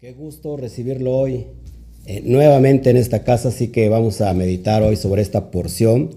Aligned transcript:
Qué 0.00 0.12
gusto 0.12 0.56
recibirlo 0.56 1.18
hoy 1.18 1.46
eh, 2.06 2.22
nuevamente 2.24 2.88
en 2.90 2.96
esta 2.96 3.24
casa, 3.24 3.48
así 3.48 3.72
que 3.72 3.88
vamos 3.88 4.20
a 4.20 4.32
meditar 4.32 4.80
hoy 4.84 4.94
sobre 4.94 5.22
esta 5.22 5.50
porción. 5.50 6.10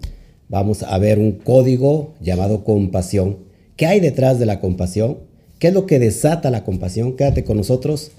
Vamos 0.50 0.84
a 0.84 1.00
ver 1.00 1.18
un 1.18 1.32
código 1.32 2.14
llamado 2.22 2.64
compasión. 2.64 3.40
¿Qué 3.78 3.88
hay 3.88 4.00
detrás 4.00 4.38
de 4.38 4.46
la 4.46 4.60
compasión? 4.60 5.18
¿Qué 5.58 5.70
es 5.70 5.74
lo 5.74 5.88
que 5.88 5.98
desata 5.98 6.52
la 6.52 6.64
compasión? 6.64 7.16
Quédate 7.16 7.44
con 7.44 7.58
nosotros, 7.58 8.12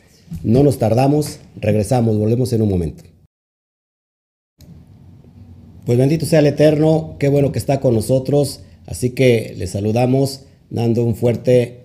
no 0.42 0.64
nos 0.64 0.80
tardamos, 0.80 1.38
regresamos, 1.54 2.18
volvemos 2.18 2.52
en 2.52 2.62
un 2.62 2.68
momento. 2.68 3.04
Pues 5.86 5.96
bendito 5.96 6.26
sea 6.26 6.40
el 6.40 6.46
Eterno, 6.46 7.14
qué 7.20 7.28
bueno 7.28 7.52
que 7.52 7.60
está 7.60 7.78
con 7.78 7.94
nosotros, 7.94 8.62
así 8.86 9.10
que 9.10 9.54
le 9.56 9.68
saludamos 9.68 10.40
dando 10.70 11.04
un 11.04 11.14
fuerte 11.14 11.81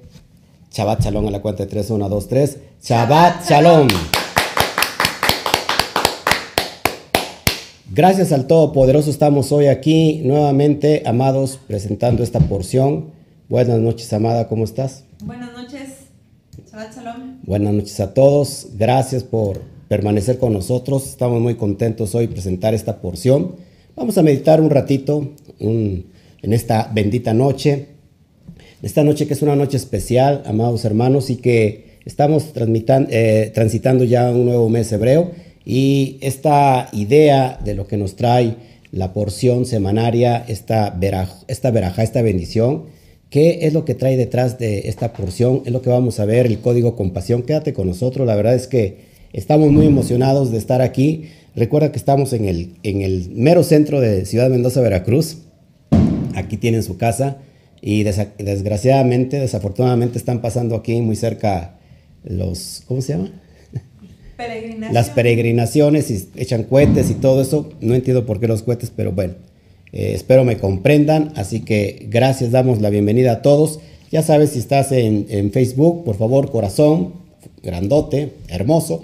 Shabbat 0.71 1.01
Shalom 1.01 1.27
a 1.27 1.31
la 1.31 1.41
cuenta 1.41 1.63
de 1.63 1.69
3, 1.69 1.89
1, 1.91 2.09
2, 2.09 2.27
3. 2.27 2.57
Shabbat 2.83 3.49
Shalom. 3.49 3.87
Gracias 7.93 8.31
al 8.31 8.45
Todopoderoso 8.45 9.09
estamos 9.09 9.51
hoy 9.51 9.67
aquí 9.67 10.21
nuevamente, 10.23 11.03
amados, 11.05 11.59
presentando 11.67 12.21
esta 12.21 12.39
porción. 12.41 13.11
Buenas 13.49 13.79
noches, 13.79 14.11
amada, 14.13 14.47
¿cómo 14.47 14.65
estás? 14.65 15.05
Buenas 15.23 15.53
noches, 15.53 15.89
Shabbat 16.69 16.95
Shalom. 16.95 17.39
Buenas 17.43 17.73
noches 17.73 17.99
a 17.99 18.13
todos, 18.13 18.67
gracias 18.73 19.23
por 19.23 19.61
permanecer 19.87 20.37
con 20.37 20.53
nosotros. 20.53 21.07
Estamos 21.07 21.41
muy 21.41 21.55
contentos 21.55 22.13
hoy 22.13 22.27
presentar 22.27 22.73
esta 22.73 22.97
porción. 22.97 23.55
Vamos 23.95 24.17
a 24.19 24.21
meditar 24.21 24.61
un 24.61 24.69
ratito 24.69 25.31
en 25.59 26.03
esta 26.41 26.91
bendita 26.93 27.33
noche 27.33 27.96
esta 28.81 29.03
noche 29.03 29.27
que 29.27 29.33
es 29.33 29.41
una 29.41 29.55
noche 29.55 29.77
especial, 29.77 30.43
amados 30.45 30.85
hermanos, 30.85 31.29
y 31.29 31.37
que 31.37 31.97
estamos 32.05 32.51
eh, 32.55 33.51
transitando 33.53 34.03
ya 34.03 34.29
un 34.29 34.45
nuevo 34.45 34.69
mes 34.69 34.91
hebreo 34.91 35.31
y 35.65 36.17
esta 36.21 36.87
idea 36.93 37.59
de 37.63 37.75
lo 37.75 37.87
que 37.87 37.97
nos 37.97 38.15
trae 38.15 38.55
la 38.91 39.13
porción 39.13 39.65
semanaria, 39.65 40.45
esta 40.47 40.91
veraja, 40.91 41.35
esta, 41.47 41.71
veraja, 41.71 42.03
esta 42.03 42.21
bendición, 42.21 42.85
¿qué 43.29 43.59
es 43.63 43.73
lo 43.73 43.83
que 43.83 43.95
trae 43.95 44.15
detrás 44.15 44.57
de 44.59 44.87
esta 44.87 45.11
porción? 45.11 45.63
Es 45.65 45.73
lo 45.73 45.81
que 45.81 45.89
vamos 45.89 46.19
a 46.19 46.25
ver, 46.25 46.45
el 46.45 46.59
código 46.59 46.95
compasión. 46.95 47.43
Quédate 47.43 47.73
con 47.73 47.87
nosotros, 47.87 48.25
la 48.25 48.35
verdad 48.35 48.55
es 48.55 48.67
que 48.67 48.99
estamos 49.33 49.71
muy 49.71 49.85
emocionados 49.85 50.51
de 50.51 50.57
estar 50.57 50.81
aquí. 50.81 51.25
Recuerda 51.55 51.91
que 51.91 51.97
estamos 51.97 52.31
en 52.31 52.45
el, 52.45 52.75
en 52.83 53.01
el 53.01 53.31
mero 53.33 53.63
centro 53.63 53.99
de 53.99 54.25
Ciudad 54.25 54.49
Mendoza, 54.49 54.79
Veracruz. 54.79 55.39
Aquí 56.35 56.55
tienen 56.55 56.83
su 56.83 56.97
casa. 56.97 57.39
Y 57.81 58.03
desgraciadamente, 58.03 59.39
desafortunadamente, 59.39 60.17
están 60.17 60.41
pasando 60.41 60.75
aquí 60.75 61.01
muy 61.01 61.15
cerca 61.15 61.77
los, 62.23 62.83
¿cómo 62.87 63.01
se 63.01 63.13
llama? 63.13 63.31
Las 64.91 65.09
peregrinaciones 65.09 66.11
y 66.11 66.29
echan 66.35 66.63
cohetes 66.63 67.09
y 67.09 67.15
todo 67.15 67.41
eso. 67.41 67.69
No 67.81 67.95
entiendo 67.95 68.25
por 68.25 68.39
qué 68.39 68.47
los 68.47 68.61
cohetes, 68.61 68.91
pero 68.95 69.11
bueno, 69.11 69.33
eh, 69.91 70.11
espero 70.13 70.43
me 70.43 70.57
comprendan. 70.57 71.33
Así 71.35 71.61
que 71.61 72.07
gracias, 72.09 72.51
damos 72.51 72.81
la 72.81 72.89
bienvenida 72.89 73.31
a 73.31 73.41
todos. 73.41 73.79
Ya 74.11 74.21
sabes, 74.21 74.51
si 74.51 74.59
estás 74.59 74.91
en, 74.91 75.51
Facebook, 75.51 76.03
por 76.05 76.15
favor, 76.15 76.51
corazón, 76.51 77.13
grandote, 77.63 78.33
hermoso, 78.47 79.01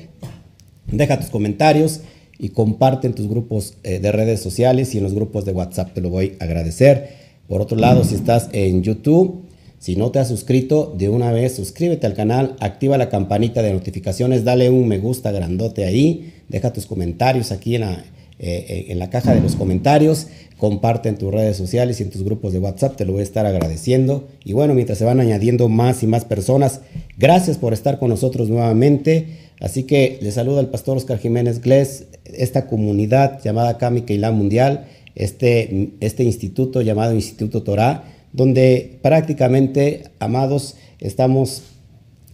deja 0.88 1.20
tus 1.20 1.30
comentarios 1.30 2.02
y 2.40 2.50
comparte 2.50 3.08
en 3.08 3.14
tus 3.14 3.28
grupos 3.28 3.76
eh, 3.84 4.00
de 4.00 4.12
redes 4.12 4.40
sociales 4.40 4.94
y 4.94 5.00
en 5.00 5.04
los 5.04 5.14
grupos 5.14 5.46
de 5.46 5.52
WhatsApp. 5.52 5.94
Te 5.94 6.02
lo 6.02 6.10
voy 6.10 6.38
a 6.40 6.44
agradecer. 6.46 7.23
Por 7.48 7.62
otro 7.62 7.78
lado, 7.78 8.04
si 8.04 8.16
estás 8.16 8.50
en 8.54 8.84
YouTube, 8.84 9.44
si 9.80 9.98
no 9.98 10.12
te 10.12 10.20
has 10.20 10.30
suscrito, 10.30 10.96
de 10.98 11.10
una 11.10 11.32
vez 11.34 11.56
suscríbete 11.56 12.08
al 12.08 12.14
canal, 12.14 12.56
activa 12.62 12.98
la 12.98 13.10
campanita 13.10 13.62
de 13.62 13.74
notificaciones, 13.74 14.46
dale 14.46 14.70
un 14.70 14.88
me 14.88 14.98
gusta 14.98 15.32
grandote 15.32 15.84
ahí, 15.84 16.34
deja 16.48 16.72
tus 16.72 16.86
comentarios 16.86 17.52
aquí 17.52 17.76
en 17.76 17.82
la, 17.82 18.06
eh, 18.40 18.66
eh, 18.70 18.86
en 18.90 19.00
la 19.00 19.10
caja 19.10 19.36
de 19.36 19.42
los 19.42 19.58
comentarios, 19.58 20.28
comparte 20.58 21.10
en 21.10 21.18
tus 21.18 21.34
redes 21.34 21.58
sociales 21.58 22.00
y 22.00 22.04
en 22.04 22.12
tus 22.12 22.24
grupos 22.24 22.54
de 22.54 22.60
WhatsApp, 22.60 22.96
te 22.96 23.04
lo 23.04 23.12
voy 23.12 23.20
a 23.20 23.24
estar 23.24 23.46
agradeciendo. 23.46 24.28
Y 24.46 24.54
bueno, 24.54 24.74
mientras 24.74 24.98
se 24.98 25.04
van 25.04 25.20
añadiendo 25.20 25.68
más 25.68 26.02
y 26.02 26.08
más 26.08 26.24
personas, 26.24 26.80
gracias 27.18 27.58
por 27.58 27.74
estar 27.74 28.00
con 28.00 28.10
nosotros 28.10 28.50
nuevamente. 28.50 29.28
Así 29.60 29.84
que 29.84 30.18
les 30.22 30.34
saluda 30.36 30.62
el 30.62 30.68
pastor 30.68 30.98
Oscar 30.98 31.20
Jiménez 31.20 31.62
Gles, 31.62 32.06
esta 32.24 32.68
comunidad 32.68 33.42
llamada 33.44 33.78
Kami 33.78 34.02
Keilah 34.02 34.32
Mundial 34.32 34.88
este, 35.16 35.92
este 36.00 36.24
instituto 36.24 36.82
llamado 36.82 37.14
Instituto 37.14 37.64
Torah, 37.64 38.04
donde 38.32 38.98
prácticamente, 39.02 40.06
amados, 40.20 40.76
estamos 41.00 41.64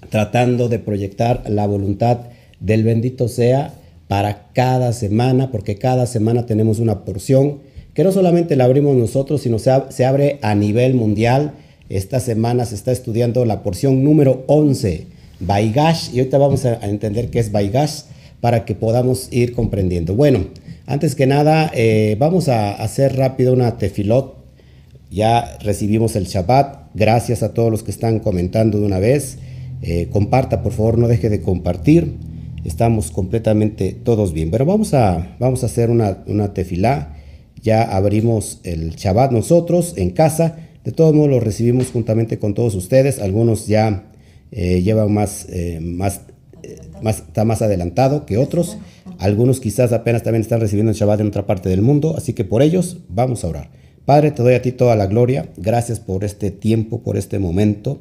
tratando 0.09 0.69
de 0.69 0.79
proyectar 0.79 1.43
la 1.49 1.67
voluntad 1.67 2.19
del 2.59 2.83
bendito 2.83 3.27
sea 3.27 3.73
para 4.07 4.49
cada 4.53 4.93
semana, 4.93 5.51
porque 5.51 5.75
cada 5.75 6.07
semana 6.07 6.45
tenemos 6.45 6.79
una 6.79 7.05
porción 7.05 7.59
que 7.93 8.03
no 8.03 8.11
solamente 8.11 8.55
la 8.55 8.63
abrimos 8.63 8.95
nosotros, 8.95 9.41
sino 9.41 9.59
se, 9.59 9.71
se 9.89 10.05
abre 10.05 10.39
a 10.41 10.55
nivel 10.55 10.93
mundial. 10.93 11.53
Esta 11.89 12.19
semana 12.19 12.65
se 12.65 12.75
está 12.75 12.91
estudiando 12.91 13.45
la 13.45 13.61
porción 13.61 14.03
número 14.03 14.43
11, 14.47 15.07
Baigash, 15.41 16.13
y 16.13 16.19
ahorita 16.19 16.37
vamos 16.37 16.65
a 16.65 16.75
entender 16.87 17.29
qué 17.29 17.39
es 17.39 17.51
Baigash 17.51 18.03
para 18.41 18.65
que 18.65 18.73
podamos 18.73 19.27
ir 19.31 19.53
comprendiendo. 19.53 20.15
Bueno, 20.15 20.45
antes 20.89 21.13
que 21.13 21.27
nada, 21.27 21.69
eh, 21.75 22.15
vamos 22.17 22.49
a 22.49 22.71
hacer 22.71 23.15
rápido 23.15 23.53
una 23.53 23.77
tefilot. 23.77 24.35
Ya 25.11 25.55
recibimos 25.61 26.15
el 26.15 26.25
Shabbat. 26.25 26.89
Gracias 26.95 27.43
a 27.43 27.53
todos 27.53 27.69
los 27.69 27.83
que 27.83 27.91
están 27.91 28.17
comentando 28.19 28.79
de 28.79 28.87
una 28.87 28.97
vez. 28.97 29.37
Eh, 29.83 30.07
comparta, 30.11 30.63
por 30.63 30.71
favor, 30.71 30.97
no 30.97 31.07
deje 31.07 31.29
de 31.29 31.43
compartir. 31.43 32.15
Estamos 32.65 33.11
completamente 33.11 33.93
todos 34.03 34.33
bien. 34.33 34.49
Pero 34.49 34.65
vamos 34.65 34.95
a, 34.95 35.35
vamos 35.39 35.61
a 35.61 35.67
hacer 35.67 35.91
una, 35.91 36.23
una 36.25 36.55
tefilá. 36.55 37.15
Ya 37.61 37.83
abrimos 37.83 38.59
el 38.63 38.95
Shabbat 38.95 39.31
nosotros 39.31 39.93
en 39.95 40.09
casa. 40.09 40.57
De 40.83 40.91
todos 40.91 41.13
modos, 41.13 41.29
lo 41.29 41.39
recibimos 41.39 41.91
juntamente 41.91 42.39
con 42.39 42.55
todos 42.55 42.73
ustedes. 42.73 43.19
Algunos 43.19 43.67
ya 43.67 44.11
eh, 44.51 44.81
llevan 44.81 45.13
más, 45.13 45.45
más, 45.79 46.21
más, 47.03 47.19
está 47.19 47.45
más 47.45 47.61
adelantado 47.61 48.25
que 48.25 48.39
otros. 48.39 48.79
Algunos 49.19 49.59
quizás 49.59 49.91
apenas 49.91 50.23
también 50.23 50.41
están 50.41 50.61
recibiendo 50.61 50.91
el 50.91 50.97
Shabbat 50.97 51.19
en 51.19 51.27
otra 51.27 51.45
parte 51.45 51.67
del 51.67 51.81
mundo, 51.81 52.15
así 52.17 52.31
que 52.31 52.45
por 52.45 52.61
ellos 52.61 52.99
vamos 53.09 53.43
a 53.43 53.49
orar. 53.49 53.69
Padre, 54.05 54.31
te 54.31 54.41
doy 54.41 54.53
a 54.53 54.61
ti 54.61 54.71
toda 54.71 54.95
la 54.95 55.07
gloria. 55.07 55.49
Gracias 55.57 55.99
por 55.99 56.23
este 56.23 56.51
tiempo, 56.51 57.03
por 57.03 57.17
este 57.17 57.37
momento. 57.37 57.99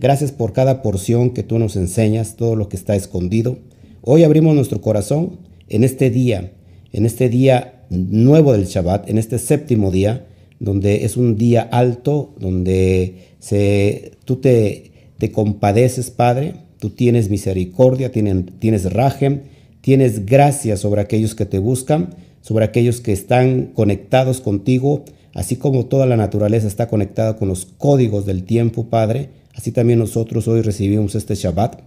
Gracias 0.00 0.32
por 0.32 0.52
cada 0.52 0.82
porción 0.82 1.30
que 1.30 1.44
tú 1.44 1.60
nos 1.60 1.76
enseñas, 1.76 2.34
todo 2.34 2.56
lo 2.56 2.68
que 2.68 2.76
está 2.76 2.96
escondido. 2.96 3.58
Hoy 4.02 4.24
abrimos 4.24 4.56
nuestro 4.56 4.80
corazón 4.80 5.38
en 5.68 5.84
este 5.84 6.10
día, 6.10 6.52
en 6.92 7.06
este 7.06 7.28
día 7.28 7.84
nuevo 7.88 8.52
del 8.52 8.66
Shabbat, 8.66 9.08
en 9.08 9.18
este 9.18 9.38
séptimo 9.38 9.92
día, 9.92 10.26
donde 10.58 11.04
es 11.04 11.16
un 11.16 11.36
día 11.36 11.62
alto, 11.62 12.34
donde 12.40 13.14
se, 13.38 14.12
tú 14.24 14.36
te, 14.36 14.90
compadeces, 15.32 16.10
Padre, 16.10 16.54
tú 16.80 16.90
tienes 16.90 17.30
misericordia, 17.30 18.10
tienes, 18.10 18.44
tienes 18.58 18.92
rajem, 18.92 19.42
Tienes 19.86 20.26
gracia 20.26 20.76
sobre 20.76 21.00
aquellos 21.00 21.36
que 21.36 21.46
te 21.46 21.60
buscan, 21.60 22.08
sobre 22.40 22.64
aquellos 22.64 23.00
que 23.00 23.12
están 23.12 23.66
conectados 23.66 24.40
contigo, 24.40 25.04
así 25.32 25.54
como 25.54 25.86
toda 25.86 26.06
la 26.06 26.16
naturaleza 26.16 26.66
está 26.66 26.88
conectada 26.88 27.36
con 27.36 27.46
los 27.46 27.66
códigos 27.66 28.26
del 28.26 28.42
tiempo, 28.42 28.86
Padre. 28.86 29.28
Así 29.54 29.70
también 29.70 30.00
nosotros 30.00 30.48
hoy 30.48 30.62
recibimos 30.62 31.14
este 31.14 31.36
Shabbat. 31.36 31.82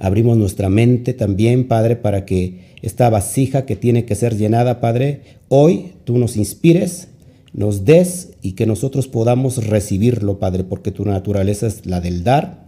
Abrimos 0.00 0.38
nuestra 0.38 0.68
mente 0.68 1.12
también, 1.12 1.68
Padre, 1.68 1.94
para 1.94 2.24
que 2.24 2.74
esta 2.82 3.10
vasija 3.10 3.64
que 3.64 3.76
tiene 3.76 4.04
que 4.04 4.16
ser 4.16 4.36
llenada, 4.36 4.80
Padre, 4.80 5.20
hoy 5.46 5.92
tú 6.02 6.18
nos 6.18 6.36
inspires, 6.36 7.06
nos 7.52 7.84
des 7.84 8.32
y 8.42 8.54
que 8.54 8.66
nosotros 8.66 9.06
podamos 9.06 9.64
recibirlo, 9.68 10.40
Padre, 10.40 10.64
porque 10.64 10.90
tu 10.90 11.04
naturaleza 11.04 11.68
es 11.68 11.86
la 11.86 12.00
del 12.00 12.24
dar 12.24 12.66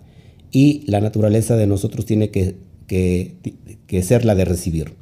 y 0.53 0.85
la 0.87 1.01
naturaleza 1.01 1.57
de 1.57 1.67
nosotros 1.67 2.07
tiene 2.07 2.31
que 2.31 2.68
que, 2.89 4.03
ser 4.03 4.25
la 4.25 4.35
de 4.35 4.45
recibir. 4.45 4.95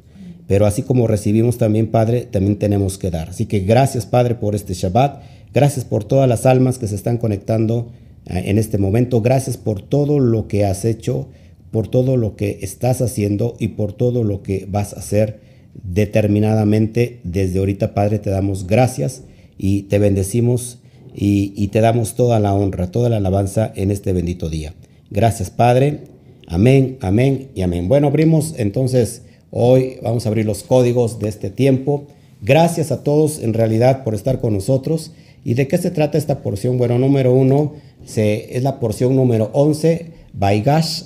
Pero 0.46 0.66
así 0.66 0.82
como 0.82 1.06
recibimos 1.06 1.56
también, 1.56 1.90
Padre, 1.90 2.22
también 2.22 2.56
tenemos 2.56 2.98
que 2.98 3.10
dar. 3.10 3.30
Así 3.30 3.46
que 3.46 3.60
gracias, 3.60 4.04
Padre, 4.04 4.34
por 4.34 4.54
este 4.54 4.74
Shabbat. 4.74 5.22
Gracias 5.54 5.84
por 5.86 6.04
todas 6.04 6.28
las 6.28 6.44
almas 6.44 6.78
que 6.78 6.86
se 6.86 6.94
están 6.94 7.16
conectando 7.16 7.90
eh, 8.26 8.42
en 8.46 8.58
este 8.58 8.76
momento. 8.76 9.22
Gracias 9.22 9.56
por 9.56 9.80
todo 9.80 10.20
lo 10.20 10.46
que 10.46 10.66
has 10.66 10.84
hecho, 10.84 11.28
por 11.70 11.88
todo 11.88 12.16
lo 12.16 12.36
que 12.36 12.58
estás 12.60 13.00
haciendo 13.00 13.56
y 13.58 13.68
por 13.68 13.92
todo 13.92 14.22
lo 14.22 14.42
que 14.42 14.66
vas 14.68 14.92
a 14.92 14.98
hacer 14.98 15.40
determinadamente. 15.82 17.20
Desde 17.24 17.58
ahorita, 17.58 17.94
Padre, 17.94 18.18
te 18.18 18.30
damos 18.30 18.66
gracias 18.66 19.22
y 19.56 19.84
te 19.84 19.98
bendecimos 19.98 20.78
y 21.18 21.68
te 21.68 21.80
damos 21.80 22.14
toda 22.14 22.38
la 22.40 22.52
honra, 22.52 22.90
toda 22.90 23.08
la 23.08 23.16
alabanza 23.16 23.72
en 23.74 23.90
este 23.90 24.12
bendito 24.12 24.50
día. 24.50 24.74
Gracias, 25.10 25.48
Padre. 25.48 26.15
Amén, 26.48 26.98
amén 27.00 27.48
y 27.56 27.62
amén. 27.62 27.88
Bueno, 27.88 28.06
abrimos 28.06 28.54
entonces 28.56 29.22
hoy, 29.50 29.98
vamos 30.00 30.26
a 30.26 30.28
abrir 30.28 30.46
los 30.46 30.62
códigos 30.62 31.18
de 31.18 31.28
este 31.28 31.50
tiempo. 31.50 32.06
Gracias 32.40 32.92
a 32.92 33.02
todos 33.02 33.42
en 33.42 33.52
realidad 33.52 34.04
por 34.04 34.14
estar 34.14 34.40
con 34.40 34.54
nosotros. 34.54 35.10
¿Y 35.44 35.54
de 35.54 35.66
qué 35.66 35.76
se 35.76 35.90
trata 35.90 36.18
esta 36.18 36.42
porción? 36.42 36.78
Bueno, 36.78 36.98
número 36.98 37.34
uno 37.34 37.74
se, 38.04 38.56
es 38.56 38.62
la 38.62 38.78
porción 38.78 39.16
número 39.16 39.50
11, 39.54 40.12
Baigash. 40.32 41.02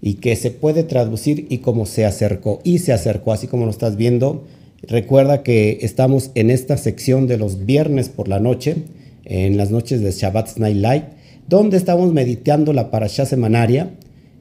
y 0.00 0.14
que 0.14 0.36
se 0.36 0.52
puede 0.52 0.84
traducir 0.84 1.46
y 1.48 1.58
cómo 1.58 1.86
se 1.86 2.04
acercó. 2.04 2.60
Y 2.62 2.78
se 2.78 2.92
acercó, 2.92 3.32
así 3.32 3.48
como 3.48 3.64
lo 3.64 3.72
estás 3.72 3.96
viendo. 3.96 4.44
Recuerda 4.82 5.42
que 5.42 5.78
estamos 5.82 6.30
en 6.36 6.50
esta 6.50 6.76
sección 6.76 7.26
de 7.26 7.38
los 7.38 7.66
viernes 7.66 8.10
por 8.10 8.28
la 8.28 8.38
noche, 8.38 8.76
en 9.24 9.56
las 9.56 9.70
noches 9.70 10.02
de 10.02 10.12
Shabbat 10.12 10.56
Night 10.58 10.76
Light, 10.76 11.04
donde 11.48 11.78
estamos 11.78 12.12
meditando 12.12 12.72
la 12.72 12.90
parashá 12.90 13.26
semanaria, 13.26 13.90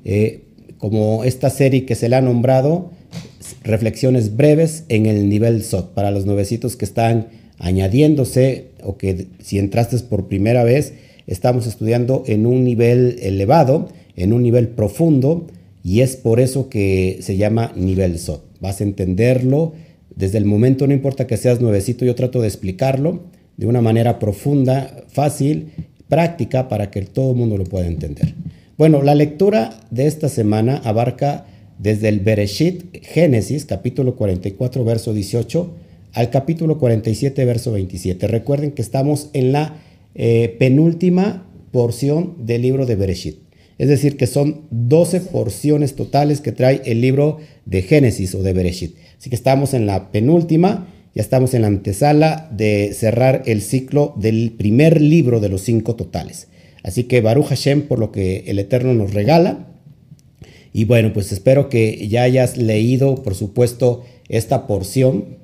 eh, 0.06 0.44
como 0.78 1.24
esta 1.24 1.50
serie 1.50 1.86
que 1.86 1.96
se 1.96 2.10
le 2.10 2.16
ha 2.16 2.22
nombrado 2.22 2.92
reflexiones 3.64 4.36
breves 4.36 4.84
en 4.90 5.06
el 5.06 5.30
nivel 5.30 5.64
SOT, 5.64 5.94
para 5.94 6.12
los 6.12 6.26
nuevecitos 6.26 6.76
que 6.76 6.86
están 6.86 7.28
añadiéndose 7.60 8.68
o 8.84 8.98
que 8.98 9.28
si 9.42 9.60
entraste 9.60 9.98
por 10.00 10.28
primera 10.28 10.64
vez, 10.64 10.94
estamos 11.28 11.68
estudiando 11.68 12.24
en 12.28 12.46
un 12.46 12.64
nivel 12.64 13.18
elevado, 13.22 13.90
en 14.16 14.34
un 14.34 14.44
nivel 14.44 14.70
profundo, 14.70 15.48
y 15.84 16.02
es 16.02 16.16
por 16.16 16.40
eso 16.40 16.70
que 16.70 17.20
se 17.22 17.38
llama 17.38 17.72
nivel 17.76 18.20
SOT. 18.20 18.44
Vas 18.60 18.82
a 18.82 18.84
entenderlo 18.84 19.74
desde 20.16 20.38
el 20.38 20.46
momento, 20.46 20.88
no 20.88 20.94
importa 20.94 21.28
que 21.28 21.38
seas 21.38 21.62
nuevecito, 21.62 22.06
yo 22.06 22.16
trato 22.16 22.42
de 22.42 22.48
explicarlo 22.48 23.24
de 23.58 23.66
una 23.66 23.82
manera 23.82 24.20
profunda, 24.20 25.06
fácil, 25.08 25.72
práctica, 26.08 26.68
para 26.68 26.92
que 26.92 27.02
todo 27.02 27.32
el 27.32 27.38
mundo 27.38 27.58
lo 27.58 27.66
pueda 27.66 27.88
entender. 27.88 28.34
Bueno, 28.84 29.02
la 29.02 29.16
lectura 29.16 29.80
de 29.92 30.08
esta 30.08 30.28
semana 30.28 30.76
abarca 30.84 31.46
desde 31.80 32.10
el 32.10 32.20
Bereshit, 32.20 32.98
Génesis, 33.02 33.64
capítulo 33.64 34.18
44, 34.18 34.84
verso 34.84 35.14
18, 35.14 35.74
al 36.12 36.30
capítulo 36.30 36.78
47, 36.80 37.46
verso 37.46 37.72
27. 37.72 38.28
Recuerden 38.28 38.74
que 38.74 38.82
estamos 38.82 39.30
en 39.32 39.54
la 39.54 39.78
eh, 40.16 40.58
penúltima 40.60 41.48
porción 41.72 42.36
del 42.40 42.64
libro 42.64 42.86
de 42.86 42.98
Bereshit. 42.98 43.38
Es 43.78 43.88
decir, 43.88 44.18
que 44.18 44.28
son 44.28 44.64
12 44.72 45.22
porciones 45.22 45.96
totales 45.96 46.42
que 46.42 46.52
trae 46.52 46.82
el 46.84 47.00
libro 47.00 47.38
de 47.66 47.84
Génesis 47.84 48.36
o 48.36 48.44
de 48.44 48.52
Bereshit. 48.52 48.98
Así 49.18 49.30
que 49.30 49.38
estamos 49.38 49.74
en 49.74 49.86
la 49.86 50.12
penúltima, 50.12 50.90
ya 51.16 51.22
estamos 51.22 51.54
en 51.54 51.62
la 51.62 51.70
antesala 51.70 52.50
de 52.52 52.94
cerrar 52.94 53.44
el 53.46 53.62
ciclo 53.62 54.14
del 54.18 54.52
primer 54.52 55.00
libro 55.02 55.40
de 55.40 55.48
los 55.48 55.62
cinco 55.62 55.96
totales. 55.96 56.50
Así 56.84 57.06
que 57.06 57.22
Baruch 57.22 57.48
Hashem 57.48 57.84
por 57.84 58.00
lo 58.00 58.12
que 58.12 58.44
el 58.48 58.60
Eterno 58.60 58.94
nos 58.94 59.14
regala. 59.14 59.68
Y 60.74 60.86
bueno, 60.86 61.14
pues 61.14 61.32
espero 61.32 61.70
que 61.70 62.08
ya 62.08 62.24
hayas 62.24 62.58
leído, 62.58 63.24
por 63.24 63.36
supuesto, 63.36 64.04
esta 64.28 64.68
porción, 64.68 65.38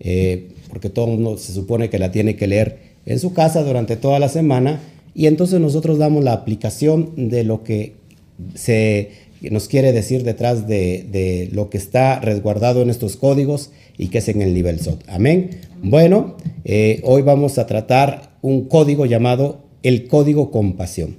eh, 0.00 0.48
porque 0.68 0.90
todo 0.90 1.06
mundo 1.06 1.38
se 1.38 1.52
supone 1.52 1.90
que 1.90 1.98
la 1.98 2.10
tiene 2.10 2.36
que 2.36 2.46
leer 2.46 2.78
en 3.06 3.18
su 3.18 3.32
casa 3.32 3.62
durante 3.62 3.96
toda 3.96 4.18
la 4.18 4.28
semana. 4.28 4.80
Y 5.14 5.26
entonces 5.26 5.60
nosotros 5.60 5.98
damos 5.98 6.24
la 6.24 6.32
aplicación 6.32 7.12
de 7.16 7.44
lo 7.44 7.62
que 7.62 7.94
se 8.54 9.10
nos 9.50 9.68
quiere 9.68 9.92
decir 9.92 10.22
detrás 10.22 10.68
de, 10.68 11.48
lo 11.52 11.68
que 11.68 11.78
está 11.78 12.20
resguardado 12.20 12.82
en 12.82 12.90
estos 12.90 13.16
códigos 13.16 13.70
y 13.98 14.08
que 14.08 14.18
es 14.18 14.28
en 14.28 14.40
el 14.40 14.54
nivel 14.54 14.80
SOT. 14.80 15.02
Amén. 15.08 15.50
Bueno, 15.82 16.36
eh, 16.64 17.00
hoy 17.04 17.22
vamos 17.22 17.58
a 17.58 17.66
tratar 17.66 18.36
un 18.40 18.68
código 18.68 19.04
llamado 19.04 19.64
el 19.82 20.06
código 20.08 20.50
compasión. 20.50 21.18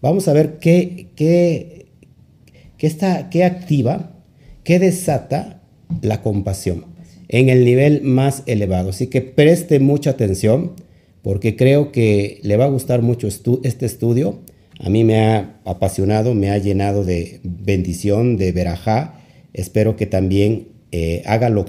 Vamos 0.00 0.28
a 0.28 0.32
ver 0.32 0.58
qué, 0.58 1.08
qué, 1.16 1.86
qué, 2.76 2.86
está, 2.86 3.30
qué 3.30 3.44
activa, 3.44 4.12
qué 4.62 4.78
desata 4.78 5.62
la 6.02 6.22
compasión 6.22 6.86
en 7.28 7.48
el 7.48 7.64
nivel 7.64 8.02
más 8.02 8.42
elevado. 8.46 8.90
Así 8.90 9.06
que 9.06 9.22
preste 9.22 9.80
mucha 9.80 10.10
atención 10.10 10.72
porque 11.22 11.56
creo 11.56 11.90
que 11.90 12.38
le 12.42 12.56
va 12.56 12.66
a 12.66 12.68
gustar 12.68 13.02
mucho 13.02 13.28
este 13.28 13.86
estudio 13.86 14.40
a 14.80 14.90
mí 14.90 15.04
me 15.04 15.18
ha 15.18 15.60
apasionado, 15.64 16.34
me 16.34 16.50
ha 16.50 16.58
llenado 16.58 17.04
de 17.04 17.40
bendición, 17.42 18.36
de 18.36 18.52
verajá. 18.52 19.20
Espero 19.52 19.96
que 19.96 20.06
también 20.06 20.68
eh, 20.90 21.22
haga 21.26 21.48
lo, 21.48 21.66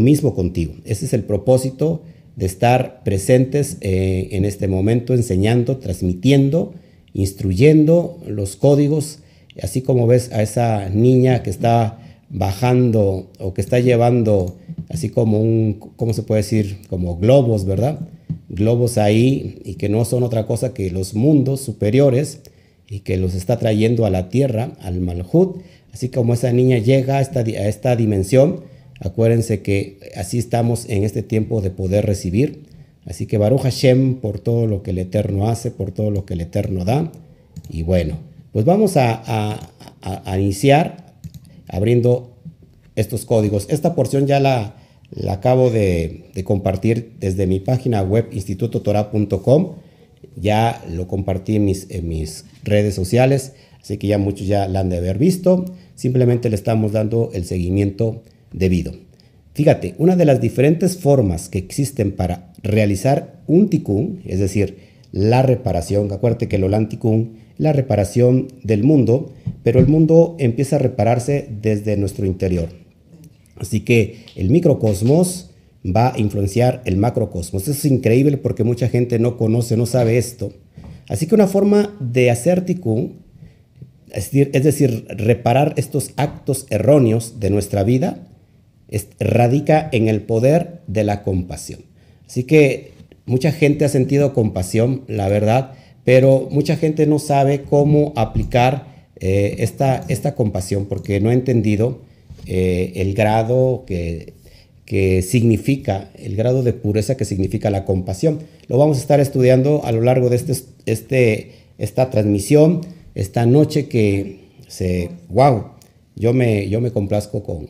mismo 0.00 0.34
contigo. 0.34 0.74
Ese 0.84 1.06
es 1.06 1.12
el 1.12 1.22
propósito 1.22 2.02
de 2.36 2.46
estar 2.46 3.02
presentes 3.04 3.76
eh, 3.80 4.28
en 4.32 4.44
este 4.44 4.68
momento, 4.68 5.14
enseñando, 5.14 5.78
transmitiendo, 5.78 6.74
instruyendo 7.12 8.18
los 8.26 8.56
códigos, 8.56 9.20
así 9.62 9.82
como 9.82 10.06
ves 10.06 10.32
a 10.32 10.42
esa 10.42 10.88
niña 10.88 11.42
que 11.42 11.50
está 11.50 12.00
bajando 12.30 13.30
o 13.38 13.54
que 13.54 13.60
está 13.60 13.78
llevando 13.78 14.56
así 14.88 15.10
como 15.10 15.40
un, 15.40 15.74
¿cómo 15.96 16.12
se 16.12 16.22
puede 16.22 16.42
decir? 16.42 16.78
Como 16.88 17.16
globos, 17.18 17.64
¿verdad? 17.64 18.00
globos 18.48 18.98
ahí 18.98 19.60
y 19.64 19.74
que 19.74 19.88
no 19.88 20.04
son 20.04 20.22
otra 20.22 20.46
cosa 20.46 20.74
que 20.74 20.90
los 20.90 21.14
mundos 21.14 21.60
superiores 21.60 22.40
y 22.88 23.00
que 23.00 23.16
los 23.16 23.34
está 23.34 23.58
trayendo 23.58 24.06
a 24.06 24.10
la 24.10 24.28
tierra, 24.28 24.72
al 24.80 25.00
Malhut. 25.00 25.56
Así 25.92 26.08
como 26.08 26.34
esa 26.34 26.52
niña 26.52 26.78
llega 26.78 27.18
a 27.18 27.20
esta, 27.20 27.40
a 27.40 27.68
esta 27.68 27.96
dimensión, 27.96 28.60
acuérdense 29.00 29.62
que 29.62 29.98
así 30.16 30.38
estamos 30.38 30.88
en 30.88 31.04
este 31.04 31.22
tiempo 31.22 31.60
de 31.60 31.70
poder 31.70 32.06
recibir. 32.06 32.64
Así 33.04 33.26
que 33.26 33.38
Baruch 33.38 33.62
Hashem 33.62 34.16
por 34.16 34.38
todo 34.38 34.66
lo 34.66 34.82
que 34.82 34.92
el 34.92 34.98
Eterno 34.98 35.48
hace, 35.48 35.70
por 35.70 35.92
todo 35.92 36.10
lo 36.10 36.24
que 36.24 36.34
el 36.34 36.40
Eterno 36.40 36.84
da. 36.84 37.12
Y 37.68 37.82
bueno, 37.82 38.18
pues 38.52 38.64
vamos 38.64 38.96
a, 38.96 39.70
a 40.00 40.38
iniciar 40.38 41.14
abriendo 41.68 42.30
estos 42.96 43.24
códigos. 43.24 43.66
Esta 43.68 43.94
porción 43.94 44.26
ya 44.26 44.40
la, 44.40 44.76
la 45.10 45.34
acabo 45.34 45.70
de, 45.70 46.24
compartir 46.44 47.12
desde 47.20 47.46
mi 47.46 47.60
página 47.60 48.02
web 48.02 48.28
institutotora.com. 48.32 49.74
Ya 50.36 50.82
lo 50.90 51.06
compartí 51.06 51.56
en 51.56 51.64
mis, 51.64 51.88
mis 52.02 52.44
redes 52.64 52.94
sociales, 52.94 53.52
así 53.80 53.98
que 53.98 54.08
ya 54.08 54.18
muchos 54.18 54.46
ya 54.46 54.66
la 54.66 54.80
han 54.80 54.88
de 54.88 54.98
haber 54.98 55.18
visto. 55.18 55.64
Simplemente 55.94 56.48
le 56.48 56.56
estamos 56.56 56.92
dando 56.92 57.30
el 57.32 57.44
seguimiento 57.44 58.22
debido. 58.54 58.92
Fíjate, 59.52 59.94
una 59.98 60.16
de 60.16 60.24
las 60.24 60.40
diferentes 60.40 60.96
formas 60.96 61.48
que 61.48 61.58
existen 61.58 62.12
para 62.12 62.52
realizar 62.62 63.40
un 63.46 63.68
tikkun, 63.68 64.20
es 64.24 64.40
decir, 64.40 64.78
la 65.12 65.42
reparación, 65.42 66.10
acuérdate 66.10 66.48
que 66.48 66.56
el 66.56 66.64
Olan 66.64 66.88
tikkun, 66.88 67.36
la 67.56 67.72
reparación 67.72 68.48
del 68.64 68.82
mundo, 68.82 69.32
pero 69.62 69.78
el 69.78 69.86
mundo 69.86 70.34
empieza 70.40 70.76
a 70.76 70.80
repararse 70.80 71.48
desde 71.62 71.96
nuestro 71.96 72.26
interior. 72.26 72.68
Así 73.56 73.80
que 73.80 74.24
el 74.34 74.50
microcosmos 74.50 75.50
va 75.84 76.14
a 76.14 76.18
influenciar 76.18 76.82
el 76.84 76.96
macrocosmos. 76.96 77.62
Eso 77.62 77.72
es 77.72 77.84
increíble 77.84 78.38
porque 78.38 78.64
mucha 78.64 78.88
gente 78.88 79.20
no 79.20 79.36
conoce, 79.36 79.76
no 79.76 79.86
sabe 79.86 80.18
esto. 80.18 80.52
Así 81.08 81.26
que 81.26 81.34
una 81.34 81.46
forma 81.46 81.96
de 82.00 82.30
hacer 82.30 82.64
tikkun, 82.64 83.18
es 84.10 84.64
decir, 84.64 85.06
reparar 85.10 85.74
estos 85.76 86.10
actos 86.16 86.66
erróneos 86.70 87.38
de 87.38 87.50
nuestra 87.50 87.84
vida, 87.84 88.26
radica 89.18 89.88
en 89.92 90.08
el 90.08 90.22
poder 90.22 90.80
de 90.86 91.04
la 91.04 91.22
compasión. 91.22 91.80
Así 92.26 92.44
que 92.44 92.92
mucha 93.26 93.52
gente 93.52 93.84
ha 93.84 93.88
sentido 93.88 94.34
compasión, 94.34 95.02
la 95.08 95.28
verdad, 95.28 95.72
pero 96.04 96.48
mucha 96.50 96.76
gente 96.76 97.06
no 97.06 97.18
sabe 97.18 97.62
cómo 97.62 98.12
aplicar 98.16 98.94
eh, 99.20 99.56
esta, 99.58 100.04
esta 100.08 100.34
compasión 100.34 100.86
porque 100.86 101.20
no 101.20 101.30
ha 101.30 101.34
entendido 101.34 102.00
eh, 102.46 102.92
el 102.96 103.14
grado 103.14 103.84
que, 103.86 104.34
que 104.84 105.22
significa, 105.22 106.10
el 106.16 106.36
grado 106.36 106.62
de 106.62 106.72
pureza 106.72 107.16
que 107.16 107.24
significa 107.24 107.70
la 107.70 107.84
compasión. 107.84 108.40
Lo 108.68 108.76
vamos 108.78 108.98
a 108.98 109.00
estar 109.00 109.20
estudiando 109.20 109.82
a 109.84 109.92
lo 109.92 110.02
largo 110.02 110.28
de 110.28 110.36
este, 110.36 110.54
este, 110.86 111.52
esta 111.78 112.10
transmisión, 112.10 112.82
esta 113.14 113.46
noche 113.46 113.88
que 113.88 114.40
se, 114.68 115.10
wow, 115.28 115.73
yo 116.16 116.32
me, 116.32 116.68
yo 116.68 116.80
me 116.80 116.90
complazco 116.90 117.42
con, 117.42 117.66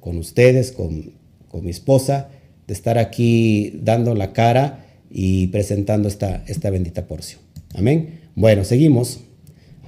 con, 0.00 0.18
ustedes, 0.18 0.72
con, 0.72 1.12
con, 1.48 1.64
mi 1.64 1.70
esposa, 1.70 2.28
de 2.66 2.74
estar 2.74 2.98
aquí 2.98 3.78
dando 3.82 4.14
la 4.14 4.32
cara 4.32 4.86
y 5.10 5.48
presentando 5.48 6.08
esta, 6.08 6.44
esta 6.46 6.70
bendita 6.70 7.06
porción. 7.06 7.40
Amén. 7.74 8.20
Bueno, 8.34 8.64
seguimos, 8.64 9.20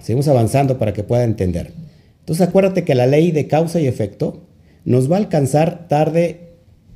seguimos 0.01 0.29
avanzando 0.29 0.79
para 0.79 0.93
que 0.93 1.05
pueda 1.05 1.25
entender. 1.25 1.73
Entonces 2.21 2.47
acuérdate 2.47 2.85
que 2.85 2.95
la 2.95 3.07
ley 3.07 3.31
de 3.31 3.47
causa 3.47 3.81
y 3.81 3.87
efecto 3.87 4.43
nos 4.85 5.11
va 5.11 5.17
a 5.17 5.21
alcanzar 5.21 5.89
tarde 5.89 6.41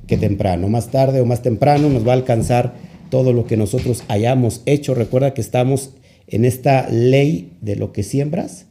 que 0.07 0.17
temprano, 0.17 0.67
más 0.69 0.89
tarde 0.89 1.21
o 1.21 1.25
más 1.25 1.41
temprano 1.41 1.89
nos 1.89 2.05
va 2.07 2.13
a 2.13 2.15
alcanzar 2.15 2.73
todo 3.09 3.31
lo 3.31 3.45
que 3.45 3.57
nosotros 3.57 4.03
hayamos 4.07 4.61
hecho. 4.65 4.95
Recuerda 4.95 5.33
que 5.33 5.41
estamos 5.41 5.91
en 6.27 6.45
esta 6.45 6.89
ley 6.89 7.57
de 7.61 7.75
lo 7.75 7.91
que 7.91 8.03
siembras, 8.03 8.65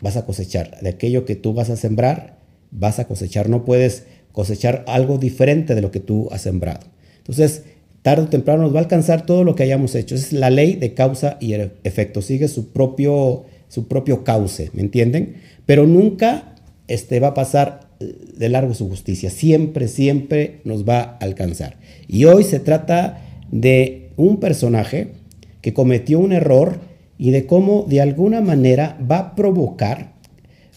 vas 0.00 0.16
a 0.16 0.24
cosechar. 0.24 0.80
De 0.80 0.90
aquello 0.90 1.24
que 1.24 1.36
tú 1.36 1.54
vas 1.54 1.70
a 1.70 1.76
sembrar, 1.76 2.38
vas 2.70 2.98
a 2.98 3.06
cosechar. 3.06 3.48
No 3.48 3.64
puedes 3.64 4.04
cosechar 4.32 4.84
algo 4.86 5.18
diferente 5.18 5.74
de 5.74 5.82
lo 5.82 5.90
que 5.90 6.00
tú 6.00 6.28
has 6.30 6.42
sembrado. 6.42 6.86
Entonces, 7.18 7.64
tarde 8.02 8.24
o 8.24 8.28
temprano 8.28 8.62
nos 8.62 8.74
va 8.74 8.78
a 8.78 8.82
alcanzar 8.82 9.26
todo 9.26 9.44
lo 9.44 9.54
que 9.54 9.64
hayamos 9.64 9.94
hecho. 9.94 10.14
Es 10.14 10.32
la 10.32 10.50
ley 10.50 10.74
de 10.74 10.94
causa 10.94 11.36
y 11.40 11.54
efecto. 11.84 12.22
Sigue 12.22 12.48
su 12.48 12.72
propio 12.72 13.46
su 13.68 13.86
propio 13.86 14.24
cauce, 14.24 14.70
¿me 14.72 14.82
entienden? 14.82 15.36
Pero 15.66 15.86
nunca 15.86 16.54
este, 16.88 17.20
va 17.20 17.28
a 17.28 17.34
pasar 17.34 17.88
de 18.00 18.48
largo 18.48 18.74
su 18.74 18.88
justicia, 18.88 19.30
siempre, 19.30 19.88
siempre 19.88 20.60
nos 20.64 20.88
va 20.88 21.00
a 21.00 21.16
alcanzar. 21.18 21.76
Y 22.06 22.24
hoy 22.24 22.44
se 22.44 22.60
trata 22.60 23.22
de 23.50 24.10
un 24.16 24.40
personaje 24.40 25.12
que 25.60 25.74
cometió 25.74 26.18
un 26.18 26.32
error 26.32 26.80
y 27.18 27.32
de 27.32 27.46
cómo 27.46 27.84
de 27.88 28.00
alguna 28.00 28.40
manera 28.40 28.98
va 29.10 29.18
a 29.18 29.34
provocar 29.34 30.12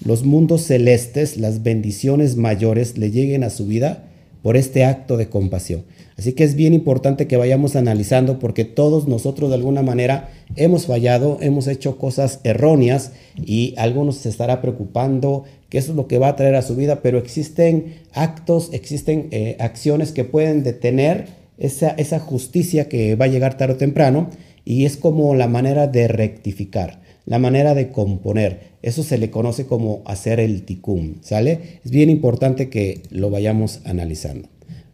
los 0.04 0.26
mundos 0.26 0.64
celestes, 0.64 1.38
las 1.38 1.62
bendiciones 1.62 2.36
mayores 2.36 2.98
le 2.98 3.12
lleguen 3.12 3.44
a 3.44 3.52
su 3.52 3.68
vida 3.68 4.06
por 4.42 4.58
este 4.58 4.84
acto 4.84 5.18
de 5.18 5.30
compasión. 5.30 5.84
Así 6.18 6.34
que 6.34 6.44
es 6.44 6.56
bien 6.56 6.74
importante 6.74 7.28
que 7.28 7.38
vayamos 7.38 7.76
analizando 7.76 8.40
porque 8.40 8.66
todos 8.66 9.08
nosotros 9.08 9.50
de 9.50 9.56
alguna 9.56 9.84
manera 9.84 10.30
hemos 10.56 10.88
fallado, 10.88 11.38
hemos 11.42 11.68
hecho 11.68 11.98
cosas 11.98 12.40
erróneas 12.44 13.12
y 13.36 13.76
algunos 13.78 14.18
se 14.18 14.30
estará 14.30 14.62
preocupando 14.62 15.46
que 15.70 15.78
eso 15.78 15.92
es 15.92 15.96
lo 15.96 16.08
que 16.08 16.18
va 16.18 16.30
a 16.30 16.36
traer 16.36 16.56
a 16.56 16.62
su 16.64 16.76
vida, 16.76 17.02
pero 17.02 17.18
existen 17.18 17.96
actos, 18.14 18.70
existen 18.74 19.28
eh, 19.32 19.56
acciones 19.60 20.12
que 20.12 20.24
pueden 20.24 20.64
detener 20.64 21.28
esa, 21.58 21.92
esa 21.92 22.20
justicia 22.20 22.90
que 22.90 23.16
va 23.16 23.26
a 23.26 23.30
llegar 23.30 23.58
tarde 23.58 23.76
o 23.76 23.78
temprano 23.78 24.30
y 24.66 24.86
es 24.86 24.98
como 24.98 25.36
la 25.36 25.48
manera 25.48 25.88
de 25.88 26.08
rectificar, 26.08 27.02
la 27.26 27.40
manera 27.40 27.74
de 27.74 27.90
componer. 27.90 28.72
Eso 28.82 29.04
se 29.04 29.18
le 29.18 29.30
conoce 29.30 29.66
como 29.66 30.02
hacer 30.06 30.40
el 30.40 30.64
tikkun, 30.64 31.18
¿sale? 31.22 31.80
Es 31.84 31.92
bien 31.92 32.10
importante 32.10 32.70
que 32.70 33.02
lo 33.10 33.30
vayamos 33.30 33.82
analizando. 33.86 34.50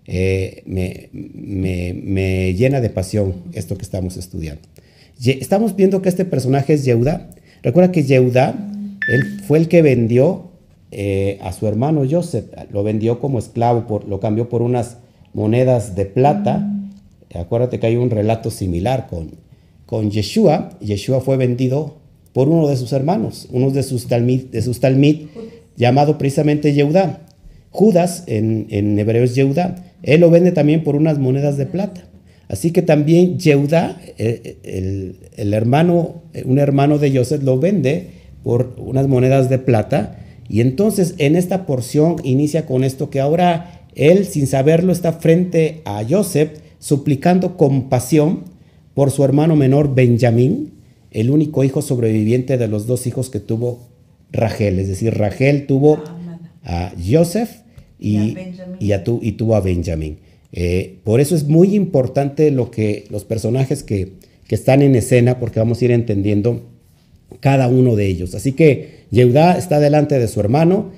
Eh, 0.06 0.64
me, 0.66 1.10
me, 1.12 2.54
llena 2.54 2.80
de 2.80 2.90
pasión 2.90 3.36
esto 3.54 3.78
que 3.78 3.84
estamos 3.84 4.16
estudiando. 4.18 4.62
Estamos 5.24 5.76
viendo 5.76 6.02
que 6.02 6.10
este 6.10 6.26
personaje 6.26 6.74
es 6.74 6.86
Yehuda. 6.86 7.30
Recuerda 7.62 7.92
que 7.92 8.04
Yehuda, 8.04 8.56
él 9.10 9.42
fue 9.46 9.58
el 9.58 9.68
que 9.68 9.82
vendió 9.82 10.52
eh, 10.92 11.40
a 11.42 11.52
su 11.52 11.68
hermano 11.68 12.04
Joseph, 12.10 12.46
lo 12.72 12.84
vendió 12.84 13.20
como 13.20 13.40
esclavo, 13.40 13.88
por, 13.88 14.08
lo 14.08 14.22
cambió 14.22 14.48
por 14.48 14.62
unas 14.62 14.98
monedas 15.34 15.96
de 15.96 16.06
plata. 16.06 16.74
Acuérdate 17.36 17.80
que 17.80 17.88
hay 17.88 17.98
un 17.98 18.10
relato 18.10 18.52
similar 18.52 19.08
con, 19.10 19.32
con 19.88 20.12
Yeshua. 20.12 20.78
Yeshua 20.80 21.22
fue 21.22 21.38
vendido 21.38 21.98
por 22.34 22.50
uno 22.50 22.68
de 22.68 22.78
sus 22.78 22.94
hermanos, 22.94 23.48
uno 23.52 23.72
de 23.72 23.82
sus 23.82 24.06
talmid, 24.06 24.44
de 24.52 24.62
sus 24.62 24.80
talmid 24.80 25.22
llamado 25.76 26.20
precisamente 26.20 26.74
Yehuda. 26.74 27.26
Judas, 27.72 28.24
en, 28.28 28.68
en 28.70 29.00
hebreo 29.00 29.24
es 29.24 29.34
Yehuda, 29.34 29.84
él 30.04 30.22
lo 30.22 30.30
vende 30.30 30.52
también 30.52 30.84
por 30.84 30.96
unas 30.96 31.18
monedas 31.18 31.58
de 31.58 31.66
plata. 31.66 32.08
Así 32.50 32.72
que 32.72 32.82
también 32.82 33.40
Yehuda, 33.40 34.00
eh, 34.18 35.16
el, 35.36 35.54
hermano, 35.54 36.24
un 36.46 36.60
hermano 36.60 36.98
de 36.98 37.16
Joseph, 37.16 37.44
lo 37.44 37.60
vende 37.60 38.12
por 38.44 38.76
unas 38.78 39.08
monedas 39.08 39.50
de 39.50 39.60
plata. 39.60 40.20
Y 40.48 40.62
entonces 40.62 41.16
en 41.18 41.36
esta 41.36 41.66
porción 41.66 42.16
inicia 42.24 42.66
con 42.66 42.84
esto 42.84 43.10
que 43.10 43.20
ahora 43.20 43.84
él, 43.96 44.26
sin 44.26 44.48
saberlo, 44.48 44.94
está 44.94 45.14
frente 45.14 45.82
a 45.84 46.04
Joseph, 46.08 46.52
suplicando 46.80 47.58
compasión 47.58 48.44
por 48.98 49.12
su 49.12 49.24
hermano 49.24 49.56
menor 49.56 49.94
Benjamín, 49.94 50.72
el 51.12 51.30
único 51.30 51.64
hijo 51.64 51.84
sobreviviente 51.84 52.58
de 52.58 52.68
los 52.68 52.88
dos 52.88 53.06
hijos 53.06 53.30
que 53.30 53.40
tuvo 53.40 53.90
Rachel. 54.32 54.80
Es 54.80 54.88
decir, 54.88 55.14
Rachel 55.14 55.68
tuvo 55.68 56.04
a 56.64 56.92
Joseph 57.08 57.58
y, 58.00 58.36
y, 58.80 58.94
a, 58.94 59.04
y 59.22 59.32
tuvo 59.34 59.56
a 59.56 59.62
Benjamín. 59.62 60.18
Eh, 60.52 60.98
por 61.04 61.22
eso 61.22 61.36
es 61.36 61.44
muy 61.44 61.76
importante 61.76 62.50
lo 62.50 62.72
que 62.72 63.06
los 63.12 63.24
personajes 63.24 63.84
que, 63.84 64.14
que, 64.48 64.56
están 64.56 64.82
en 64.82 64.96
escena, 64.96 65.38
porque 65.40 65.60
vamos 65.60 65.80
a 65.80 65.86
ir 65.86 65.92
entendiendo 65.92 66.64
cada 67.40 67.68
uno 67.68 67.96
de 67.96 68.08
ellos. 68.08 68.34
Así 68.34 68.54
que 68.54 69.06
Yehuda 69.12 69.60
está 69.60 69.80
delante 69.80 70.18
de 70.18 70.28
su 70.28 70.40
hermano. 70.40 70.90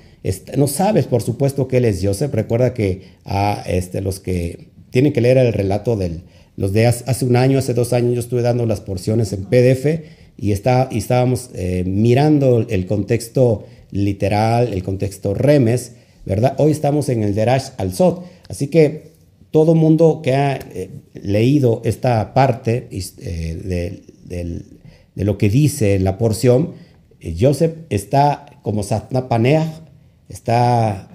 no 0.56 0.68
sabes, 0.68 1.06
por 1.06 1.22
supuesto, 1.22 1.68
que 1.68 1.76
él 1.76 1.84
es 1.84 2.00
Joseph. 2.02 2.34
Recuerda 2.34 2.74
que 2.74 3.02
a 3.26 3.62
este, 3.68 4.00
los 4.00 4.22
que 4.22 4.70
tienen 4.90 5.12
que 5.12 5.20
leer 5.20 5.38
el 5.38 5.52
relato 5.52 5.98
de 5.98 6.22
los 6.60 6.74
de 6.74 6.88
hace 6.88 7.24
un 7.24 7.38
año, 7.38 7.58
hace 7.58 7.74
dos 7.74 7.94
años, 7.94 8.16
yo 8.16 8.20
estuve 8.20 8.42
dando 8.42 8.66
las 8.66 8.82
porciones 8.82 9.32
en 9.32 9.46
PDF 9.46 10.02
y, 10.36 10.52
está, 10.52 10.90
y 10.92 10.98
estábamos 10.98 11.52
eh, 11.54 11.86
mirando 11.88 12.68
el 12.68 12.86
contexto 12.86 13.64
literal, 13.92 14.74
el 14.74 14.84
contexto 14.84 15.34
remes 15.34 15.94
¿verdad? 16.26 16.56
Hoy 16.58 16.72
estamos 16.72 17.08
en 17.08 17.24
el 17.24 17.34
Derash 17.34 17.70
al 17.78 17.94
Sot, 17.94 18.26
así 18.50 18.68
que 18.68 19.14
todo 19.52 19.74
mundo 19.74 20.20
que 20.22 20.36
ha 20.36 20.56
eh, 20.58 20.90
leído 21.14 21.82
esta 21.86 22.34
parte 22.34 22.90
eh, 22.92 24.02
de, 24.36 25.24
lo 25.24 25.38
que 25.38 25.50
dice 25.50 25.98
la 25.98 26.18
porción, 26.18 26.74
Joseph 27.40 27.72
está 27.90 28.60
como 28.64 28.84
Satnapanea, 28.84 29.86
está, 30.28 31.08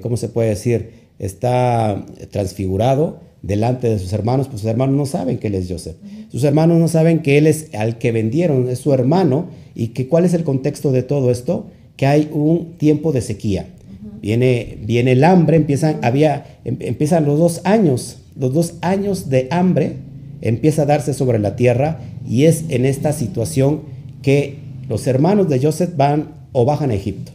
¿cómo 0.00 0.16
se 0.16 0.28
puede 0.28 0.50
decir? 0.50 0.92
Está 1.18 2.06
transfigurado 2.30 3.25
delante 3.42 3.88
de 3.88 3.98
sus 3.98 4.12
hermanos, 4.12 4.48
pues 4.48 4.60
sus 4.60 4.70
hermanos 4.70 4.96
no 4.96 5.06
saben 5.06 5.38
que 5.38 5.48
él 5.48 5.54
es 5.54 5.70
Joseph. 5.70 5.96
Sus 6.30 6.44
hermanos 6.44 6.78
no 6.78 6.88
saben 6.88 7.20
que 7.20 7.38
él 7.38 7.46
es 7.46 7.74
al 7.74 7.98
que 7.98 8.12
vendieron, 8.12 8.68
es 8.68 8.80
su 8.80 8.92
hermano, 8.92 9.46
y 9.74 9.88
que 9.88 10.08
cuál 10.08 10.24
es 10.24 10.34
el 10.34 10.44
contexto 10.44 10.92
de 10.92 11.02
todo 11.02 11.30
esto, 11.30 11.66
que 11.96 12.06
hay 12.06 12.28
un 12.32 12.74
tiempo 12.78 13.12
de 13.12 13.20
sequía 13.20 13.66
viene, 14.20 14.78
viene 14.82 15.12
el 15.12 15.24
hambre, 15.24 15.56
empiezan, 15.56 15.98
había, 16.02 16.58
em, 16.64 16.76
empiezan 16.80 17.24
los 17.24 17.38
dos 17.38 17.60
años, 17.64 18.18
los 18.36 18.52
dos 18.52 18.74
años 18.80 19.28
de 19.30 19.48
hambre 19.50 19.96
empieza 20.40 20.82
a 20.82 20.86
darse 20.86 21.14
sobre 21.14 21.38
la 21.38 21.56
tierra 21.56 22.00
y 22.28 22.44
es 22.44 22.64
en 22.68 22.84
esta 22.84 23.12
situación 23.12 23.82
que 24.22 24.58
los 24.88 25.06
hermanos 25.06 25.48
de 25.48 25.60
Joseph 25.60 25.96
van 25.96 26.34
o 26.52 26.64
bajan 26.64 26.90
a 26.90 26.94
Egipto. 26.94 27.32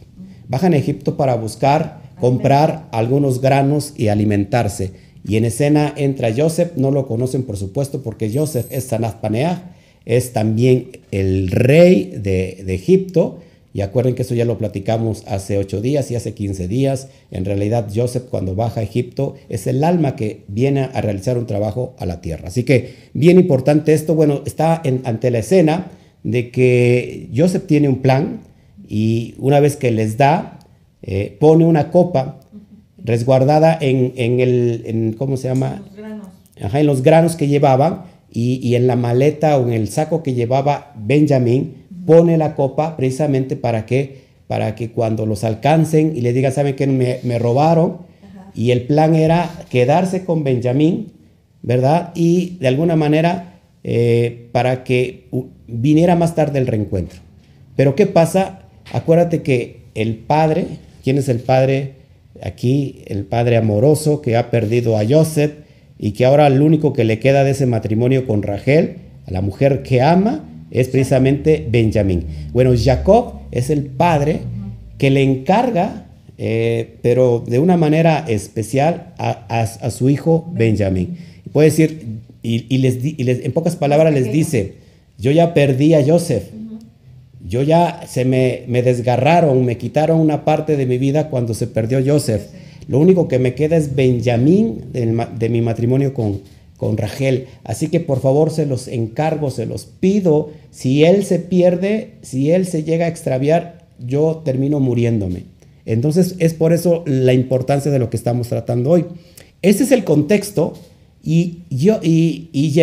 Bajan 0.48 0.74
a 0.74 0.76
Egipto 0.76 1.16
para 1.16 1.34
buscar 1.34 2.02
comprar 2.20 2.88
algunos 2.92 3.40
granos 3.40 3.94
y 3.96 4.08
alimentarse. 4.08 4.92
Y 5.24 5.36
en 5.36 5.44
escena 5.44 5.92
entra 5.96 6.34
Joseph, 6.36 6.72
no 6.76 6.90
lo 6.90 7.06
conocen 7.06 7.44
por 7.44 7.56
supuesto 7.56 8.02
porque 8.02 8.30
Joseph 8.32 8.66
es 8.70 8.84
Sanaz 8.84 9.14
Paneah, 9.14 9.76
es 10.04 10.32
también 10.32 10.88
el 11.12 11.50
rey 11.50 12.12
de, 12.16 12.64
Egipto, 12.74 13.38
y 13.74 13.80
acuerden 13.80 14.14
que 14.14 14.22
eso 14.22 14.34
ya 14.34 14.44
lo 14.44 14.58
platicamos 14.58 15.22
hace 15.26 15.56
ocho 15.56 15.80
días 15.80 16.10
y 16.10 16.16
hace 16.16 16.34
15 16.34 16.68
días. 16.68 17.08
En 17.30 17.46
realidad, 17.46 17.88
Joseph 17.94 18.24
cuando 18.28 18.54
baja 18.54 18.80
a 18.80 18.82
Egipto 18.82 19.36
es 19.48 19.66
el 19.66 19.82
alma 19.82 20.14
que 20.14 20.42
viene 20.48 20.90
a 20.92 21.00
realizar 21.00 21.38
un 21.38 21.46
trabajo 21.46 21.94
a 21.98 22.04
la 22.04 22.20
tierra. 22.20 22.48
Así 22.48 22.64
que 22.64 22.94
bien 23.14 23.38
importante 23.38 23.94
esto. 23.94 24.14
Bueno, 24.14 24.42
está 24.44 24.82
ante 24.84 25.30
la 25.30 25.38
escena 25.38 25.90
de 26.22 26.50
que 26.50 27.30
Joseph 27.34 27.64
tiene 27.66 27.88
un 27.88 28.02
plan 28.02 28.42
y 28.86 29.36
una 29.38 29.58
vez 29.58 29.76
que 29.76 29.90
les 29.90 30.18
da, 30.18 30.58
eh, 31.00 31.34
pone 31.40 31.64
una 31.64 31.90
copa 31.90 32.41
resguardada 33.04 33.76
en, 33.80 34.40
el, 34.40 35.14
¿cómo 35.18 35.36
se 35.36 35.48
llama? 35.48 35.82
Los 35.84 35.96
granos. 35.96 36.26
Ajá, 36.62 36.80
en 36.80 36.86
los 36.86 37.02
granos 37.02 37.36
que 37.36 37.48
llevaba 37.48 38.06
y, 38.30 38.60
y 38.66 38.76
en 38.76 38.86
la 38.86 38.96
maleta 38.96 39.58
o 39.58 39.66
en 39.66 39.72
el 39.72 39.88
saco 39.88 40.22
que 40.22 40.34
llevaba 40.34 40.92
Benjamín 40.96 41.82
pone 42.06 42.36
la 42.36 42.54
copa 42.54 42.96
precisamente 42.96 43.56
para 43.56 43.86
que, 43.86 44.22
para 44.46 44.74
que 44.74 44.90
cuando 44.90 45.26
los 45.26 45.44
alcancen 45.44 46.16
y 46.16 46.20
le 46.20 46.32
digan, 46.32 46.52
¿saben 46.52 46.76
que 46.76 46.86
me, 46.86 47.38
robaron? 47.38 47.98
Y 48.54 48.70
el 48.70 48.82
plan 48.82 49.14
era 49.14 49.50
quedarse 49.70 50.24
con 50.24 50.44
Benjamín, 50.44 51.12
¿verdad? 51.62 52.12
Y 52.14 52.56
de 52.60 52.68
alguna 52.68 52.96
manera 52.96 53.60
eh, 53.84 54.48
para 54.52 54.84
que 54.84 55.28
viniera 55.66 56.16
más 56.16 56.34
tarde 56.34 56.58
el 56.58 56.66
reencuentro. 56.66 57.20
Pero 57.76 57.94
¿qué 57.94 58.06
pasa? 58.06 58.62
Acuérdate 58.92 59.42
que 59.42 59.82
el 59.94 60.16
padre, 60.16 60.66
¿quién 61.02 61.18
es 61.18 61.28
el 61.28 61.40
padre? 61.40 61.94
Aquí, 62.40 63.02
el 63.06 63.24
padre 63.24 63.56
amoroso 63.56 64.22
que 64.22 64.36
ha 64.36 64.50
perdido 64.50 64.96
a 64.96 65.04
Joseph 65.06 65.52
y 65.98 66.12
que 66.12 66.24
ahora 66.24 66.48
lo 66.48 66.64
único 66.64 66.92
que 66.92 67.04
le 67.04 67.18
queda 67.18 67.44
de 67.44 67.52
ese 67.52 67.66
matrimonio 67.66 68.26
con 68.26 68.42
Rachel, 68.42 68.96
a 69.26 69.30
la 69.30 69.40
mujer 69.40 69.82
que 69.82 70.02
ama, 70.02 70.44
es 70.70 70.88
precisamente 70.88 71.66
Benjamín. 71.70 72.24
Bueno, 72.52 72.72
Jacob 72.76 73.34
es 73.50 73.70
el 73.70 73.84
padre 73.84 74.40
que 74.98 75.10
le 75.10 75.22
encarga, 75.22 76.06
eh, 76.38 76.96
pero 77.02 77.44
de 77.46 77.58
una 77.58 77.76
manera 77.76 78.24
especial, 78.26 79.12
a, 79.18 79.90
su 79.90 80.08
hijo 80.08 80.50
Benjamín. 80.52 81.18
Puede 81.52 81.68
decir, 81.68 82.20
y, 82.42 82.78
les, 82.78 83.44
en 83.44 83.52
pocas 83.52 83.76
palabras 83.76 84.12
les 84.14 84.32
dice, 84.32 84.74
yo 85.18 85.30
ya 85.30 85.54
perdí 85.54 85.94
a 85.94 86.04
Joseph. 86.04 86.44
Yo 87.52 87.60
ya 87.62 88.06
se 88.08 88.24
me, 88.24 88.62
me, 88.66 88.82
desgarraron, 88.82 89.66
me 89.66 89.76
quitaron 89.76 90.18
una 90.18 90.42
parte 90.42 90.78
de 90.78 90.86
mi 90.86 90.96
vida 90.96 91.28
cuando 91.28 91.52
se 91.52 91.66
perdió 91.66 92.00
Joseph. 92.02 92.46
Lo 92.88 92.98
único 92.98 93.28
que 93.28 93.38
me 93.38 93.54
queda 93.54 93.76
es 93.76 93.94
Benjamín 93.94 94.86
de 94.94 95.48
mi 95.50 95.60
matrimonio 95.60 96.14
con, 96.14 96.40
con 96.78 96.96
Rachel. 96.96 97.48
Así 97.62 97.88
que 97.88 98.00
por 98.00 98.22
favor 98.22 98.50
se 98.50 98.64
los 98.64 98.88
encargo, 98.88 99.50
se 99.50 99.66
los 99.66 99.84
pido. 99.84 100.48
Si 100.70 101.04
él 101.04 101.26
se 101.26 101.40
pierde, 101.40 102.12
si 102.22 102.50
él 102.50 102.64
se 102.64 102.84
llega 102.84 103.04
a 103.04 103.08
extraviar, 103.08 103.84
yo 103.98 104.40
termino 104.42 104.80
muriéndome. 104.80 105.44
Entonces 105.84 106.36
es 106.38 106.54
por 106.54 106.72
eso 106.72 107.02
la 107.04 107.34
importancia 107.34 107.92
de 107.92 107.98
lo 107.98 108.08
que 108.08 108.16
estamos 108.16 108.48
tratando 108.48 108.88
hoy. 108.88 109.04
Ese 109.60 109.84
es 109.84 109.92
el 109.92 110.04
contexto 110.04 110.72
y, 111.22 111.64
yo, 111.68 112.00
y, 112.02 112.48
y 112.54 112.82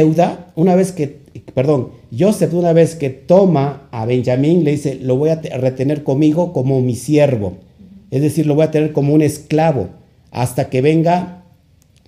una 0.53 0.75
vez 0.75 0.91
que, 0.91 1.21
perdón, 1.55 1.97
Joseph 2.17 2.53
una 2.53 2.73
vez 2.73 2.95
que 2.95 3.09
toma 3.09 3.87
a 3.91 4.05
Benjamín, 4.05 4.63
le 4.63 4.71
dice, 4.71 4.95
lo 4.95 5.15
voy 5.17 5.29
a 5.29 5.35
retener 5.35 6.03
conmigo 6.03 6.53
como 6.53 6.81
mi 6.81 6.95
siervo. 6.95 7.57
Es 8.11 8.21
decir, 8.21 8.45
lo 8.47 8.55
voy 8.55 8.65
a 8.65 8.71
tener 8.71 8.91
como 8.91 9.13
un 9.13 9.21
esclavo 9.21 9.89
hasta 10.31 10.69
que 10.69 10.81
venga 10.81 11.43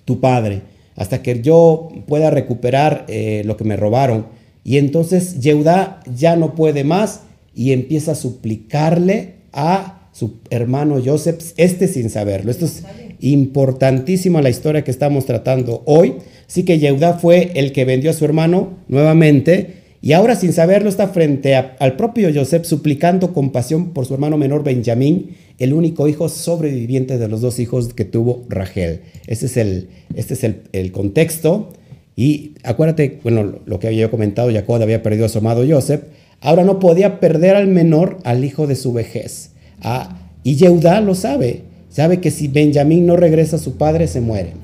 tu 0.04 0.20
padre 0.20 0.62
hasta 0.96 1.22
que 1.22 1.40
yo 1.40 1.88
pueda 2.06 2.30
recuperar 2.30 3.06
eh, 3.08 3.42
lo 3.44 3.56
que 3.56 3.64
me 3.64 3.76
robaron. 3.76 4.26
Y 4.64 4.78
entonces 4.78 5.40
Yehudá 5.40 6.00
ya 6.14 6.36
no 6.36 6.54
puede 6.54 6.84
más 6.84 7.22
y 7.54 7.72
empieza 7.72 8.12
a 8.12 8.16
suplicarle 8.16 9.34
a 9.52 10.08
su 10.12 10.38
hermano 10.50 11.00
Joseph, 11.04 11.40
este 11.56 11.88
sin 11.88 12.10
saberlo. 12.10 12.50
Esto 12.50 12.66
es 12.66 12.84
importantísimo 13.20 14.40
la 14.40 14.50
historia 14.50 14.84
que 14.84 14.90
estamos 14.90 15.24
tratando 15.24 15.82
hoy. 15.86 16.14
Así 16.46 16.64
que 16.64 16.78
Yehudá 16.78 17.14
fue 17.14 17.52
el 17.54 17.72
que 17.72 17.84
vendió 17.84 18.10
a 18.10 18.14
su 18.14 18.24
hermano 18.24 18.74
nuevamente 18.88 19.81
y 20.04 20.14
ahora 20.14 20.34
sin 20.34 20.52
saberlo 20.52 20.88
está 20.88 21.06
frente 21.08 21.54
al 21.54 21.96
propio 21.96 22.28
Joseph 22.34 22.64
suplicando 22.64 23.32
compasión 23.32 23.90
por 23.90 24.04
su 24.04 24.14
hermano 24.14 24.36
menor 24.36 24.64
Benjamín, 24.64 25.36
el 25.60 25.72
único 25.72 26.08
hijo 26.08 26.28
sobreviviente 26.28 27.18
de 27.18 27.28
los 27.28 27.40
dos 27.40 27.60
hijos 27.60 27.94
que 27.94 28.04
tuvo 28.04 28.42
Rachel. 28.48 29.02
Este 29.28 29.46
es 29.46 29.56
el, 29.56 29.90
este 30.16 30.34
es 30.34 30.42
el, 30.72 30.90
contexto. 30.90 31.68
Y 32.16 32.54
acuérdate, 32.64 33.20
bueno, 33.22 33.60
lo 33.64 33.78
que 33.78 33.86
había 33.86 34.10
comentado, 34.10 34.50
Jacob 34.50 34.82
había 34.82 35.04
perdido 35.04 35.26
a 35.26 35.28
su 35.28 35.38
amado 35.38 35.64
Joseph. 35.68 36.02
Ahora 36.40 36.64
no 36.64 36.80
podía 36.80 37.20
perder 37.20 37.54
al 37.54 37.68
menor, 37.68 38.18
al 38.24 38.44
hijo 38.44 38.66
de 38.66 38.74
su 38.74 38.92
vejez. 38.92 39.50
Ah, 39.80 40.18
y 40.42 40.56
Yehudá 40.56 41.00
lo 41.00 41.14
sabe. 41.14 41.60
Sabe 41.90 42.18
que 42.18 42.32
si 42.32 42.48
Benjamín 42.48 43.06
no 43.06 43.16
regresa 43.16 43.54
a 43.54 43.60
su 43.60 43.76
padre, 43.76 44.08
se 44.08 44.20
muere. 44.20 44.54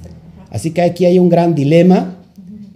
Así 0.50 0.72
que 0.72 0.82
aquí 0.82 1.04
hay 1.04 1.20
un 1.20 1.28
gran 1.28 1.54
dilema 1.54 2.17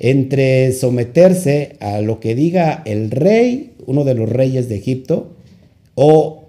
entre 0.02 0.73
someterse 0.73 1.76
a 1.78 2.00
lo 2.00 2.18
que 2.18 2.35
diga 2.35 2.82
el 2.85 3.12
rey, 3.12 3.71
uno 3.87 4.02
de 4.02 4.14
los 4.14 4.28
reyes 4.28 4.68
de 4.68 4.75
Egipto, 4.75 5.37
o 5.94 6.49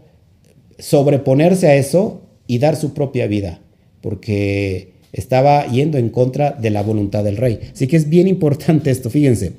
sobreponerse 0.79 1.67
a 1.67 1.75
eso 1.75 2.23
y 2.47 2.57
dar 2.57 2.75
su 2.75 2.95
propia 2.95 3.27
vida, 3.27 3.61
porque 4.01 4.93
estaba 5.11 5.67
yendo 5.67 5.99
en 5.99 6.09
contra 6.09 6.51
de 6.53 6.71
la 6.71 6.81
voluntad 6.81 7.23
del 7.23 7.37
rey. 7.37 7.59
Así 7.71 7.85
que 7.85 7.95
es 7.95 8.09
bien 8.09 8.27
importante 8.27 8.89
esto, 8.89 9.11
fíjense. 9.11 9.53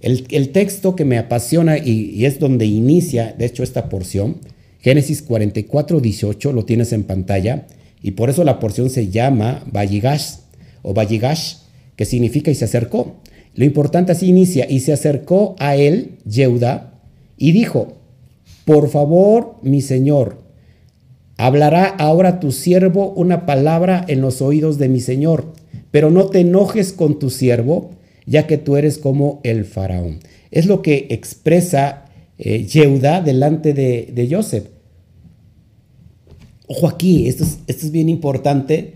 El, 0.00 0.50
texto 0.50 0.96
que 0.96 1.04
me 1.04 1.16
apasiona 1.16 1.78
y, 1.78 2.24
es 2.24 2.40
donde 2.40 2.66
inicia, 2.66 3.36
de 3.38 3.46
hecho, 3.46 3.62
esta 3.62 3.88
porción, 3.88 4.38
Génesis 4.80 5.22
44, 5.22 6.00
18, 6.00 6.52
lo 6.52 6.64
tienes 6.64 6.92
en 6.92 7.04
pantalla, 7.04 7.68
y 8.02 8.12
por 8.12 8.30
eso 8.30 8.42
la 8.42 8.58
porción 8.58 8.90
se 8.90 9.08
llama 9.10 9.62
Vayigash 9.70 10.38
o 10.82 10.92
Vayigash, 10.92 11.65
que 11.96 12.04
significa 12.04 12.50
y 12.50 12.54
se 12.54 12.66
acercó. 12.66 13.16
Lo 13.54 13.64
importante 13.64 14.12
así 14.12 14.28
inicia, 14.28 14.66
y 14.68 14.80
se 14.80 14.92
acercó 14.92 15.56
a 15.58 15.76
él, 15.76 16.18
Yehuda, 16.26 16.92
y 17.38 17.52
dijo, 17.52 17.94
por 18.64 18.88
favor, 18.88 19.56
mi 19.62 19.80
señor, 19.80 20.38
hablará 21.36 21.86
ahora 21.86 22.40
tu 22.40 22.52
siervo 22.52 23.12
una 23.12 23.46
palabra 23.46 24.04
en 24.08 24.20
los 24.20 24.42
oídos 24.42 24.78
de 24.78 24.88
mi 24.88 25.00
señor, 25.00 25.52
pero 25.90 26.10
no 26.10 26.26
te 26.26 26.40
enojes 26.40 26.92
con 26.92 27.18
tu 27.18 27.30
siervo, 27.30 27.90
ya 28.26 28.46
que 28.46 28.58
tú 28.58 28.76
eres 28.76 28.98
como 28.98 29.40
el 29.44 29.64
faraón. 29.64 30.20
Es 30.50 30.66
lo 30.66 30.82
que 30.82 31.06
expresa 31.10 32.06
eh, 32.38 32.66
delante 33.24 33.72
de, 33.72 34.10
de, 34.12 34.28
Joseph. 34.28 34.66
Ojo 36.66 36.88
aquí, 36.88 37.28
esto 37.28 37.44
es, 37.44 37.60
esto 37.66 37.86
es 37.86 37.92
bien 37.92 38.08
importante 38.08 38.94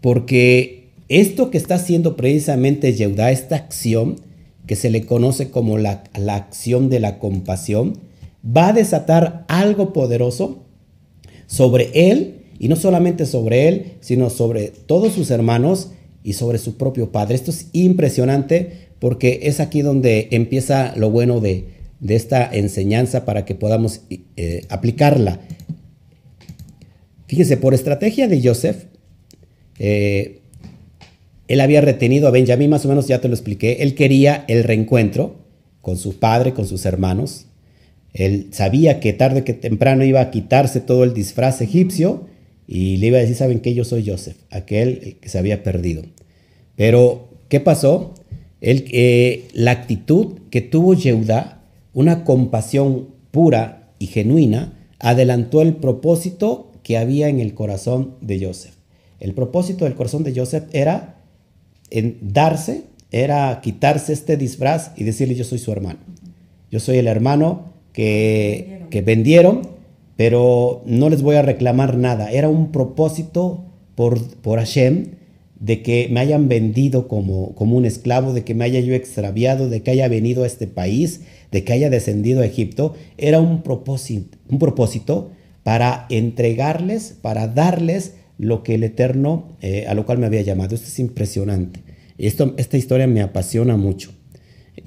porque 0.00 0.77
esto 1.08 1.50
que 1.50 1.58
está 1.58 1.76
haciendo 1.76 2.16
precisamente 2.16 2.92
Yehuda, 2.92 3.30
esta 3.30 3.56
acción 3.56 4.16
que 4.66 4.76
se 4.76 4.90
le 4.90 5.06
conoce 5.06 5.50
como 5.50 5.78
la, 5.78 6.04
la 6.18 6.36
acción 6.36 6.90
de 6.90 7.00
la 7.00 7.18
compasión, 7.18 7.98
va 8.44 8.68
a 8.68 8.72
desatar 8.72 9.44
algo 9.48 9.92
poderoso 9.92 10.64
sobre 11.46 11.90
él, 12.10 12.38
y 12.58 12.68
no 12.68 12.76
solamente 12.76 13.24
sobre 13.24 13.68
él, 13.68 13.92
sino 14.00 14.30
sobre 14.30 14.68
todos 14.86 15.12
sus 15.12 15.30
hermanos 15.30 15.90
y 16.24 16.32
sobre 16.32 16.58
su 16.58 16.76
propio 16.76 17.12
padre. 17.12 17.36
Esto 17.36 17.50
es 17.50 17.68
impresionante 17.72 18.88
porque 18.98 19.40
es 19.44 19.60
aquí 19.60 19.82
donde 19.82 20.28
empieza 20.32 20.94
lo 20.96 21.10
bueno 21.10 21.40
de, 21.40 21.76
esta 22.06 22.48
enseñanza 22.52 23.24
para 23.24 23.44
que 23.44 23.54
podamos 23.54 24.02
eh, 24.36 24.62
aplicarla. 24.68 25.40
Fíjense, 27.26 27.56
por 27.56 27.74
estrategia 27.74 28.28
de 28.28 28.40
Joseph, 28.42 28.84
eh, 29.78 30.37
él 31.48 31.60
había 31.60 31.80
retenido 31.80 32.28
a 32.28 32.30
Benjamín, 32.30 32.70
más 32.70 32.84
o 32.84 32.88
menos 32.88 33.08
ya 33.08 33.20
te 33.20 33.28
lo 33.28 33.34
expliqué, 33.34 33.78
él 33.80 33.94
quería 33.94 34.44
el 34.48 34.64
reencuentro 34.64 35.36
con 35.80 35.96
su 35.96 36.18
padre, 36.18 36.52
con 36.52 36.66
sus 36.66 36.84
hermanos, 36.84 37.46
él 38.12 38.48
sabía 38.52 39.00
que 39.00 39.12
tarde 39.12 39.44
que 39.44 39.54
temprano 39.54 40.04
iba 40.04 40.20
a 40.20 40.30
quitarse 40.30 40.80
todo 40.80 41.04
el 41.04 41.14
disfraz 41.14 41.60
egipcio 41.60 42.26
y 42.66 42.98
le 42.98 43.08
iba 43.08 43.18
a 43.18 43.20
decir, 43.20 43.36
¿saben 43.36 43.60
qué? 43.60 43.74
Yo 43.74 43.84
soy 43.84 44.06
Joseph, 44.06 44.36
aquel 44.50 45.18
que 45.20 45.28
se 45.28 45.38
había 45.38 45.62
perdido. 45.62 46.02
Pero, 46.76 47.28
¿qué 47.48 47.60
pasó? 47.60 48.14
Eh, 48.60 49.48
la 49.52 49.70
actitud 49.70 50.38
que 50.50 50.60
tuvo 50.60 50.94
Yehuda, 50.94 51.62
una 51.94 52.24
compasión 52.24 53.08
pura 53.30 53.92
y 53.98 54.06
genuina, 54.06 54.78
adelantó 54.98 55.62
el 55.62 55.76
propósito 55.76 56.72
que 56.82 56.98
había 56.98 57.28
en 57.28 57.40
el 57.40 57.54
corazón 57.54 58.16
de 58.20 58.44
Joseph. 58.44 58.74
El 59.20 59.34
propósito 59.34 59.84
del 59.84 59.94
corazón 59.94 60.24
de 60.24 60.34
Joseph 60.34 60.64
era 60.72 61.17
en 61.90 62.18
darse, 62.20 62.84
era 63.10 63.60
quitarse 63.62 64.12
este 64.12 64.36
disfraz 64.36 64.92
y 64.96 65.04
decirle 65.04 65.34
yo 65.34 65.44
soy 65.44 65.58
su 65.58 65.72
hermano. 65.72 66.00
Yo 66.70 66.80
soy 66.80 66.98
el 66.98 67.06
hermano 67.06 67.72
que, 67.92 68.86
vendieron. 69.04 69.62
pero 70.16 70.82
no 70.84 71.08
les 71.08 71.22
voy 71.22 71.36
a 71.36 71.42
reclamar 71.42 71.96
nada. 71.96 72.30
Era 72.30 72.48
un 72.48 72.72
propósito 72.72 73.64
por, 73.94 74.20
por 74.38 74.58
Hashem 74.58 75.18
de 75.60 75.82
que 75.82 76.08
me 76.10 76.20
hayan 76.20 76.48
vendido 76.48 77.08
como, 77.08 77.54
como 77.54 77.76
un 77.76 77.84
esclavo, 77.84 78.32
de 78.32 78.44
que 78.44 78.54
me 78.54 78.64
haya 78.64 78.80
yo 78.80 78.94
extraviado, 78.94 79.68
de 79.68 79.82
que 79.82 79.90
haya 79.90 80.08
venido 80.08 80.44
a 80.44 80.46
este 80.46 80.66
país, 80.66 81.22
de 81.50 81.64
que 81.64 81.72
haya 81.72 81.90
descendido 81.90 82.42
a 82.42 82.46
Egipto. 82.46 82.94
Era 83.16 83.40
un 83.40 83.62
propósito, 83.62 84.38
un 84.48 84.58
propósito 84.58 85.30
para 85.62 86.06
entregarles, 86.10 87.16
para 87.20 87.48
darles 87.48 88.14
lo 88.38 88.62
que 88.62 88.76
el 88.76 88.84
Eterno, 88.84 89.56
eh, 89.60 89.86
a 89.86 89.94
lo 89.94 90.06
cual 90.06 90.18
me 90.18 90.26
había 90.26 90.42
llamado. 90.42 90.74
Esto 90.74 90.86
es 90.86 90.98
impresionante. 90.98 91.80
Esto, 92.16 92.54
esta 92.56 92.76
historia 92.76 93.06
me 93.06 93.20
apasiona 93.20 93.76
mucho. 93.76 94.12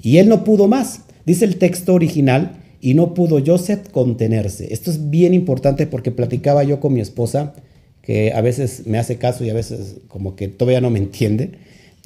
Y 0.00 0.16
él 0.16 0.28
no 0.28 0.44
pudo 0.44 0.68
más. 0.68 1.02
Dice 1.24 1.44
el 1.44 1.56
texto 1.56 1.94
original 1.94 2.62
y 2.80 2.94
no 2.94 3.14
pudo 3.14 3.42
Joseph 3.44 3.88
contenerse. 3.90 4.72
Esto 4.72 4.90
es 4.90 5.10
bien 5.10 5.34
importante 5.34 5.86
porque 5.86 6.10
platicaba 6.10 6.64
yo 6.64 6.80
con 6.80 6.92
mi 6.92 7.00
esposa, 7.00 7.54
que 8.02 8.32
a 8.32 8.40
veces 8.40 8.86
me 8.86 8.98
hace 8.98 9.16
caso 9.18 9.44
y 9.44 9.50
a 9.50 9.54
veces 9.54 9.98
como 10.08 10.34
que 10.34 10.48
todavía 10.48 10.80
no 10.80 10.90
me 10.90 10.98
entiende, 10.98 11.52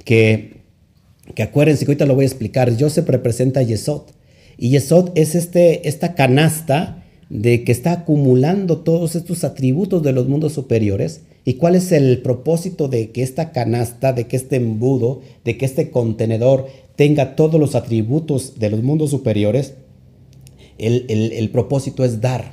que, 0.04 0.58
que 1.34 1.42
acuérdense 1.42 1.86
que 1.86 1.92
ahorita 1.92 2.04
lo 2.04 2.14
voy 2.14 2.24
a 2.24 2.28
explicar, 2.28 2.70
Joseph 2.78 3.08
representa 3.08 3.60
a 3.60 3.62
Yesod, 3.62 4.02
y 4.58 4.70
Yesod 4.70 5.12
es 5.14 5.34
este, 5.34 5.88
esta 5.88 6.14
canasta 6.14 7.02
de 7.28 7.64
que 7.64 7.72
está 7.72 7.92
acumulando 7.92 8.78
todos 8.78 9.16
estos 9.16 9.44
atributos 9.44 10.02
de 10.02 10.12
los 10.12 10.28
mundos 10.28 10.52
superiores, 10.52 11.22
y 11.46 11.54
cuál 11.54 11.76
es 11.76 11.92
el 11.92 12.18
propósito 12.22 12.88
de 12.88 13.12
que 13.12 13.22
esta 13.22 13.52
canasta, 13.52 14.12
de 14.12 14.26
que 14.26 14.36
este 14.36 14.56
embudo, 14.56 15.20
de 15.44 15.56
que 15.56 15.64
este 15.64 15.92
contenedor 15.92 16.66
tenga 16.96 17.36
todos 17.36 17.60
los 17.60 17.76
atributos 17.76 18.58
de 18.58 18.68
los 18.68 18.82
mundos 18.82 19.10
superiores, 19.10 19.74
el, 20.76 21.48
propósito 21.52 22.04
es 22.04 22.20
dar, 22.20 22.50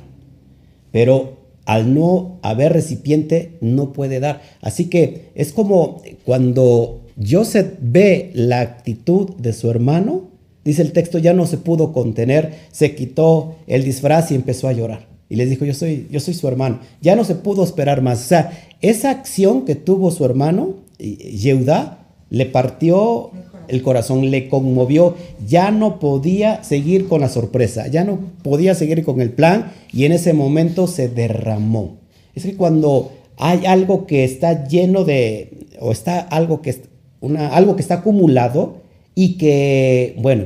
pero 0.92 1.38
al 1.64 1.92
no 1.92 2.38
haber 2.42 2.72
recipiente 2.72 3.58
no 3.60 3.92
puede 3.92 4.20
dar. 4.20 4.42
Así 4.60 4.84
que 4.84 5.32
es 5.34 5.52
como 5.52 6.00
cuando 6.24 7.00
Joseph 7.20 7.74
ve 7.80 8.30
la 8.32 8.60
actitud 8.60 9.30
de 9.38 9.54
su 9.54 9.72
hermano, 9.72 10.30
dice 10.64 10.82
el 10.82 10.92
texto, 10.92 11.18
ya 11.18 11.32
no 11.32 11.46
se 11.46 11.58
pudo 11.58 11.92
contener, 11.92 12.52
se 12.70 12.94
quitó 12.94 13.56
el 13.66 13.82
disfraz 13.82 14.30
y 14.30 14.36
empezó 14.36 14.68
a 14.68 14.72
llorar. 14.72 15.13
Y 15.34 15.36
les 15.36 15.50
dijo, 15.50 15.64
yo 15.64 15.74
soy, 15.74 16.06
yo 16.12 16.20
soy 16.20 16.32
su 16.32 16.46
hermano. 16.46 16.78
Ya 17.00 17.16
no 17.16 17.24
se 17.24 17.34
pudo 17.34 17.64
esperar 17.64 18.02
más. 18.02 18.20
O 18.20 18.28
sea, 18.28 18.52
esa 18.80 19.10
acción 19.10 19.64
que 19.64 19.74
tuvo 19.74 20.12
su 20.12 20.24
hermano, 20.24 20.74
Yehuda, 21.00 22.06
le 22.30 22.46
partió 22.46 23.32
el 23.66 23.82
corazón 23.82 24.30
le 24.30 24.48
conmovió, 24.48 25.16
ya 25.44 25.72
no 25.72 25.98
podía 25.98 26.62
seguir 26.62 27.08
con 27.08 27.20
la 27.20 27.28
sorpresa, 27.28 27.88
ya 27.88 28.04
no 28.04 28.20
podía 28.44 28.76
seguir 28.76 29.02
con 29.02 29.20
el 29.20 29.30
plan 29.30 29.72
y 29.92 30.04
en 30.04 30.12
ese 30.12 30.34
momento 30.34 30.86
se 30.86 31.08
derramó. 31.08 31.96
Es 32.36 32.44
que 32.44 32.54
cuando 32.54 33.10
hay 33.36 33.66
algo 33.66 34.06
que 34.06 34.22
está 34.22 34.68
lleno 34.68 35.02
de, 35.02 35.66
o 35.80 35.90
está 35.90 36.20
algo 36.20 36.62
que, 36.62 36.76
una, 37.20 37.48
algo 37.48 37.74
que 37.74 37.82
está 37.82 37.94
acumulado 37.94 38.82
y 39.16 39.36
que, 39.36 40.14
bueno, 40.20 40.44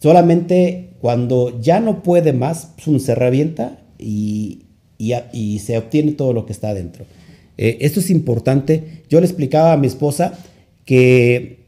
solamente 0.00 0.88
cuando 1.00 1.60
ya 1.60 1.80
no 1.80 2.02
puede 2.02 2.32
más, 2.32 2.72
se 2.98 3.14
revienta 3.14 3.78
y, 3.98 4.64
se 5.60 5.78
obtiene 5.78 6.12
todo 6.12 6.32
lo 6.32 6.46
que 6.46 6.52
está 6.52 6.70
adentro. 6.70 7.04
Eh, 7.56 7.78
esto 7.80 8.00
es 8.00 8.10
importante. 8.10 9.02
Yo 9.08 9.20
le 9.20 9.26
explicaba 9.26 9.72
a 9.72 9.76
mi 9.76 9.86
esposa 9.86 10.38
que 10.84 11.58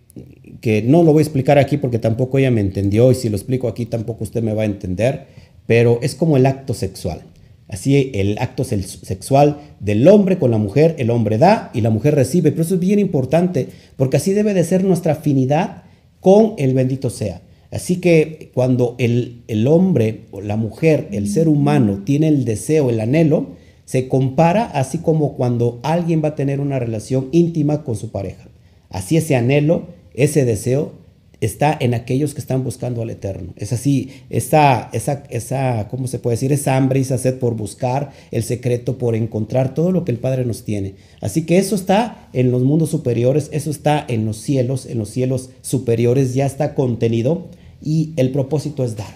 que 0.60 0.82
no 0.82 1.02
lo 1.02 1.12
voy 1.12 1.20
a 1.20 1.22
explicar 1.22 1.58
aquí 1.58 1.76
porque 1.76 1.98
tampoco 1.98 2.38
ella 2.38 2.50
me 2.50 2.60
entendió 2.60 3.10
y 3.10 3.14
si 3.14 3.28
lo 3.28 3.36
explico 3.36 3.68
aquí 3.68 3.86
tampoco 3.86 4.24
usted 4.24 4.42
me 4.42 4.54
va 4.54 4.62
a 4.62 4.66
entender, 4.66 5.26
pero 5.66 5.98
es 6.02 6.14
como 6.14 6.36
el 6.36 6.46
acto 6.46 6.74
sexual. 6.74 7.22
Así 7.68 8.10
el 8.14 8.36
acto 8.38 8.64
sexual 8.64 9.60
del 9.78 10.06
hombre 10.08 10.38
con 10.38 10.50
la 10.50 10.58
mujer, 10.58 10.96
el 10.98 11.08
hombre 11.10 11.38
da 11.38 11.70
y 11.72 11.82
la 11.82 11.90
mujer 11.90 12.16
recibe, 12.16 12.50
pero 12.50 12.62
eso 12.62 12.74
es 12.74 12.80
bien 12.80 12.98
importante 12.98 13.68
porque 13.96 14.16
así 14.16 14.32
debe 14.32 14.54
de 14.54 14.64
ser 14.64 14.82
nuestra 14.82 15.12
afinidad 15.12 15.84
con 16.18 16.54
el 16.58 16.74
bendito 16.74 17.10
sea. 17.10 17.42
Así 17.70 17.96
que 18.00 18.50
cuando 18.52 18.96
el, 18.98 19.42
el 19.48 19.66
hombre 19.66 20.22
o 20.30 20.40
la 20.40 20.56
mujer, 20.56 21.08
el 21.12 21.28
ser 21.28 21.48
humano, 21.48 22.02
tiene 22.04 22.28
el 22.28 22.44
deseo, 22.44 22.90
el 22.90 23.00
anhelo, 23.00 23.48
se 23.84 24.08
compara 24.08 24.64
así 24.64 24.98
como 24.98 25.34
cuando 25.34 25.80
alguien 25.82 26.22
va 26.22 26.28
a 26.28 26.34
tener 26.34 26.60
una 26.60 26.78
relación 26.78 27.28
íntima 27.32 27.82
con 27.84 27.96
su 27.96 28.10
pareja. 28.10 28.48
Así 28.88 29.16
ese 29.16 29.36
anhelo, 29.36 29.86
ese 30.14 30.44
deseo 30.44 30.92
está 31.40 31.76
en 31.80 31.94
aquellos 31.94 32.34
que 32.34 32.40
están 32.40 32.62
buscando 32.62 33.02
al 33.02 33.10
Eterno. 33.10 33.52
Es 33.56 33.72
así, 33.72 34.10
esa, 34.28 34.90
esa, 34.92 35.24
esa, 35.30 35.88
¿cómo 35.88 36.06
se 36.06 36.18
puede 36.18 36.36
decir? 36.36 36.52
Esa 36.52 36.76
hambre 36.76 36.98
y 36.98 37.02
esa 37.02 37.18
sed 37.18 37.38
por 37.38 37.56
buscar 37.56 38.12
el 38.30 38.42
secreto, 38.42 38.98
por 38.98 39.14
encontrar 39.14 39.74
todo 39.74 39.90
lo 39.90 40.04
que 40.04 40.12
el 40.12 40.18
Padre 40.18 40.44
nos 40.44 40.64
tiene. 40.64 40.94
Así 41.20 41.46
que 41.46 41.58
eso 41.58 41.74
está 41.74 42.28
en 42.32 42.50
los 42.50 42.62
mundos 42.62 42.90
superiores, 42.90 43.48
eso 43.52 43.70
está 43.70 44.04
en 44.06 44.26
los 44.26 44.36
cielos, 44.36 44.86
en 44.86 44.98
los 44.98 45.08
cielos 45.08 45.50
superiores, 45.62 46.34
ya 46.34 46.46
está 46.46 46.74
contenido 46.74 47.48
y 47.82 48.12
el 48.16 48.30
propósito 48.30 48.84
es 48.84 48.96
dar, 48.96 49.14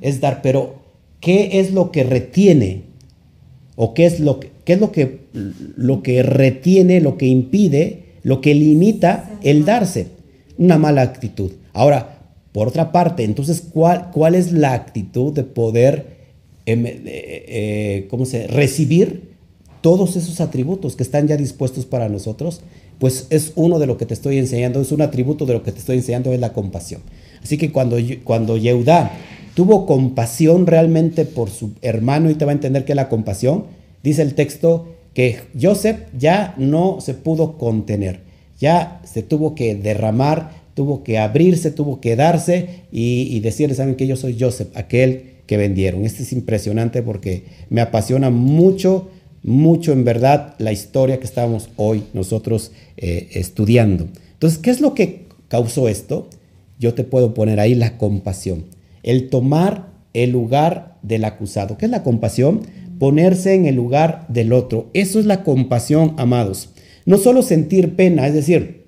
es 0.00 0.20
dar, 0.20 0.42
pero 0.42 0.76
¿qué 1.20 1.60
es 1.60 1.72
lo 1.72 1.90
que 1.90 2.04
retiene? 2.04 2.88
¿O 3.80 3.94
qué 3.94 4.06
es 4.06 4.18
lo 4.18 4.40
que, 4.40 4.50
qué 4.64 4.72
es 4.72 4.80
lo 4.80 4.90
que, 4.90 5.20
lo 5.32 6.02
que 6.02 6.24
retiene, 6.24 7.00
lo 7.00 7.16
que 7.16 7.26
impide, 7.26 8.16
lo 8.24 8.40
que 8.40 8.54
limita 8.54 9.30
el 9.42 9.64
darse? 9.64 10.08
Una 10.56 10.78
mala 10.78 11.02
actitud. 11.02 11.52
Ahora, 11.72 12.18
por 12.52 12.66
otra 12.66 12.90
parte, 12.90 13.22
entonces, 13.22 13.62
¿cuál, 13.72 14.10
cuál 14.10 14.34
es 14.34 14.50
la 14.50 14.72
actitud 14.72 15.32
de 15.32 15.44
poder, 15.44 16.06
em, 16.66 16.86
eh, 16.86 17.02
eh, 17.06 18.06
¿cómo 18.10 18.26
se 18.26 18.48
recibir 18.48 19.36
todos 19.80 20.16
esos 20.16 20.40
atributos 20.40 20.96
que 20.96 21.04
están 21.04 21.28
ya 21.28 21.36
dispuestos 21.36 21.86
para 21.86 22.08
nosotros? 22.08 22.62
Pues 22.98 23.28
es 23.30 23.52
uno 23.54 23.78
de 23.78 23.86
lo 23.86 23.96
que 23.96 24.06
te 24.06 24.14
estoy 24.14 24.38
enseñando, 24.38 24.80
es 24.80 24.90
un 24.90 25.02
atributo 25.02 25.46
de 25.46 25.52
lo 25.52 25.62
que 25.62 25.70
te 25.70 25.78
estoy 25.78 25.98
enseñando, 25.98 26.32
es 26.32 26.40
la 26.40 26.52
compasión. 26.52 27.02
Así 27.42 27.58
que 27.58 27.70
cuando, 27.72 27.96
cuando 28.24 28.56
tuvo 29.54 29.86
compasión 29.86 30.66
realmente 30.66 31.24
por 31.24 31.50
su 31.50 31.72
hermano, 31.82 32.30
y 32.30 32.34
te 32.34 32.44
va 32.44 32.52
a 32.52 32.54
entender 32.54 32.84
que 32.84 32.94
la 32.94 33.08
compasión, 33.08 33.64
dice 34.02 34.22
el 34.22 34.34
texto 34.34 34.88
que 35.14 35.40
Joseph 35.60 35.98
ya 36.16 36.54
no 36.58 37.00
se 37.00 37.14
pudo 37.14 37.58
contener, 37.58 38.20
ya 38.60 39.00
se 39.04 39.22
tuvo 39.22 39.54
que 39.54 39.74
derramar 39.74 40.58
tuvo 40.78 41.02
que 41.02 41.18
abrirse, 41.18 41.72
tuvo 41.72 42.00
que 42.00 42.14
darse 42.14 42.84
y, 42.92 43.22
y 43.32 43.40
decirle, 43.40 43.74
saben 43.74 43.96
que 43.96 44.06
yo 44.06 44.14
soy 44.14 44.36
Joseph, 44.38 44.68
aquel 44.76 45.38
que 45.48 45.56
vendieron. 45.56 46.04
Este 46.04 46.22
es 46.22 46.32
impresionante 46.32 47.02
porque 47.02 47.42
me 47.68 47.80
apasiona 47.80 48.30
mucho, 48.30 49.08
mucho 49.42 49.92
en 49.92 50.04
verdad 50.04 50.54
la 50.58 50.70
historia 50.70 51.18
que 51.18 51.24
estamos 51.24 51.70
hoy 51.74 52.04
nosotros 52.12 52.70
eh, 52.96 53.28
estudiando. 53.32 54.06
Entonces, 54.34 54.60
¿qué 54.60 54.70
es 54.70 54.80
lo 54.80 54.94
que 54.94 55.24
causó 55.48 55.88
esto? 55.88 56.28
Yo 56.78 56.94
te 56.94 57.04
puedo 57.04 57.34
poner 57.34 57.60
ahí 57.60 57.74
la 57.74 57.98
compasión, 57.98 58.66
el 59.02 59.30
tomar 59.30 59.88
el 60.12 60.30
lugar 60.30 60.96
del 61.02 61.24
acusado. 61.24 61.76
¿Qué 61.76 61.86
es 61.86 61.90
la 61.90 62.02
compasión? 62.02 62.62
Ponerse 62.98 63.54
en 63.54 63.66
el 63.66 63.74
lugar 63.74 64.26
del 64.28 64.52
otro. 64.52 64.90
Eso 64.94 65.20
es 65.20 65.26
la 65.26 65.44
compasión, 65.44 66.14
amados. 66.16 66.70
No 67.06 67.16
solo 67.16 67.42
sentir 67.42 67.96
pena, 67.96 68.26
es 68.26 68.34
decir, 68.34 68.84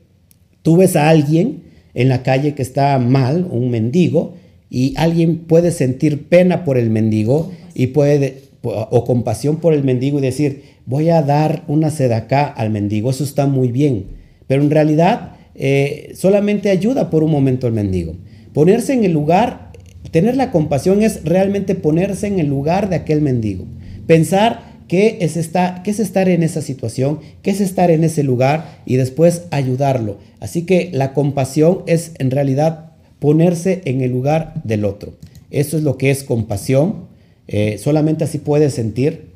tú 0.62 0.76
ves 0.76 0.96
a 0.96 1.09
alguien 1.09 1.64
en 1.94 2.09
la 2.09 2.22
calle 2.22 2.55
que 2.55 2.62
está 2.62 2.98
mal, 2.98 3.46
un 3.50 3.70
mendigo, 3.70 4.35
y 4.68 4.94
alguien 4.96 5.38
puede 5.38 5.72
sentir 5.72 6.29
pena 6.29 6.64
por 6.64 6.79
el 6.79 6.90
mendigo 6.90 7.50
y 7.74 7.88
puede, 7.88 8.42
o 8.62 9.05
compasión 9.05 9.57
por 9.57 9.74
el 9.74 9.83
mendigo 9.83 10.18
y 10.18 10.22
decir, 10.22 10.62
voy 10.87 11.11
a 11.11 11.22
dar 11.22 11.64
una 11.66 11.88
acá 11.88 12.46
al 12.46 12.70
mendigo, 12.70 13.11
eso 13.11 13.24
está 13.24 13.46
muy 13.46 13.72
bien, 13.72 14.07
pero 14.46 14.62
en 14.62 14.70
realidad 14.70 15.37
eh, 15.62 16.12
solamente 16.14 16.70
ayuda 16.70 17.11
por 17.11 17.23
un 17.23 17.31
momento 17.31 17.66
al 17.66 17.75
mendigo. 17.75 18.16
Ponerse 18.55 18.94
en 18.94 19.05
el 19.05 19.12
lugar, 19.12 19.73
tener 20.11 20.35
la 20.37 20.51
compasión 20.51 21.03
es 21.03 21.23
realmente 21.23 21.75
ponerse 21.75 22.27
en 22.27 22.40
el 22.40 22.46
lugar 22.46 22.88
de 22.88 22.96
aquel 22.96 23.20
mendigo, 23.20 23.66
pensar 24.07 24.70
qué 24.88 25.18
es, 25.20 25.37
estar, 25.37 25.83
qué 25.83 25.90
es 25.90 26.01
estar 26.01 26.31
en 26.31 26.42
esa 26.42 26.62
situación, 26.62 27.20
qué 27.42 27.51
es 27.51 27.61
estar 27.61 27.90
en 27.90 28.05
ese 28.05 28.23
lugar 28.23 28.81
y 28.87 28.96
después 28.96 29.42
ayudarlo. 29.51 30.16
Así 30.40 30.62
que 30.62 30.88
la 30.94 31.12
compasión 31.12 31.83
es 31.87 32.12
en 32.18 32.31
realidad 32.31 32.92
ponerse 33.18 33.83
en 33.85 34.01
el 34.01 34.11
lugar 34.11 34.55
del 34.64 34.87
otro. 34.87 35.12
Eso 35.51 35.77
es 35.77 35.83
lo 35.83 35.99
que 35.99 36.11
es 36.11 36.25
compasión. 36.25 37.05
Eh, 37.49 37.77
solamente 37.79 38.25
así 38.25 38.38
puedes 38.38 38.73
sentir, 38.73 39.29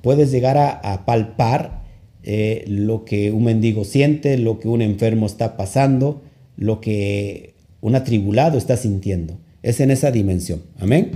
puedes 0.00 0.30
llegar 0.30 0.56
a, 0.56 1.04
palpar 1.04 1.82
eh, 2.28 2.64
lo 2.66 3.04
que 3.04 3.30
un 3.30 3.44
mendigo 3.44 3.84
siente, 3.84 4.36
lo 4.36 4.58
que 4.58 4.66
un 4.66 4.82
enfermo 4.82 5.26
está 5.26 5.56
pasando, 5.56 6.22
lo 6.56 6.80
que 6.80 7.54
un 7.80 7.94
atribulado 7.94 8.58
está 8.58 8.76
sintiendo. 8.76 9.38
Es 9.62 9.78
en 9.78 9.92
esa 9.92 10.10
dimensión. 10.10 10.62
Amén. 10.80 11.12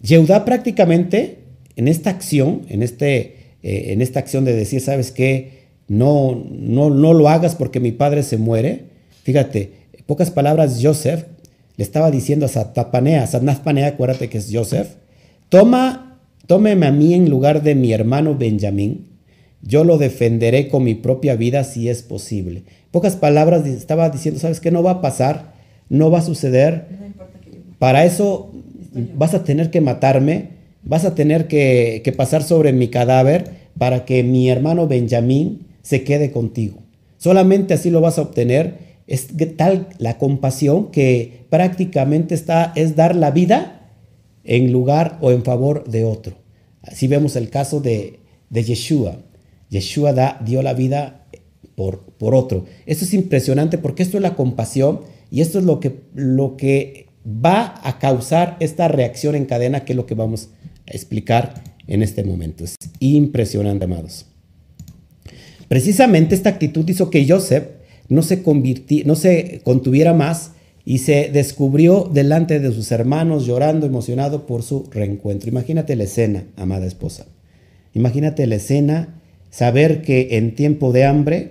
Yehudá 0.00 0.44
prácticamente 0.44 1.38
en 1.74 1.88
esta 1.88 2.10
acción, 2.10 2.62
en, 2.68 2.84
este, 2.84 3.56
eh, 3.64 3.86
en 3.88 4.00
esta 4.00 4.20
acción 4.20 4.44
de 4.44 4.54
decir, 4.54 4.80
¿sabes 4.80 5.10
qué? 5.10 5.62
No, 5.88 6.40
no, 6.50 6.88
no 6.88 7.14
lo 7.14 7.28
hagas 7.28 7.56
porque 7.56 7.80
mi 7.80 7.90
padre 7.90 8.22
se 8.22 8.36
muere. 8.36 8.84
Fíjate, 9.24 9.72
pocas 10.06 10.30
palabras, 10.30 10.78
Joseph 10.80 11.24
le 11.76 11.82
estaba 11.82 12.12
diciendo 12.12 12.46
a 12.46 12.48
Satapanea, 12.48 13.26
Satnazpanea, 13.26 13.88
acuérdate 13.88 14.28
que 14.28 14.38
es 14.38 14.50
Joseph, 14.52 14.88
toma, 15.48 16.20
tómeme 16.46 16.86
a 16.86 16.92
mí 16.92 17.12
en 17.14 17.28
lugar 17.28 17.64
de 17.64 17.74
mi 17.74 17.92
hermano 17.92 18.36
Benjamín, 18.36 19.11
yo 19.62 19.84
lo 19.84 19.96
defenderé 19.96 20.68
con 20.68 20.82
mi 20.84 20.94
propia 20.94 21.36
vida 21.36 21.64
si 21.64 21.88
es 21.88 22.02
posible. 22.02 22.64
Pocas 22.90 23.16
palabras 23.16 23.66
estaba 23.66 24.10
diciendo, 24.10 24.40
¿sabes 24.40 24.60
qué? 24.60 24.70
No 24.70 24.82
va 24.82 24.92
a 24.92 25.00
pasar, 25.00 25.54
no 25.88 26.10
va 26.10 26.18
a 26.18 26.22
suceder. 26.22 26.86
Para 27.78 28.04
eso 28.04 28.50
vas 28.92 29.34
a 29.34 29.44
tener 29.44 29.70
que 29.70 29.80
matarme, 29.80 30.50
vas 30.82 31.04
a 31.04 31.14
tener 31.14 31.46
que, 31.46 32.12
pasar 32.16 32.42
sobre 32.42 32.72
mi 32.72 32.88
cadáver 32.88 33.62
para 33.78 34.04
que 34.04 34.22
mi 34.22 34.50
hermano 34.50 34.88
Benjamín 34.88 35.66
se 35.82 36.02
quede 36.02 36.32
contigo. 36.32 36.78
Solamente 37.16 37.74
así 37.74 37.90
lo 37.90 38.00
vas 38.00 38.18
a 38.18 38.22
obtener. 38.22 38.92
Es 39.06 39.28
tal 39.56 39.88
la 39.98 40.18
compasión 40.18 40.90
que 40.90 41.44
prácticamente 41.50 42.34
está, 42.34 42.72
es 42.74 42.96
dar 42.96 43.14
la 43.14 43.30
vida 43.30 43.90
en 44.44 44.72
lugar 44.72 45.18
o 45.20 45.30
en 45.30 45.44
favor 45.44 45.84
de 45.84 46.04
otro. 46.04 46.34
Así 46.82 47.06
vemos 47.06 47.36
el 47.36 47.48
caso 47.48 47.80
de, 47.80 48.18
de 48.50 48.64
Yeshua. 48.64 49.18
Yeshua 49.72 50.12
da, 50.12 50.38
dio 50.44 50.62
la 50.62 50.74
vida 50.74 51.26
por, 51.74 52.00
por 52.18 52.34
otro. 52.34 52.66
Esto 52.84 53.06
es 53.06 53.14
impresionante 53.14 53.78
porque 53.78 54.02
esto 54.02 54.18
es 54.18 54.22
la 54.22 54.36
compasión 54.36 55.00
y 55.30 55.40
esto 55.40 55.58
es 55.58 55.64
lo 55.64 55.80
que, 55.80 56.02
lo 56.14 56.58
que 56.58 57.06
va 57.26 57.80
a 57.82 57.98
causar 57.98 58.58
esta 58.60 58.88
reacción 58.88 59.34
en 59.34 59.46
cadena 59.46 59.84
que 59.84 59.94
es 59.94 59.96
lo 59.96 60.04
que 60.04 60.14
vamos 60.14 60.50
a 60.86 60.92
explicar 60.92 61.54
en 61.86 62.02
este 62.02 62.22
momento. 62.22 62.64
Es 62.64 62.76
impresionante, 63.00 63.86
amados. 63.86 64.26
Precisamente 65.68 66.34
esta 66.34 66.50
actitud 66.50 66.86
hizo 66.86 67.08
que 67.08 67.26
Joseph 67.26 67.64
no 68.08 68.22
se, 68.22 68.42
no 69.06 69.16
se 69.16 69.62
contuviera 69.64 70.12
más 70.12 70.52
y 70.84 70.98
se 70.98 71.30
descubrió 71.32 72.10
delante 72.12 72.60
de 72.60 72.72
sus 72.72 72.92
hermanos 72.92 73.46
llorando, 73.46 73.86
emocionado 73.86 74.44
por 74.46 74.62
su 74.62 74.84
reencuentro. 74.90 75.48
Imagínate 75.48 75.96
la 75.96 76.04
escena, 76.04 76.44
amada 76.56 76.86
esposa. 76.86 77.26
Imagínate 77.94 78.46
la 78.46 78.56
escena, 78.56 79.21
saber 79.52 80.02
que 80.02 80.38
en 80.38 80.56
tiempo 80.56 80.90
de 80.90 81.04
hambre, 81.04 81.50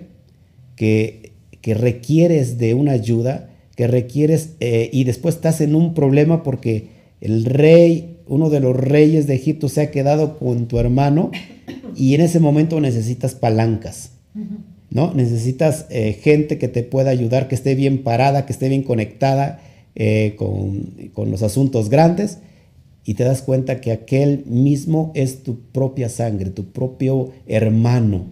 que, 0.76 1.32
que 1.62 1.72
requieres 1.72 2.58
de 2.58 2.74
una 2.74 2.92
ayuda, 2.92 3.48
que 3.76 3.86
requieres, 3.86 4.50
eh, 4.60 4.90
y 4.92 5.04
después 5.04 5.36
estás 5.36 5.62
en 5.62 5.74
un 5.74 5.94
problema 5.94 6.42
porque 6.42 6.88
el 7.22 7.46
rey 7.46 8.12
uno 8.26 8.50
de 8.50 8.60
los 8.60 8.76
reyes 8.76 9.26
de 9.26 9.34
Egipto 9.34 9.68
se 9.68 9.82
ha 9.82 9.90
quedado 9.90 10.38
con 10.38 10.66
tu 10.66 10.78
hermano 10.78 11.30
y 11.94 12.14
en 12.14 12.20
ese 12.22 12.40
momento 12.40 12.80
necesitas 12.80 13.34
palancas, 13.34 14.12
¿no? 14.90 15.12
Necesitas 15.14 15.86
eh, 15.90 16.14
gente 16.14 16.58
que 16.58 16.68
te 16.68 16.82
pueda 16.82 17.10
ayudar, 17.10 17.48
que 17.48 17.54
esté 17.54 17.74
bien 17.74 18.02
parada, 18.02 18.46
que 18.46 18.52
esté 18.52 18.68
bien 18.68 18.82
conectada 18.82 19.60
eh, 19.94 20.34
con, 20.38 20.94
los 21.30 21.42
asuntos 21.42 21.90
grandes 21.90 22.38
y 23.04 23.14
te 23.14 23.24
das 23.24 23.42
cuenta 23.42 23.80
que 23.80 23.92
aquel 23.92 24.44
mismo 24.46 25.12
es 25.14 25.42
tu 25.42 25.60
propia 25.72 26.08
sangre, 26.08 26.50
tu 26.50 26.66
propio 26.72 27.30
hermano. 27.46 28.26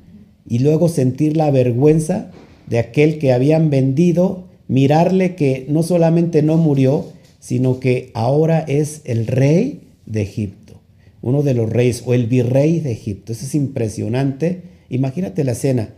Y 0.47 0.61
luego 0.61 0.89
sentir 0.89 1.37
la 1.37 1.51
vergüenza 1.51 2.31
de 2.69 2.79
aquel 2.79 3.19
que 3.19 3.33
habían 3.33 3.71
vendido, 3.71 4.49
mirarle 4.69 5.35
que 5.35 5.67
no 5.69 5.83
solamente 5.83 6.43
no 6.43 6.57
murió, 6.57 7.07
sino 7.41 7.81
que 7.81 8.11
ahora 8.15 8.61
es 8.61 9.01
el 9.05 9.27
rey 9.27 9.89
de 10.07 10.23
Egipto, 10.23 10.81
uno 11.23 11.43
de 11.43 11.55
los 11.55 11.69
reyes 11.69 12.03
o 12.07 12.15
el 12.15 12.27
virrey 12.27 12.81
de 12.81 12.93
Egipto. 12.93 13.33
Eso 13.33 13.45
es 13.45 13.55
impresionante. 13.55 14.63
Imagínate 14.89 15.43
la 15.43 15.53
escena, 15.53 15.91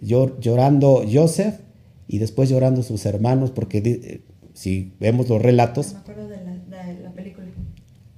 llorando 0.00 1.04
Joseph 1.10 1.54
y 2.06 2.18
después 2.18 2.48
llorando 2.50 2.82
sus 2.82 3.06
hermanos, 3.06 3.50
porque 3.50 3.78
eh, 3.78 4.20
si 4.52 4.92
vemos 5.00 5.28
los 5.28 5.40
relatos 5.40 5.94
acuerdo 5.94 6.28
de 6.28 6.36
la, 6.36 7.12
película. 7.12 7.46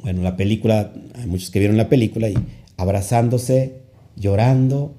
Bueno, 0.05 0.21
la 0.21 0.37
película, 0.37 0.93
hay 1.14 1.27
muchos 1.27 1.51
que 1.51 1.59
vieron 1.59 1.79
la 1.79 1.88
película 1.88 2.29
y 2.29 2.35
abrazándose, 2.77 3.77
llorando 4.17 4.95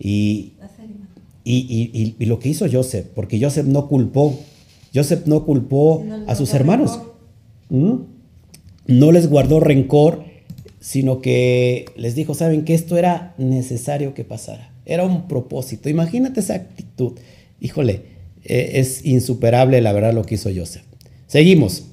y, 0.00 0.54
y, 1.44 2.16
y, 2.18 2.26
lo 2.26 2.40
que 2.40 2.48
hizo 2.48 2.66
Joseph, 2.70 3.06
porque 3.14 3.40
Joseph 3.40 3.66
no 3.66 3.86
culpó, 3.86 4.36
Joseph 4.92 5.26
no 5.26 5.44
culpó 5.44 6.04
a 6.26 6.34
sus 6.34 6.54
hermanos. 6.54 7.00
no 7.70 9.12
les 9.12 9.30
guardó 9.30 9.60
rencor, 9.60 10.24
sino 10.80 11.20
que 11.20 11.86
les 11.96 12.16
dijo, 12.16 12.34
saben 12.34 12.64
que 12.64 12.74
esto 12.74 12.96
era 12.96 13.34
necesario 13.38 14.12
que 14.12 14.24
pasara, 14.24 14.72
era 14.84 15.04
un 15.04 15.28
propósito. 15.28 15.88
Imagínate 15.88 16.40
esa 16.40 16.54
actitud. 16.54 17.12
Híjole, 17.60 18.02
eh, 18.42 18.72
es 18.74 19.04
insuperable 19.04 19.80
la 19.82 19.92
verdad 19.92 20.12
lo 20.14 20.24
que 20.24 20.34
hizo 20.34 20.50
Joseph. 20.52 20.82
Seguimos. 21.28 21.84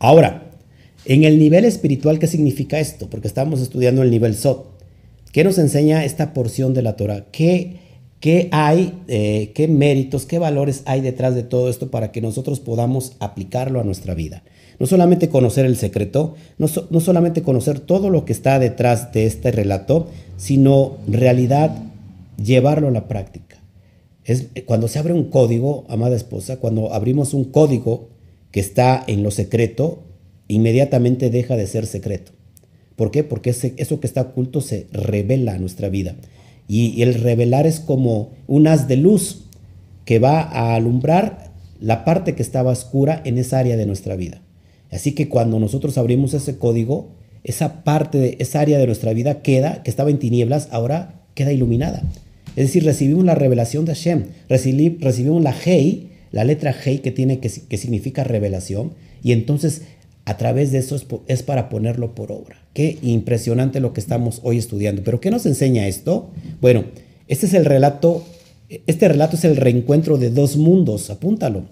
Ahora, 0.00 0.49
en 1.04 1.24
el 1.24 1.38
nivel 1.38 1.64
espiritual, 1.64 2.18
¿qué 2.18 2.26
significa 2.26 2.78
esto? 2.78 3.08
Porque 3.08 3.28
estamos 3.28 3.60
estudiando 3.60 4.02
el 4.02 4.10
nivel 4.10 4.34
Sot. 4.34 4.66
¿Qué 5.32 5.44
nos 5.44 5.58
enseña 5.58 6.04
esta 6.04 6.34
porción 6.34 6.74
de 6.74 6.82
la 6.82 6.96
Torah? 6.96 7.26
¿Qué, 7.30 7.76
qué 8.18 8.48
hay, 8.52 8.94
eh, 9.08 9.52
qué 9.54 9.68
méritos, 9.68 10.26
qué 10.26 10.38
valores 10.38 10.82
hay 10.86 11.00
detrás 11.00 11.34
de 11.34 11.42
todo 11.42 11.70
esto 11.70 11.90
para 11.90 12.10
que 12.12 12.20
nosotros 12.20 12.60
podamos 12.60 13.12
aplicarlo 13.20 13.80
a 13.80 13.84
nuestra 13.84 14.14
vida? 14.14 14.42
No 14.78 14.86
solamente 14.86 15.28
conocer 15.28 15.66
el 15.66 15.76
secreto, 15.76 16.34
no, 16.58 16.68
solamente 16.68 17.42
conocer 17.42 17.80
todo 17.80 18.10
lo 18.10 18.24
que 18.24 18.32
está 18.32 18.58
detrás 18.58 19.12
de 19.12 19.26
este 19.26 19.52
relato, 19.52 20.08
sino 20.36 20.96
realidad 21.06 21.76
llevarlo 22.42 22.88
a 22.88 22.92
la 22.92 23.06
práctica. 23.06 23.58
Es, 24.24 24.48
cuando 24.64 24.88
se 24.88 24.98
abre 24.98 25.12
un 25.12 25.24
código, 25.24 25.84
amada 25.88 26.16
esposa, 26.16 26.56
cuando 26.56 26.92
abrimos 26.92 27.34
un 27.34 27.44
código 27.44 28.08
que 28.50 28.60
está 28.60 29.04
en 29.06 29.22
lo 29.22 29.30
secreto, 29.30 30.02
inmediatamente 30.50 31.30
deja 31.30 31.56
de 31.56 31.66
ser 31.66 31.86
secreto. 31.86 32.32
¿Por 32.96 33.10
qué? 33.10 33.24
Porque 33.24 33.50
eso 33.50 34.00
que 34.00 34.06
está 34.06 34.20
oculto 34.20 34.60
se 34.60 34.86
revela 34.92 35.54
a 35.54 35.58
nuestra 35.58 35.88
vida. 35.88 36.16
Y, 36.68 37.02
el 37.02 37.14
revelar 37.14 37.66
es 37.66 37.80
como 37.80 38.30
un 38.46 38.66
haz 38.66 38.86
de 38.86 38.96
luz 38.96 39.44
que 40.04 40.18
va 40.18 40.42
a 40.42 40.74
alumbrar 40.74 41.50
la 41.80 42.04
parte 42.04 42.34
que 42.34 42.42
estaba 42.42 42.72
oscura 42.72 43.22
en 43.24 43.38
esa 43.38 43.58
área 43.58 43.76
de 43.76 43.86
nuestra 43.86 44.16
vida. 44.16 44.42
Así 44.90 45.12
que 45.12 45.28
cuando 45.28 45.58
nosotros 45.58 45.98
abrimos 45.98 46.34
ese 46.34 46.58
código, 46.58 47.08
esa 47.42 47.84
parte 47.84 48.36
esa 48.42 48.60
área 48.60 48.78
de 48.78 48.86
nuestra 48.86 49.12
vida 49.12 49.40
queda, 49.40 49.82
que 49.82 49.90
estaba 49.90 50.10
en 50.10 50.18
tinieblas, 50.18 50.68
ahora 50.70 51.22
queda 51.34 51.52
iluminada. 51.52 52.02
Es 52.56 52.66
decir, 52.66 52.84
recibimos 52.84 53.24
la 53.24 53.34
revelación 53.34 53.84
de 53.84 53.94
Hashem, 53.94 54.24
recibimos 54.48 55.42
la 55.42 55.54
Hei, 55.64 56.08
la 56.32 56.44
letra 56.44 56.74
Hei 56.84 56.98
que, 56.98 57.12
tiene, 57.12 57.38
que, 57.38 57.50
que 57.50 57.76
significa 57.78 58.24
revelación, 58.24 58.92
y 59.22 59.32
entonces 59.32 59.82
a 60.24 60.36
través 60.36 60.72
de 60.72 60.78
eso 60.78 60.96
es, 61.26 61.42
para 61.42 61.68
ponerlo 61.68 62.14
por 62.14 62.32
obra. 62.32 62.56
Qué 62.72 62.98
impresionante 63.02 63.80
lo 63.80 63.92
que 63.92 64.00
estamos 64.00 64.40
hoy 64.42 64.58
estudiando. 64.58 65.02
Pero 65.02 65.20
¿qué 65.20 65.30
nos 65.30 65.46
enseña 65.46 65.88
esto? 65.88 66.30
Bueno, 66.60 66.84
este 67.26 67.46
es 67.46 67.54
el 67.54 67.64
relato, 67.64 68.24
este 68.86 69.08
relato 69.08 69.36
es 69.36 69.44
el 69.44 69.56
reencuentro 69.56 70.18
de 70.18 70.30
dos 70.30 70.56
mundos, 70.56 71.10
apúntalo. 71.10 71.64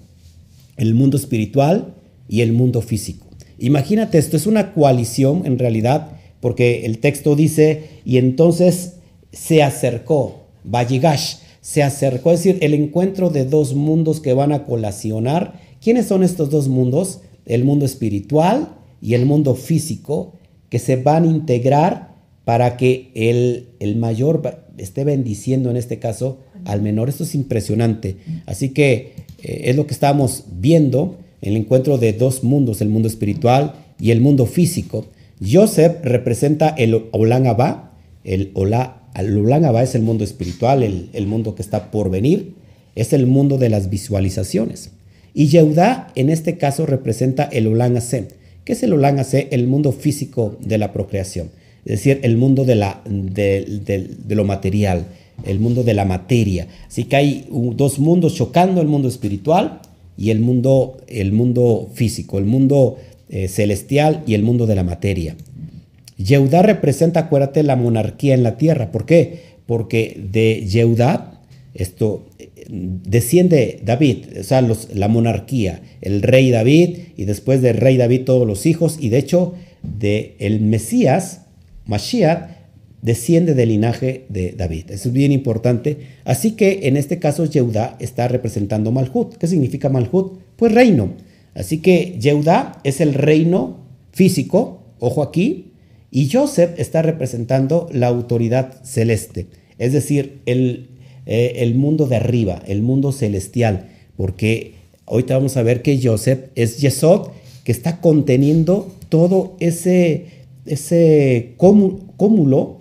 El 0.77 0.95
mundo 0.95 1.17
espiritual 1.17 1.95
y 2.29 2.41
el 2.41 2.53
mundo 2.53 2.81
físico. 2.83 3.27
Imagínate 3.59 4.19
esto, 4.19 4.37
es 4.37 4.47
una 4.47 4.73
coalición 4.73 5.43
en 5.45 5.59
realidad, 5.59 6.13
porque 6.41 6.87
el 6.87 6.99
texto 6.99 7.35
dice, 7.35 7.85
y 8.05 8.19
entonces 8.19 8.95
se 9.33 9.63
acercó, 9.63 10.47
Valligash, 10.65 11.37
se 11.61 11.83
acercó, 11.83 12.33
es 12.33 12.45
decir, 12.45 12.59
el 12.63 12.73
encuentro 12.75 13.31
de 13.31 13.45
dos 13.45 13.75
mundos 13.75 14.21
que 14.21 14.33
van 14.33 14.53
a 14.53 14.65
colacionar. 14.65 15.61
¿Quiénes 15.83 16.07
son 16.07 16.23
estos 16.23 16.51
dos 16.51 16.69
mundos? 16.69 17.21
El 17.49 17.65
mundo 17.65 17.85
espiritual 17.85 18.77
y 19.03 19.15
el 19.15 19.27
mundo 19.27 19.55
físico 19.55 20.35
que 20.69 20.79
se 20.79 20.97
van 20.97 21.25
a 21.25 21.27
integrar 21.27 22.15
para 22.45 22.77
que 22.77 23.11
el, 23.15 23.71
el 23.81 23.97
mayor 23.97 24.63
esté 24.79 25.05
bendiciendo 25.05 25.71
en 25.71 25.77
este 25.77 25.99
caso 25.99 26.39
al 26.65 26.83
menor. 26.83 27.09
Esto 27.09 27.25
es 27.25 27.35
impresionante. 27.35 28.17
Así 28.47 28.71
que 28.71 29.13
eh, 29.43 29.63
es 29.65 29.77
lo 29.77 29.87
que 29.87 29.95
estamos 29.95 30.45
viendo, 30.53 31.19
el 31.41 31.57
encuentro 31.57 31.99
de 31.99 32.13
dos 32.13 32.45
mundos, 32.45 32.81
el 32.81 32.89
mundo 32.89 33.09
espiritual 33.09 33.75
y 34.01 34.11
el 34.11 34.21
mundo 34.21 34.47
físico. 34.47 35.07
Joseph 35.45 35.99
representa 36.03 36.69
el 36.69 37.05
Olam 37.13 37.47
Abba, 37.47 37.93
el 38.25 38.51
Olam 38.55 39.65
Abba 39.65 39.83
es 39.83 39.95
el 39.95 40.03
mundo 40.03 40.25
espiritual, 40.25 40.83
el, 40.83 41.11
el 41.13 41.27
mundo 41.27 41.55
que 41.55 41.63
está 41.63 41.91
por 41.91 42.11
venir, 42.11 42.55
es 42.95 43.13
el 43.13 43.27
mundo 43.27 43.59
de 43.59 43.69
las 43.69 43.91
visualizaciones. 43.91 44.91
Y 45.35 45.49
Yehudá 45.49 46.13
en 46.15 46.31
este 46.31 46.59
caso 46.59 46.87
representa 46.87 47.45
el 47.45 47.67
Olam 47.67 47.97
Ase. 47.97 48.29
¿Qué 48.65 48.73
es 48.73 48.83
el 48.83 48.93
Olam 48.93 49.19
Ase? 49.19 49.49
El 49.51 49.67
mundo 49.67 49.93
físico 49.93 50.57
de 50.61 50.79
la 50.79 50.93
procreación, 50.93 51.51
es 51.85 51.93
decir, 51.93 52.21
el 52.23 52.37
mundo 52.37 52.65
de, 52.65 52.75
la, 52.75 53.01
de, 53.07 54.17
lo 54.29 54.45
material, 54.45 55.07
el 55.45 55.61
mundo 55.61 55.85
de 55.85 55.95
la 55.95 56.05
materia. 56.05 56.67
Así 56.87 57.05
que 57.05 57.17
hay 57.17 57.47
dos 57.51 57.99
mundos 57.99 58.35
chocando, 58.35 58.81
el 58.81 58.89
mundo 58.89 59.09
espiritual 59.09 59.81
y 60.17 60.31
el 60.31 60.41
mundo, 60.41 60.99
el 61.07 61.33
mundo 61.33 61.89
físico, 61.95 62.39
el 62.39 62.45
mundo 62.45 62.97
eh, 63.31 63.49
celestial 63.49 64.23
y 64.27 64.35
el 64.35 64.43
mundo 64.43 64.67
de 64.67 64.75
la 64.75 64.83
materia. 64.83 65.37
Yehudá 66.19 66.63
representa, 66.63 67.21
acuérdate, 67.21 67.63
la 67.63 67.77
monarquía 67.77 68.35
en 68.35 68.43
la 68.43 68.57
tierra. 68.57 68.91
¿Por 68.91 69.07
qué? 69.07 69.43
Porque 69.67 70.21
de 70.31 70.67
Yehudá 70.67 71.38
esto 71.79 72.27
desciende 72.69 73.81
David, 73.85 74.41
o 74.41 74.43
sea, 74.43 74.63
la 74.93 75.09
monarquía, 75.09 75.81
el 76.01 76.23
rey 76.23 76.51
David 76.51 76.99
y 77.17 77.25
después 77.25 77.63
del 77.63 77.77
rey 77.77 77.97
David 77.97 78.25
todos 78.25 78.47
los 78.47 78.67
hijos 78.67 78.99
y 79.01 79.09
de 79.09 79.19
hecho 79.19 79.55
de 79.83 80.37
el 80.39 80.61
Mesías, 80.61 81.43
Mashiach, 81.87 82.51
desciende 83.01 83.55
del 83.55 83.69
linaje 83.69 84.27
de 84.29 84.53
David. 84.53 84.91
Eso 84.91 85.09
es 85.09 85.15
bien 85.15 85.31
importante. 85.31 85.99
Así 86.25 86.53
que 86.53 86.81
en 86.89 86.97
este 86.97 87.19
caso 87.19 87.45
Yehudá 87.45 87.97
está 88.01 88.27
representando 88.27 88.91
Malhut. 88.91 89.37
¿Qué 89.37 89.47
significa 89.47 89.89
Malhut? 89.89 90.41
Pues 90.57 90.73
reino. 90.73 91.15
Así 91.55 91.79
que 91.79 92.17
Yehudá 92.21 92.81
es 92.83 93.01
el 93.01 93.15
reino 93.15 93.79
físico, 94.13 94.83
ojo 94.99 95.23
aquí, 95.23 95.73
y 96.11 96.29
Joseph 96.31 96.73
está 96.79 97.03
representando 97.03 97.89
la 97.93 98.09
autoridad 98.09 98.83
celeste, 98.83 99.47
es 99.79 99.93
decir, 99.93 100.41
el, 100.47 100.89
eh, 101.31 101.63
el 101.63 101.75
mundo 101.75 102.07
de 102.07 102.17
arriba, 102.17 102.63
el 102.67 102.81
mundo 102.81 103.13
celestial, 103.13 103.91
porque 104.17 104.73
ahorita 105.05 105.35
vamos 105.35 105.59
a 105.59 105.63
ver 105.63 105.83
que 105.83 106.01
Joseph 106.03 106.47
es 106.55 106.79
Yesod, 106.79 107.29
que 107.65 107.73
está 107.73 108.01
conteniendo 108.01 108.91
todo 109.11 109.55
ese, 109.61 110.25
ese 110.65 111.53
cúmulo, 111.59 112.81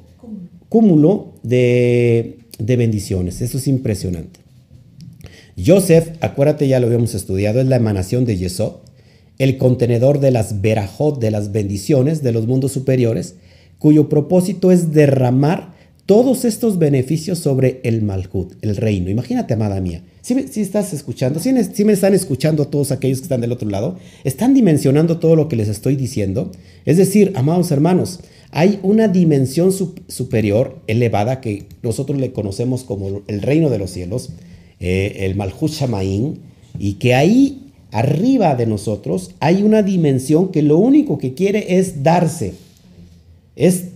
cúmulo 0.70 1.34
de, 1.44 2.38
bendiciones. 2.58 3.42
Eso 3.42 3.58
es 3.58 3.68
impresionante. 3.68 4.40
Joseph, 5.62 6.12
acuérdate, 6.22 6.70
ya 6.70 6.80
lo 6.80 6.88
habíamos 6.88 7.16
estudiado, 7.16 7.60
es 7.60 7.68
la 7.68 7.76
emanación 7.76 8.24
de 8.24 8.38
Yesod, 8.38 8.76
el 9.40 9.58
contenedor 9.58 10.22
de 10.22 10.32
las 10.32 10.62
verajot, 10.62 11.20
de 11.20 11.32
las 11.32 11.52
bendiciones 11.52 12.24
de 12.24 12.32
los 12.32 12.48
mundos 12.48 12.72
superiores, 12.72 13.36
cuyo 13.78 14.08
propósito 14.08 14.72
es 14.72 14.94
derramar 14.94 15.76
todos 16.08 16.46
estos 16.46 16.80
beneficios 16.80 17.38
sobre 17.38 17.82
el 17.84 18.02
Malhut, 18.02 18.54
el 18.62 18.78
reino. 18.78 19.10
Imagínate, 19.10 19.54
amada 19.54 19.82
mía, 19.82 20.04
si, 20.22 20.62
estás 20.62 20.94
escuchando, 20.94 21.42
si, 21.42 21.52
me 21.84 21.94
están 21.94 22.14
escuchando 22.14 22.68
todos 22.68 22.92
aquellos 22.92 23.20
que 23.20 23.24
están 23.24 23.42
del 23.42 23.52
otro 23.52 23.70
lado, 23.70 23.98
están 24.24 24.54
dimensionando 24.54 25.20
todo 25.20 25.36
lo 25.36 25.50
que 25.50 25.58
les 25.58 25.68
estoy 25.68 25.98
diciendo. 25.98 26.50
Es 26.86 26.96
decir, 26.96 27.34
amados 27.36 27.72
hermanos, 27.72 28.22
hay 28.52 28.80
una 28.84 29.10
dimensión 29.10 29.74
superior, 30.08 30.80
elevada, 30.88 31.42
que 31.42 31.66
nosotros 31.84 32.18
le 32.18 32.32
conocemos 32.32 32.86
como 32.86 33.22
el 33.28 33.42
reino 33.42 33.70
de 33.70 33.78
los 33.78 33.92
cielos, 33.92 34.30
eh, 34.80 35.26
el 35.26 35.36
Malhut 35.36 35.72
Shamaín, 35.72 36.40
y 36.80 36.94
que 36.94 37.16
ahí 37.16 37.74
arriba 37.92 38.56
de 38.56 38.66
nosotros 38.66 39.32
hay 39.42 39.62
una 39.62 39.84
dimensión 39.84 40.54
que 40.54 40.62
lo 40.62 40.78
único 40.78 41.18
que 41.18 41.34
quiere 41.34 41.78
es 41.80 42.02
darse, 42.02 42.54
es 43.58 43.90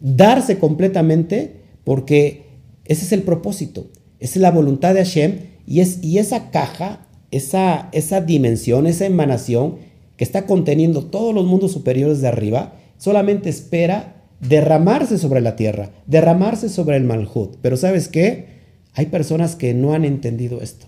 darse 0.00 0.58
completamente 0.58 1.57
porque 1.88 2.42
ese 2.84 3.06
es 3.06 3.12
el 3.12 3.22
propósito, 3.22 3.86
es 4.18 4.36
la 4.36 4.50
voluntad 4.50 4.92
de 4.92 5.06
Hashem 5.06 5.38
y, 5.64 5.80
es, 5.80 6.04
y 6.04 6.18
esa 6.18 6.50
caja, 6.50 7.06
esa, 7.30 7.88
esa 7.92 8.20
dimensión, 8.20 8.86
esa 8.86 9.06
emanación 9.06 9.76
que 10.18 10.24
está 10.24 10.44
conteniendo 10.44 11.06
todos 11.06 11.34
los 11.34 11.46
mundos 11.46 11.72
superiores 11.72 12.20
de 12.20 12.28
arriba, 12.28 12.74
solamente 12.98 13.48
espera 13.48 14.22
derramarse 14.38 15.16
sobre 15.16 15.40
la 15.40 15.56
tierra, 15.56 15.90
derramarse 16.06 16.68
sobre 16.68 16.98
el 16.98 17.04
Malhut. 17.04 17.56
Pero 17.62 17.78
¿sabes 17.78 18.08
qué? 18.08 18.48
Hay 18.92 19.06
personas 19.06 19.56
que 19.56 19.72
no 19.72 19.94
han 19.94 20.04
entendido 20.04 20.60
esto. 20.60 20.84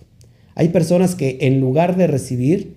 Hay 0.54 0.68
personas 0.68 1.14
que 1.14 1.38
en 1.40 1.60
lugar 1.60 1.96
de 1.96 2.08
recibir, 2.08 2.76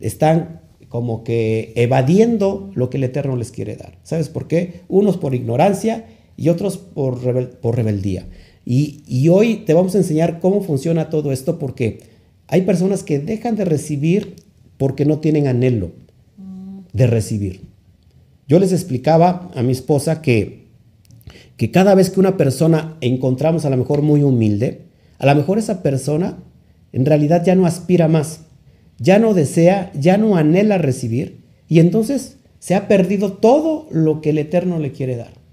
están 0.00 0.60
como 0.90 1.24
que 1.24 1.72
evadiendo 1.76 2.70
lo 2.74 2.90
que 2.90 2.98
el 2.98 3.04
Eterno 3.04 3.36
les 3.36 3.52
quiere 3.52 3.74
dar. 3.76 3.96
¿Sabes 4.02 4.28
por 4.28 4.48
qué? 4.48 4.82
Unos 4.86 5.16
por 5.16 5.34
ignorancia 5.34 6.04
y 6.36 6.48
otros 6.48 6.78
por, 6.78 7.22
rebeldía. 7.22 8.26
Y, 8.64 9.28
hoy 9.28 9.56
te 9.66 9.74
vamos 9.74 9.94
a 9.94 9.98
enseñar 9.98 10.40
cómo 10.40 10.62
funciona 10.62 11.10
todo 11.10 11.32
esto 11.32 11.58
porque 11.58 12.00
hay 12.48 12.62
personas 12.62 13.02
que 13.02 13.18
dejan 13.18 13.56
de 13.56 13.64
recibir 13.64 14.36
porque 14.78 15.04
no 15.04 15.18
tienen 15.18 15.46
anhelo 15.46 15.92
de 16.92 17.06
recibir. 17.06 17.62
Yo 18.48 18.58
les 18.58 18.72
explicaba 18.72 19.50
a 19.54 19.62
mi 19.62 19.72
esposa 19.72 20.22
que, 20.22 20.66
que 21.56 21.70
cada 21.70 21.94
vez 21.94 22.10
que 22.10 22.20
una 22.20 22.36
persona 22.36 22.96
encontramos 23.00 23.64
a 23.64 23.70
lo 23.70 23.76
mejor 23.76 24.02
muy 24.02 24.22
humilde, 24.22 24.82
a 25.18 25.26
lo 25.26 25.34
mejor 25.34 25.58
esa 25.58 25.82
persona 25.82 26.38
en 26.92 27.04
realidad 27.04 27.44
ya 27.44 27.54
no 27.54 27.66
aspira 27.66 28.08
más, 28.08 28.40
ya 28.98 29.18
no 29.18 29.34
desea, 29.34 29.90
ya 29.98 30.16
no 30.16 30.36
anhela 30.36 30.78
recibir, 30.78 31.40
y 31.68 31.80
entonces 31.80 32.36
se 32.60 32.74
ha 32.74 32.86
perdido 32.88 33.32
todo 33.32 33.88
lo 33.90 34.20
que 34.20 34.30
el 34.30 34.38
Eterno 34.38 34.78
le 34.78 34.92
quiere 34.92 35.16
dar. 35.16 35.43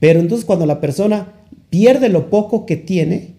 Pero 0.00 0.18
entonces 0.18 0.44
cuando 0.44 0.66
la 0.66 0.80
persona 0.80 1.34
pierde 1.68 2.08
lo 2.08 2.30
poco 2.30 2.66
que 2.66 2.76
tiene, 2.76 3.34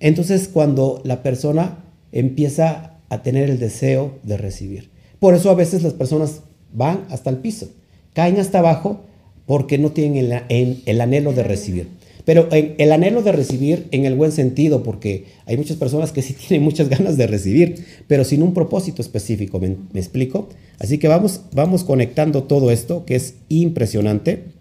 entonces 0.00 0.48
cuando 0.52 1.00
la 1.04 1.22
persona 1.22 1.84
empieza 2.10 2.96
a 3.08 3.22
tener 3.22 3.48
el 3.48 3.58
deseo 3.58 4.18
de 4.24 4.36
recibir. 4.36 4.90
Por 5.20 5.34
eso 5.34 5.50
a 5.50 5.54
veces 5.54 5.82
las 5.82 5.92
personas 5.92 6.42
van 6.72 7.04
hasta 7.10 7.30
el 7.30 7.38
piso, 7.38 7.68
caen 8.12 8.38
hasta 8.38 8.58
abajo 8.58 9.02
porque 9.46 9.78
no 9.78 9.92
tienen 9.92 10.42
el, 10.48 11.00
anhelo 11.00 11.32
de 11.32 11.42
recibir. 11.42 11.88
Pero 12.24 12.48
el 12.50 12.90
anhelo 12.90 13.22
de 13.22 13.30
recibir 13.30 13.86
en 13.92 14.04
el 14.04 14.16
buen 14.16 14.32
sentido, 14.32 14.82
porque 14.82 15.26
hay 15.46 15.56
muchas 15.56 15.76
personas 15.76 16.10
que 16.10 16.22
sí 16.22 16.32
tienen 16.48 16.64
muchas 16.64 16.88
ganas 16.88 17.16
de 17.16 17.28
recibir, 17.28 17.84
pero 18.08 18.24
sin 18.24 18.42
un 18.42 18.52
propósito 18.52 19.00
específico, 19.00 19.60
¿me, 19.60 19.76
explico? 19.94 20.48
Así 20.80 20.98
que 20.98 21.06
vamos, 21.06 21.42
vamos 21.52 21.84
conectando 21.84 22.42
todo 22.42 22.72
esto, 22.72 23.04
que 23.04 23.14
es 23.14 23.34
impresionante. 23.48 24.55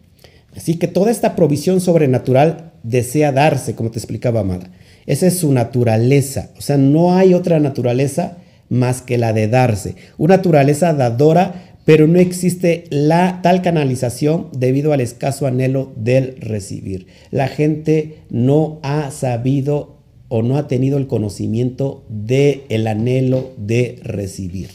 Así 0.56 0.76
que 0.76 0.88
toda 0.88 1.12
esta 1.12 1.36
provisión 1.36 1.82
sobrenatural 1.82 2.72
desea 2.84 3.32
darse, 3.32 3.76
como 3.76 3.92
te 3.92 4.00
explicaba 4.00 4.42
Amada. 4.42 4.70
Esa 5.06 5.28
es 5.28 5.38
su 5.38 5.52
naturaleza. 5.52 6.50
O 6.58 6.62
sea, 6.62 6.78
no 6.78 7.16
hay 7.16 7.34
otra 7.34 7.60
naturaleza 7.60 8.38
más 8.70 9.02
que 9.02 9.18
la 9.18 9.34
de 9.34 9.48
darse. 9.48 9.96
Una 10.18 10.38
naturaleza 10.38 10.94
dadora 10.94 11.76
pero 11.86 12.08
no 12.08 12.20
existe 12.20 12.86
la 12.90 13.42
tal 13.44 13.62
canalización 13.62 14.48
debido 14.58 14.92
al 14.92 15.02
escaso 15.02 15.46
anhelo 15.46 15.94
del 15.96 16.36
recibir. 16.38 17.06
La 17.30 17.48
gente 17.48 18.18
no 18.32 18.80
ha 18.82 19.12
sabido 19.12 19.98
o 20.28 20.42
no 20.42 20.58
ha 20.58 20.68
tenido 20.68 20.98
el 20.98 21.06
conocimiento 21.06 22.04
del 22.10 22.64
el 22.70 22.88
anhelo 22.88 23.52
de 23.58 24.00
recibir. 24.04 24.70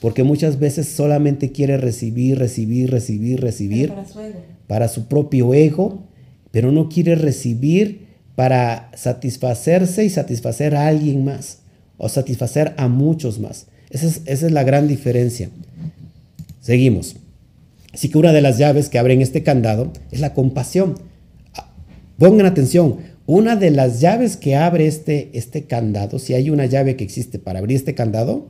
Porque 0.00 0.24
muchas 0.24 0.58
veces 0.58 0.88
solamente 0.88 1.52
quiere 1.52 1.78
recibir, 1.78 2.38
recibir, 2.38 2.90
recibir, 2.90 3.40
recibir. 3.40 3.92
Para 4.66 4.88
su 4.88 5.06
propio 5.06 5.54
ego, 5.54 6.04
pero 6.50 6.72
no 6.72 6.88
quiere 6.88 7.14
recibir 7.14 8.06
para 8.34 8.90
satisfacerse 8.94 10.04
y 10.04 10.10
satisfacer 10.10 10.74
a 10.74 10.86
alguien 10.86 11.24
más 11.24 11.58
o 11.98 12.08
satisfacer 12.08 12.74
a 12.76 12.88
muchos 12.88 13.38
más. 13.38 13.66
Esa 13.90 14.06
es, 14.06 14.22
esa 14.26 14.46
es 14.46 14.52
la 14.52 14.64
gran 14.64 14.88
diferencia. 14.88 15.50
Seguimos. 16.60 17.16
Así 17.92 18.08
que 18.08 18.18
una 18.18 18.32
de 18.32 18.40
las 18.40 18.58
llaves 18.58 18.88
que 18.88 18.98
abren 18.98 19.20
este 19.20 19.42
candado 19.42 19.92
es 20.10 20.20
la 20.20 20.32
compasión. 20.32 20.94
Pongan 22.18 22.46
atención, 22.46 22.98
una 23.26 23.56
de 23.56 23.70
las 23.70 24.00
llaves 24.00 24.36
que 24.36 24.56
abre 24.56 24.86
este, 24.86 25.30
este 25.34 25.64
candado, 25.64 26.18
si 26.18 26.34
hay 26.34 26.50
una 26.50 26.66
llave 26.66 26.96
que 26.96 27.04
existe 27.04 27.38
para 27.38 27.60
abrir 27.60 27.76
este 27.76 27.94
candado, 27.94 28.48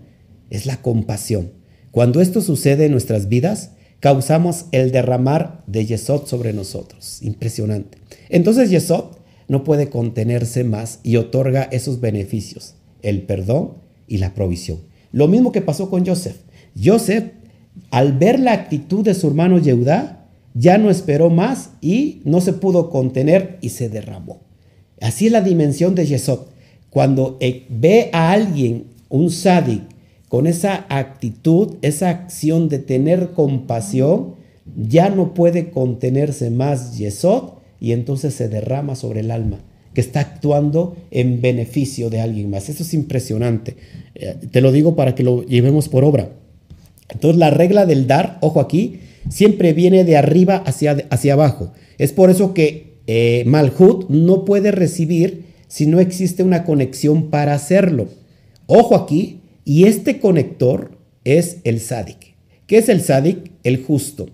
es 0.51 0.67
la 0.67 0.77
compasión. 0.79 1.53
Cuando 1.91 2.21
esto 2.21 2.41
sucede 2.41 2.87
en 2.87 2.93
nuestras 2.93 3.29
vidas, 3.29 3.73
causamos 4.03 4.65
el 4.73 4.91
derramar 4.91 5.63
de 5.69 5.87
Yesod 5.87 6.27
sobre 6.27 6.53
nosotros. 6.53 7.23
Impresionante. 7.23 7.99
Entonces 8.31 8.69
Yesod 8.69 9.05
no 9.47 9.63
puede 9.63 9.91
contenerse 9.91 10.65
más 10.65 10.99
y 11.05 11.19
otorga 11.19 11.69
esos 11.71 12.01
beneficios, 12.01 12.75
el 13.03 13.23
perdón 13.23 13.75
y 14.09 14.19
la 14.19 14.35
provisión. 14.35 14.81
Lo 15.13 15.29
mismo 15.29 15.53
que 15.53 15.63
pasó 15.63 15.89
con 15.89 16.05
Joseph. 16.05 16.37
Joseph 16.83 17.27
al 17.93 18.19
ver 18.19 18.41
la 18.41 18.55
actitud 18.55 19.05
de 19.05 19.15
su 19.15 19.29
hermano 19.29 19.61
Yehudá, 19.61 20.27
ya 20.53 20.79
no 20.79 20.91
esperó 20.91 21.31
más 21.31 21.71
y 21.81 22.23
no 22.25 22.41
se 22.41 22.55
pudo 22.55 22.91
contener 22.91 23.59
y 23.61 23.69
se 23.69 23.89
derramó. 23.89 24.41
Así 25.01 25.27
es 25.27 25.33
la 25.33 25.43
dimensión 25.43 25.95
de 25.95 26.07
Yesod. 26.07 26.41
Cuando 26.91 27.37
eh, 27.39 27.67
ve 27.71 28.11
a 28.13 28.33
alguien, 28.33 28.87
un 29.09 29.31
sádic, 29.31 29.83
con 30.33 30.47
esa 30.47 30.87
actitud, 30.89 31.75
esa 31.83 32.09
acción 32.09 32.71
de 32.71 32.79
tener 32.79 33.33
compasión, 33.33 34.37
ya 34.79 35.11
no 35.11 35.35
puede 35.35 35.69
contenerse 35.69 36.49
más 36.49 36.97
Yesod 36.97 37.51
y 37.79 37.93
entonces 37.93 38.33
se 38.33 38.49
derrama 38.49 38.97
sobre 38.97 39.21
el 39.21 39.31
alma, 39.31 39.59
que 39.93 40.01
está 40.01 40.21
actuando 40.21 40.97
en 41.11 41.43
beneficio 41.43 42.09
de 42.09 42.23
alguien 42.23 42.49
más. 42.49 42.71
Eso 42.71 42.83
es 42.83 42.95
impresionante. 42.95 43.77
Eh, 44.15 44.37
te 44.51 44.63
lo 44.63 44.73
digo 44.73 44.97
para 44.97 45.15
que 45.15 45.23
lo 45.23 45.45
llevemos 45.45 45.91
por 45.91 46.03
obra. 46.03 46.31
Entonces 47.11 47.39
la 47.39 47.51
regla 47.51 47.85
del 47.85 48.07
dar, 48.07 48.39
ojo 48.41 48.61
aquí, 48.61 49.01
siempre 49.29 49.75
viene 49.75 50.03
de 50.05 50.17
arriba 50.17 50.63
hacia, 50.65 50.97
hacia 51.11 51.35
abajo. 51.35 51.75
Es 51.99 52.13
por 52.13 52.31
eso 52.31 52.55
que 52.55 52.95
eh, 53.07 53.43
Malhut 53.45 54.09
no 54.09 54.47
puede 54.47 54.71
recibir 54.71 55.45
si 55.69 55.87
no 55.87 56.01
existe 56.01 56.43
una 56.43 56.65
conexión 56.65 57.29
para 57.29 57.53
hacerlo. 57.53 58.09
Ojo 58.67 58.97
aquí, 58.97 59.42
y 59.65 59.85
este 59.85 60.19
conector 60.19 60.99
es 61.25 61.59
el 61.65 61.81
Sadik. 61.81 62.35
¿Qué 62.67 62.79
es 62.79 62.89
el 62.89 63.01
Sadik? 63.01 63.53
El 63.63 63.83
justo. 63.83 64.27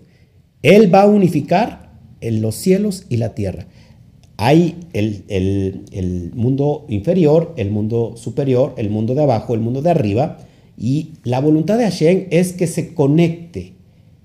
Él 0.61 0.93
va 0.93 1.03
a 1.03 1.07
unificar 1.07 1.89
en 2.21 2.41
los 2.41 2.55
cielos 2.55 3.05
y 3.09 3.17
la 3.17 3.35
tierra. 3.35 3.67
Hay 4.37 4.77
el, 4.93 6.31
mundo 6.33 6.85
inferior, 6.87 7.53
el 7.57 7.71
mundo 7.71 8.13
superior, 8.15 8.73
el 8.77 8.89
mundo 8.89 9.13
de 9.13 9.23
abajo, 9.23 9.53
el 9.53 9.59
mundo 9.59 9.81
de 9.81 9.89
arriba 9.89 10.37
y 10.77 11.11
la 11.23 11.41
voluntad 11.41 11.77
de 11.77 11.83
Hashem 11.83 12.27
es 12.31 12.53
que 12.53 12.65
se 12.65 12.93
conecte, 12.93 13.73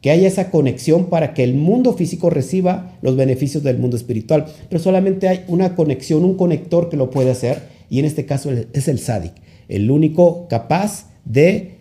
que 0.01 0.13
haya 0.13 0.29
esa 0.29 0.53
conexión 0.53 1.07
para 1.07 1.35
que 1.35 1.43
el 1.43 1.55
mundo 1.55 1.95
físico 1.95 2.31
reciba 2.31 2.97
los 3.03 3.17
beneficios 3.17 3.65
del 3.65 3.79
mundo 3.79 3.97
espiritual. 3.97 4.47
Pero 4.69 4.81
solamente 4.81 5.27
hay 5.27 5.45
una 5.49 5.75
conexión, 5.75 6.25
un 6.25 6.37
conector 6.37 6.89
que 6.89 6.97
lo 6.97 7.11
puede 7.11 7.33
hacer, 7.33 7.63
y 7.91 7.99
en 7.99 8.05
este 8.05 8.25
caso 8.25 8.53
es 8.73 8.87
el 8.87 9.01
Sadik, 9.01 9.33
el 9.69 9.91
único 9.91 10.49
capaz 10.49 11.11
de 11.25 11.75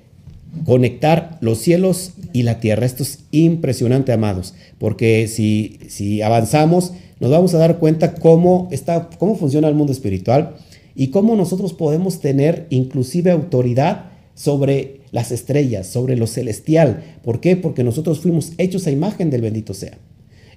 conectar 0.66 1.38
los 1.42 1.58
cielos 1.60 2.14
y 2.32 2.44
la 2.44 2.60
tierra. 2.60 2.86
Esto 2.86 3.04
es 3.04 3.20
impresionante, 3.32 4.12
amados, 4.12 4.54
porque 4.78 5.28
si, 5.28 5.80
si 5.88 6.22
avanzamos, 6.22 6.94
nos 7.20 7.32
vamos 7.32 7.54
a 7.54 7.58
dar 7.58 7.80
cuenta 7.80 8.16
cómo, 8.16 8.68
está, 8.72 9.10
cómo 9.18 9.36
funciona 9.36 9.68
el 9.68 9.76
mundo 9.76 9.94
espiritual 9.94 10.56
y 10.96 11.08
cómo 11.08 11.36
nosotros 11.36 11.74
podemos 11.74 12.20
tener 12.20 12.68
inclusive 12.70 13.32
autoridad 13.32 14.12
sobre 14.36 15.02
las 15.12 15.32
estrellas, 15.32 15.88
sobre 15.88 16.16
lo 16.16 16.28
celestial. 16.28 17.04
¿Por 17.24 17.40
qué? 17.40 17.56
Porque 17.56 17.84
nosotros 17.84 18.20
fuimos 18.20 18.54
hechos 18.58 18.88
a 18.88 18.92
imagen 18.92 19.30
del 19.30 19.42
bendito 19.42 19.74
sea. 19.74 19.98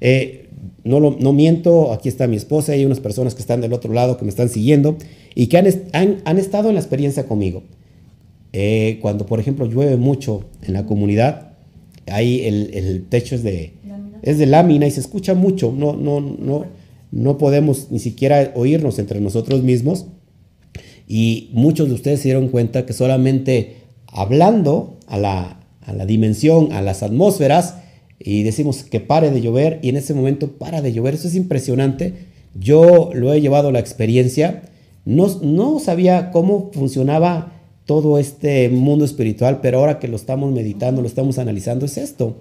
Eh, 0.00 0.48
no, 0.84 1.00
no 1.00 1.32
miento, 1.32 1.92
aquí 1.92 2.08
está 2.08 2.26
mi 2.26 2.36
esposa 2.36 2.74
y 2.74 2.80
hay 2.80 2.84
unas 2.84 3.00
personas 3.00 3.34
que 3.34 3.40
están 3.40 3.60
del 3.60 3.72
otro 3.72 3.92
lado 3.92 4.16
que 4.16 4.24
me 4.24 4.30
están 4.30 4.48
siguiendo 4.48 4.96
y 5.34 5.48
que 5.48 5.58
han, 5.58 5.66
han, 6.24 6.38
estado 6.38 6.68
en 6.68 6.74
la 6.76 6.80
experiencia 6.80 7.26
conmigo. 7.26 7.62
Eh, 8.52 8.98
cuando, 9.02 9.26
por 9.26 9.40
ejemplo, 9.40 9.66
llueve 9.66 9.96
mucho 9.96 10.44
en 10.62 10.74
la 10.74 10.86
comunidad, 10.86 11.52
ahí 12.06 12.42
el, 12.44 12.70
el 12.72 13.04
techo 13.08 13.34
es 13.34 13.42
de, 13.42 13.74
lámina. 13.86 14.18
es 14.22 14.38
de 14.38 14.46
lámina 14.46 14.86
y 14.86 14.90
se 14.90 15.00
escucha 15.00 15.34
mucho, 15.34 15.72
no, 15.76 15.94
no, 15.94 16.20
no, 16.20 16.64
no 17.10 17.38
podemos 17.38 17.90
ni 17.90 17.98
siquiera 17.98 18.52
oírnos 18.54 18.98
entre 18.98 19.20
nosotros 19.20 19.62
mismos 19.62 20.06
y 21.08 21.50
muchos 21.52 21.88
de 21.88 21.94
ustedes 21.94 22.20
se 22.20 22.28
dieron 22.28 22.48
cuenta 22.48 22.86
que 22.86 22.92
solamente 22.92 23.76
hablando 24.06 24.98
a 25.06 25.18
la, 25.18 25.60
a 25.82 25.92
la 25.92 26.06
dimensión, 26.06 26.72
a 26.72 26.82
las 26.82 27.02
atmósferas, 27.02 27.76
y 28.18 28.42
decimos 28.42 28.84
que 28.84 29.00
pare 29.00 29.30
de 29.30 29.40
llover, 29.40 29.78
y 29.82 29.88
en 29.88 29.96
ese 29.96 30.14
momento 30.14 30.52
para 30.52 30.82
de 30.82 30.92
llover. 30.92 31.14
Eso 31.14 31.28
es 31.28 31.34
impresionante. 31.34 32.14
Yo 32.58 33.10
lo 33.12 33.32
he 33.32 33.40
llevado 33.40 33.68
a 33.68 33.72
la 33.72 33.78
experiencia. 33.78 34.62
No, 35.04 35.28
no 35.42 35.78
sabía 35.78 36.30
cómo 36.30 36.70
funcionaba 36.72 37.52
todo 37.84 38.18
este 38.18 38.68
mundo 38.68 39.04
espiritual, 39.04 39.60
pero 39.60 39.78
ahora 39.78 39.98
que 39.98 40.08
lo 40.08 40.16
estamos 40.16 40.52
meditando, 40.52 41.02
lo 41.02 41.08
estamos 41.08 41.38
analizando, 41.38 41.86
es 41.86 41.98
esto. 41.98 42.36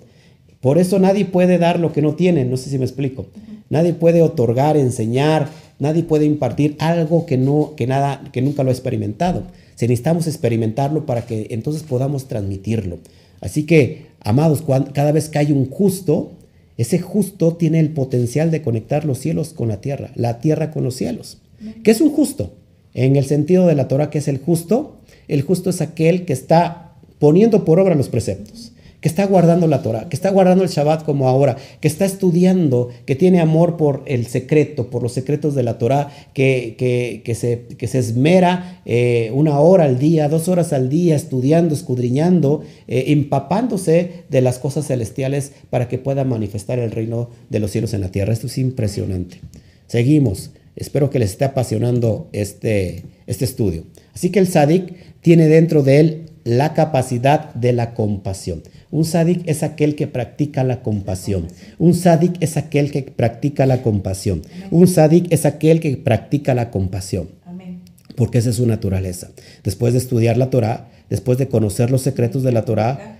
Por 0.61 0.79
eso 0.79 0.97
nadie 0.97 1.25
puede 1.25 1.57
dar 1.59 1.79
lo 1.79 1.93
que 1.93 2.01
no 2.01 2.15
tiene, 2.15 2.45
no 2.45 2.57
sé 2.57 2.69
si 2.69 2.79
me 2.79 2.85
explico. 2.85 3.27
Nadie 3.69 3.93
puede 3.93 4.21
otorgar, 4.21 4.77
enseñar, 4.77 5.49
Nadie 5.77 6.03
puede 6.03 6.25
impartir 6.25 6.75
algo 6.79 7.25
que, 7.25 7.37
no, 7.37 7.73
que, 7.75 7.85
nada, 7.85 8.23
que 8.31 8.41
nunca 8.41 8.63
lo 8.63 8.69
ha 8.69 8.73
experimentado. 8.73 9.43
Si 9.75 9.87
necesitamos 9.87 10.25
experimentarlo 10.27 11.05
para 11.05 11.25
que 11.25 11.47
entonces 11.49 11.83
podamos 11.83 12.27
transmitirlo. 12.27 12.99
Así 13.41 13.65
que, 13.65 14.05
amados, 14.25 14.63
cada 14.93 15.13
vez 15.13 15.29
que 15.29 15.39
hay 15.39 15.53
un 15.53 15.69
justo, 15.69 16.33
ese 16.77 16.99
justo 16.99 17.55
tiene 17.55 17.79
el 17.79 17.91
potencial 17.91 18.51
de 18.51 18.61
conectar 18.61 19.05
los 19.05 19.19
cielos 19.19 19.53
con 19.53 19.69
la 19.69 19.79
tierra, 19.79 20.11
la 20.15 20.39
tierra 20.39 20.71
con 20.71 20.83
los 20.83 20.95
cielos. 20.95 21.37
¿Qué 21.83 21.91
es 21.91 22.01
un 22.01 22.11
justo? 22.11 22.53
En 22.93 23.15
el 23.15 23.25
sentido 23.25 23.65
de 23.65 23.75
la 23.75 23.87
Torah, 23.87 24.09
¿qué 24.09 24.17
es 24.17 24.27
el 24.27 24.39
justo? 24.39 24.97
El 25.29 25.41
justo 25.41 25.69
es 25.69 25.79
aquel 25.79 26.25
que 26.25 26.33
está 26.33 26.95
poniendo 27.19 27.63
por 27.63 27.79
obra 27.79 27.95
los 27.95 28.09
preceptos 28.09 28.73
que 29.01 29.07
está 29.07 29.25
guardando 29.25 29.67
la 29.67 29.81
Torah, 29.81 30.09
que 30.09 30.15
está 30.15 30.31
guardando 30.31 30.63
el 30.63 30.69
Shabbat 30.69 31.03
como 31.03 31.27
ahora, 31.27 31.57
que 31.79 31.87
está 31.87 32.05
estudiando, 32.05 32.89
que 33.05 33.15
tiene 33.15 33.39
amor 33.39 33.77
por 33.77 34.03
el 34.07 34.25
secreto, 34.25 34.89
por 34.89 35.03
los 35.03 35.13
secretos 35.13 35.55
de 35.55 35.63
la 35.63 35.77
Torah, 35.77 36.09
que, 36.33 36.75
que, 37.23 37.35
se, 37.35 37.67
que 37.77 37.87
se 37.87 37.99
esmera 37.99 38.81
eh, 38.85 39.31
una 39.33 39.59
hora 39.59 39.85
al 39.85 39.99
día, 39.99 40.29
dos 40.29 40.47
horas 40.47 40.73
al 40.73 40.89
día, 40.89 41.15
estudiando, 41.15 41.75
escudriñando, 41.75 42.63
eh, 42.87 43.05
empapándose 43.07 44.23
de 44.29 44.41
las 44.41 44.59
cosas 44.59 44.87
celestiales 44.87 45.51
para 45.69 45.87
que 45.87 45.97
pueda 45.97 46.23
manifestar 46.23 46.79
el 46.79 46.91
reino 46.91 47.29
de 47.49 47.59
los 47.59 47.71
cielos 47.71 47.93
en 47.93 48.01
la 48.01 48.09
tierra. 48.09 48.33
Esto 48.33 48.47
es 48.47 48.57
impresionante. 48.57 49.39
Seguimos. 49.87 50.51
Espero 50.75 51.09
que 51.09 51.19
les 51.19 51.31
esté 51.31 51.45
apasionando 51.45 52.27
este, 52.33 53.03
este 53.27 53.45
estudio. 53.45 53.85
Así 54.13 54.29
que 54.29 54.39
el 54.39 54.47
Sadik 54.47 54.93
tiene 55.21 55.47
dentro 55.47 55.83
de 55.83 55.99
él 55.99 56.25
la 56.43 56.73
capacidad 56.73 57.53
de 57.53 57.73
la 57.73 57.93
compasión. 57.93 58.61
Un 58.91 59.03
sadik 59.05 59.41
es 59.47 59.63
aquel 59.63 59.95
que 59.95 60.07
practica 60.07 60.63
la 60.63 60.81
compasión. 60.81 61.47
Un 61.79 61.93
sadik 61.93 62.37
es 62.41 62.55
aquel 62.57 62.91
que 62.91 63.01
practica 63.03 63.65
la 63.65 63.81
compasión. 63.81 64.41
Un 64.71 64.87
sadik 64.87 65.27
es 65.31 65.45
aquel 65.45 65.79
que 65.79 65.97
practica 65.97 66.53
la 66.53 66.71
compasión. 66.71 67.29
Amén. 67.45 67.81
Porque 68.15 68.37
esa 68.37 68.51
es 68.51 68.55
su 68.57 68.65
naturaleza. 68.67 69.31
Después 69.63 69.93
de 69.93 69.99
estudiar 69.99 70.37
la 70.37 70.49
Torah, 70.49 70.89
después 71.09 71.37
de 71.37 71.47
conocer 71.47 71.91
los 71.91 72.01
secretos 72.03 72.43
de 72.43 72.51
la 72.51 72.63
Torah, 72.63 73.19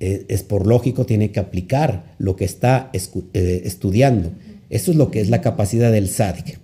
eh, 0.00 0.24
es 0.28 0.42
por 0.42 0.66
lógico, 0.66 1.06
tiene 1.06 1.30
que 1.30 1.38
aplicar 1.40 2.14
lo 2.18 2.34
que 2.34 2.44
está 2.44 2.90
eh, 2.92 3.62
estudiando. 3.64 4.32
Eso 4.70 4.90
es 4.90 4.96
lo 4.96 5.10
que 5.10 5.20
es 5.20 5.28
la 5.28 5.40
capacidad 5.42 5.92
del 5.92 6.08
sadik. 6.08 6.58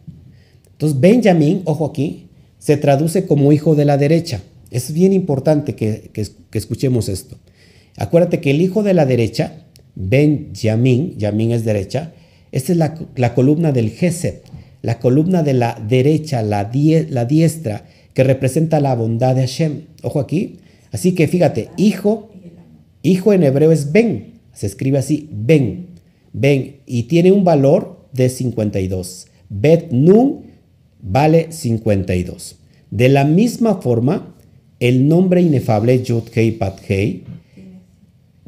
Entonces, 0.73 0.99
Benjamín, 0.99 1.63
ojo 1.65 1.87
aquí, 1.87 2.29
se 2.59 2.77
traduce 2.77 3.27
como 3.27 3.53
hijo 3.53 3.75
de 3.77 3.85
la 3.85 3.97
derecha. 3.97 4.41
Es 4.71 4.93
bien 4.93 5.13
importante 5.13 5.75
que, 5.77 6.11
que 6.13 6.23
es- 6.23 6.33
que 6.51 6.59
escuchemos 6.59 7.09
esto. 7.09 7.37
Acuérdate 7.99 8.41
que 8.41 8.51
el 8.53 8.61
hijo 8.63 8.83
de 8.83 8.95
la 8.95 9.05
derecha, 9.07 9.65
Benjamín, 9.95 11.15
Yamín 11.19 11.51
es 11.53 11.65
derecha, 11.65 12.13
esta 12.53 12.73
es 12.73 12.79
la, 12.79 13.35
columna 13.35 13.73
del 13.73 13.91
Gesed, 13.91 14.37
la 14.83 14.99
columna 15.01 15.43
de 15.43 15.55
la 15.55 15.79
derecha, 15.89 16.43
la, 16.43 16.65
die- 16.65 17.07
la 17.11 17.25
diestra, 17.25 17.85
que 18.15 18.25
representa 18.25 18.81
la 18.81 18.95
bondad 18.95 19.35
de 19.35 19.43
Hashem. 19.43 19.83
Ojo 20.03 20.21
aquí. 20.21 20.59
Así 20.93 21.13
que 21.15 21.29
fíjate, 21.29 21.69
hijo, 21.77 22.31
hijo 23.03 23.33
en 23.33 23.43
hebreo 23.43 23.71
es 23.73 23.93
Ben, 23.93 24.35
se 24.53 24.67
escribe 24.67 24.99
así, 24.99 25.29
Ben, 25.31 25.89
Ben, 26.33 26.77
y 26.87 27.05
tiene 27.05 27.33
un 27.33 27.45
valor 27.45 28.07
de 28.13 28.29
52. 28.29 29.27
Bet 29.51 29.91
Nun 29.93 30.43
vale 31.01 31.53
52. 31.53 32.57
De 32.91 33.09
la 33.09 33.25
misma 33.25 33.81
forma, 33.83 34.35
el 34.81 35.09
nombre 35.09 35.43
inefable 35.43 36.03
Yud 36.03 36.25
Hei, 36.35 37.25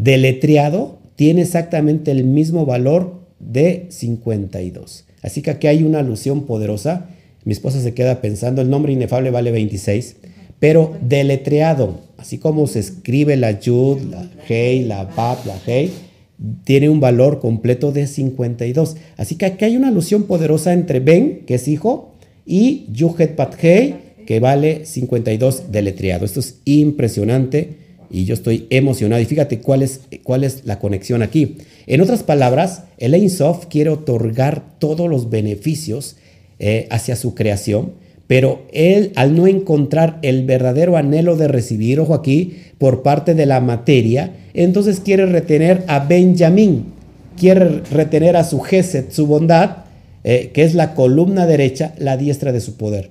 deletreado, 0.03 0.98
tiene 1.16 1.42
exactamente 1.42 2.11
el 2.11 2.24
mismo 2.24 2.64
valor 2.64 3.20
de 3.38 3.86
52. 3.90 5.05
Así 5.22 5.42
que 5.42 5.51
aquí 5.51 5.66
hay 5.66 5.82
una 5.82 5.98
alusión 5.98 6.46
poderosa. 6.46 7.11
Mi 7.44 7.53
esposa 7.53 7.80
se 7.80 7.92
queda 7.92 8.20
pensando, 8.22 8.62
el 8.62 8.70
nombre 8.70 8.92
inefable 8.92 9.30
vale 9.30 9.51
26, 9.51 10.16
pero 10.59 10.94
deletreado, 11.03 12.01
así 12.16 12.38
como 12.38 12.66
se 12.66 12.80
escribe 12.80 13.36
la 13.36 13.61
Yud, 13.61 13.98
la 14.11 14.30
Hei, 14.48 14.84
la 14.84 15.09
Pat, 15.11 15.44
la 15.44 15.59
Hei, 15.66 15.90
tiene 16.64 16.88
un 16.88 17.01
valor 17.01 17.38
completo 17.38 17.92
de 17.92 18.07
52. 18.07 18.96
Así 19.18 19.36
que 19.36 19.46
aquí 19.46 19.64
hay 19.66 19.76
una 19.76 19.88
alusión 19.88 20.22
poderosa 20.24 20.72
entre 20.72 21.01
Ben, 21.01 21.44
que 21.46 21.55
es 21.55 21.68
hijo, 21.68 22.14
y 22.46 22.86
Yuhet 22.92 23.36
Pat 23.36 23.55
Hei, 23.62 23.94
que 24.26 24.40
vale 24.40 24.86
52 24.86 25.70
deletreado. 25.70 26.24
Esto 26.24 26.40
es 26.40 26.61
impresionante 26.64 27.89
y 28.11 28.25
yo 28.25 28.35
estoy 28.35 28.67
emocionado. 28.71 29.23
Y 29.23 29.27
fíjate 29.27 29.61
cuál 29.61 29.83
es, 29.83 30.01
cuál 30.25 30.45
es 30.45 30.63
la 30.65 30.79
conexión 30.79 31.23
aquí. 31.23 31.59
En 31.87 32.01
otras 32.01 32.23
palabras, 32.23 32.83
el 32.99 33.31
Sof 33.31 33.67
quiere 33.67 33.91
otorgar 33.91 34.63
todos 34.79 35.09
los 35.09 35.31
beneficios 35.31 36.17
eh, 36.59 36.87
hacia 36.91 37.17
su 37.17 37.35
creación, 37.35 37.93
pero 38.27 38.63
él, 38.73 39.13
al 39.17 39.35
no 39.35 39.47
encontrar 39.47 40.19
el 40.23 40.45
verdadero 40.45 40.97
anhelo 40.97 41.37
de 41.37 41.49
recibir, 41.49 41.99
ojo 42.01 42.15
aquí, 42.15 42.59
por 42.79 43.03
parte 43.03 43.35
de 43.35 43.47
la 43.47 43.61
materia, 43.61 44.35
entonces 44.55 45.01
quiere 45.01 45.27
retener 45.27 45.85
a 45.89 46.01
Benjamín, 46.01 46.87
quiere 47.37 47.81
retener 47.91 48.37
a 48.37 48.45
su 48.45 48.61
Gesed, 48.61 49.07
su 49.11 49.27
bondad, 49.27 49.79
eh, 50.23 50.51
que 50.53 50.63
es 50.63 50.75
la 50.75 50.95
columna 50.95 51.47
derecha, 51.47 51.95
la 51.99 52.17
diestra 52.17 52.53
de 52.53 52.61
su 52.61 52.77
poder. 52.77 53.11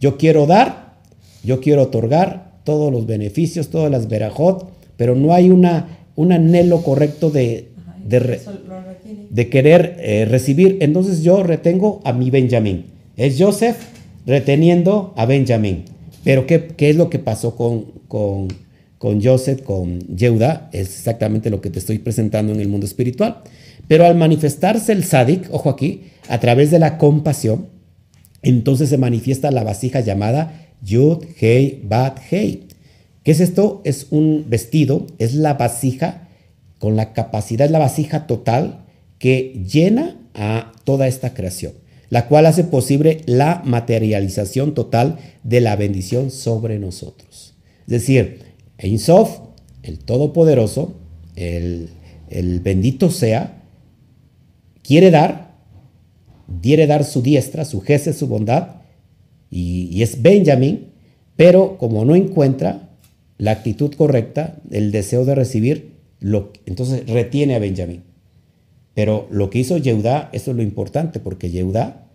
Yo 0.00 0.16
quiero 0.18 0.46
dar, 0.46 0.94
yo 1.42 1.60
quiero 1.60 1.82
otorgar 1.82 2.47
todos 2.68 2.92
los 2.92 3.06
beneficios, 3.06 3.68
todas 3.70 3.90
las 3.90 4.08
verajot, 4.08 4.68
pero 4.98 5.14
no 5.14 5.32
hay 5.32 5.48
una, 5.48 5.74
un 6.16 6.32
anhelo 6.32 6.82
correcto 6.82 7.30
de, 7.30 7.68
Ajá, 7.80 7.96
de, 8.04 8.18
re- 8.18 8.40
querer 9.48 9.96
eh, 10.00 10.26
recibir. 10.28 10.76
Entonces 10.80 11.22
yo 11.22 11.42
retengo 11.42 12.02
a 12.04 12.12
mi 12.12 12.28
Benjamín. 12.30 12.84
Es 13.16 13.36
Joseph 13.38 13.76
reteniendo 14.26 15.14
a 15.16 15.24
Benjamín. 15.24 15.84
Pero 16.24 16.46
¿qué, 16.46 16.68
qué 16.76 16.90
es 16.90 16.96
lo 16.96 17.08
que 17.08 17.18
pasó 17.18 17.56
con, 17.56 17.86
con, 18.06 18.48
con 18.98 19.22
Joseph, 19.24 19.62
con 19.62 20.00
Yehuda? 20.14 20.68
Es 20.72 20.88
exactamente 20.88 21.48
lo 21.48 21.62
que 21.62 21.70
te 21.70 21.78
estoy 21.78 21.98
presentando 22.00 22.52
en 22.52 22.60
el 22.60 22.68
mundo 22.68 22.84
espiritual. 22.84 23.38
Pero 23.86 24.04
al 24.04 24.14
manifestarse 24.14 24.92
el 24.92 25.04
sádic, 25.04 25.48
ojo 25.50 25.70
aquí, 25.70 26.02
a 26.28 26.38
través 26.38 26.70
de 26.70 26.78
la 26.78 26.98
compasión, 26.98 27.66
entonces 28.42 28.90
se 28.90 28.98
manifiesta 28.98 29.50
la 29.50 29.64
vasija 29.64 30.00
llamada 30.00 30.67
Yud, 30.82 31.24
Hei, 31.40 31.82
Bat, 31.84 32.18
Hei. 32.30 32.64
¿Qué 33.24 33.32
es 33.32 33.40
esto? 33.40 33.82
Es 33.84 34.06
un 34.10 34.46
vestido, 34.48 35.06
es 35.18 35.34
la 35.34 35.54
vasija 35.54 36.28
con 36.78 36.96
la 36.96 37.12
capacidad, 37.12 37.68
la 37.68 37.78
vasija 37.78 38.26
total 38.26 38.84
que 39.18 39.62
llena 39.70 40.16
a 40.34 40.72
toda 40.84 41.08
esta 41.08 41.34
creación, 41.34 41.72
la 42.08 42.28
cual 42.28 42.46
hace 42.46 42.64
posible 42.64 43.22
la 43.26 43.62
materialización 43.64 44.74
total 44.74 45.18
de 45.42 45.60
la 45.60 45.76
bendición 45.76 46.30
sobre 46.30 46.78
nosotros. 46.78 47.54
Es 47.80 47.92
decir, 47.92 48.40
Ein 48.78 48.98
Sof, 48.98 49.40
el 49.82 49.98
Todopoderoso, 49.98 50.94
el, 51.34 51.90
el 52.30 52.60
bendito 52.60 53.10
sea, 53.10 53.62
quiere 54.82 55.10
dar, 55.10 55.56
quiere 56.62 56.86
dar 56.86 57.04
su 57.04 57.22
diestra, 57.22 57.64
su 57.64 57.80
jefe, 57.80 58.12
su 58.12 58.28
bondad, 58.28 58.77
y, 59.50 60.02
es 60.02 60.22
Benjamín, 60.22 60.88
pero 61.36 61.78
como 61.78 62.04
no 62.04 62.14
encuentra 62.14 62.90
la 63.38 63.52
actitud 63.52 63.94
correcta, 63.94 64.56
el 64.70 64.90
deseo 64.90 65.24
de 65.24 65.34
recibir, 65.34 65.92
lo, 66.20 66.52
entonces 66.66 67.08
retiene 67.08 67.54
a 67.54 67.58
Benjamín. 67.58 68.02
Pero 68.94 69.28
lo 69.30 69.48
que 69.48 69.60
hizo 69.60 69.78
Yehudá, 69.78 70.28
eso 70.32 70.50
es 70.50 70.56
lo 70.56 70.62
importante, 70.62 71.20
porque 71.20 71.50
Yehudá 71.50 72.08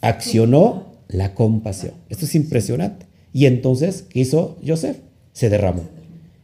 accionó 0.00 0.96
la 1.08 1.34
compasión. 1.34 1.94
Esto 2.08 2.24
es 2.24 2.34
impresionante. 2.34 3.06
Y 3.32 3.46
entonces, 3.46 4.02
¿qué 4.02 4.20
hizo 4.20 4.58
Joseph? 4.66 4.96
Se 5.32 5.48
derramó. 5.48 5.84